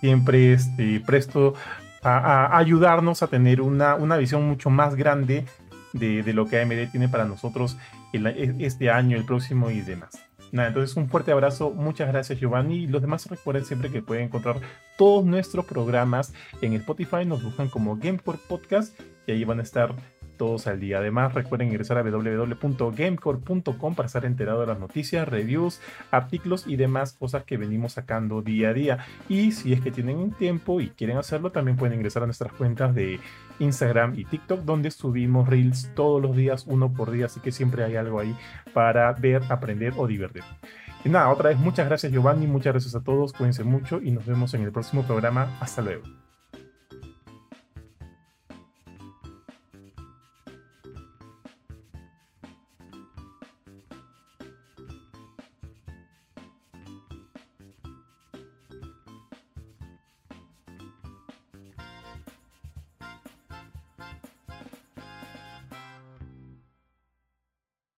Siempre 0.00 0.52
este, 0.52 1.00
presto 1.00 1.54
a, 2.02 2.56
ayudarnos 2.56 3.22
a 3.22 3.28
tener 3.28 3.60
una, 3.60 3.94
una, 3.94 4.16
visión 4.16 4.46
mucho 4.46 4.70
más 4.70 4.94
grande 4.94 5.44
de, 5.92 6.22
de, 6.22 6.32
lo 6.32 6.46
que 6.46 6.60
AMD 6.60 6.90
tiene 6.90 7.08
para 7.08 7.24
nosotros 7.24 7.76
este 8.12 8.90
año, 8.90 9.16
el 9.16 9.24
próximo 9.24 9.70
y 9.70 9.80
demás. 9.80 10.25
Nada, 10.56 10.68
entonces 10.68 10.96
un 10.96 11.10
fuerte 11.10 11.32
abrazo, 11.32 11.70
muchas 11.70 12.08
gracias 12.08 12.40
Giovanni. 12.40 12.84
Y 12.84 12.86
los 12.86 13.02
demás 13.02 13.28
recuerden 13.28 13.66
siempre 13.66 13.90
que 13.90 14.00
pueden 14.00 14.24
encontrar 14.24 14.58
todos 14.96 15.22
nuestros 15.22 15.66
programas 15.66 16.32
en 16.62 16.72
Spotify, 16.72 17.26
nos 17.26 17.42
buscan 17.42 17.68
como 17.68 17.98
Gamecore 17.98 18.38
Podcast 18.48 18.98
y 19.26 19.32
ahí 19.32 19.44
van 19.44 19.60
a 19.60 19.62
estar 19.62 19.94
todos 20.36 20.66
al 20.66 20.80
día. 20.80 20.98
Además, 20.98 21.34
recuerden 21.34 21.68
ingresar 21.68 21.98
a 21.98 22.02
www.gamecore.com 22.02 23.94
para 23.94 24.06
estar 24.06 24.24
enterado 24.24 24.60
de 24.60 24.66
las 24.66 24.78
noticias, 24.78 25.28
reviews, 25.28 25.80
artículos 26.10 26.66
y 26.66 26.76
demás 26.76 27.12
cosas 27.12 27.44
que 27.44 27.56
venimos 27.56 27.92
sacando 27.92 28.42
día 28.42 28.70
a 28.70 28.72
día. 28.72 28.98
Y 29.28 29.52
si 29.52 29.72
es 29.72 29.80
que 29.80 29.90
tienen 29.90 30.18
un 30.18 30.32
tiempo 30.32 30.80
y 30.80 30.88
quieren 30.90 31.18
hacerlo, 31.18 31.52
también 31.52 31.76
pueden 31.76 31.96
ingresar 31.96 32.22
a 32.22 32.26
nuestras 32.26 32.52
cuentas 32.52 32.94
de 32.94 33.20
Instagram 33.58 34.18
y 34.18 34.24
TikTok, 34.24 34.60
donde 34.60 34.90
subimos 34.90 35.48
reels 35.48 35.90
todos 35.94 36.20
los 36.20 36.36
días, 36.36 36.64
uno 36.66 36.92
por 36.92 37.10
día, 37.10 37.26
así 37.26 37.40
que 37.40 37.52
siempre 37.52 37.84
hay 37.84 37.96
algo 37.96 38.20
ahí 38.20 38.34
para 38.72 39.12
ver, 39.12 39.42
aprender 39.48 39.94
o 39.96 40.06
divertir. 40.06 40.42
Y 41.04 41.08
nada, 41.08 41.28
otra 41.28 41.50
vez 41.50 41.58
muchas 41.58 41.86
gracias 41.86 42.12
Giovanni, 42.12 42.46
muchas 42.46 42.72
gracias 42.72 42.94
a 42.94 43.00
todos, 43.00 43.32
cuídense 43.32 43.64
mucho 43.64 44.00
y 44.02 44.10
nos 44.10 44.26
vemos 44.26 44.54
en 44.54 44.62
el 44.62 44.72
próximo 44.72 45.04
programa. 45.04 45.56
Hasta 45.60 45.82
luego. 45.82 46.25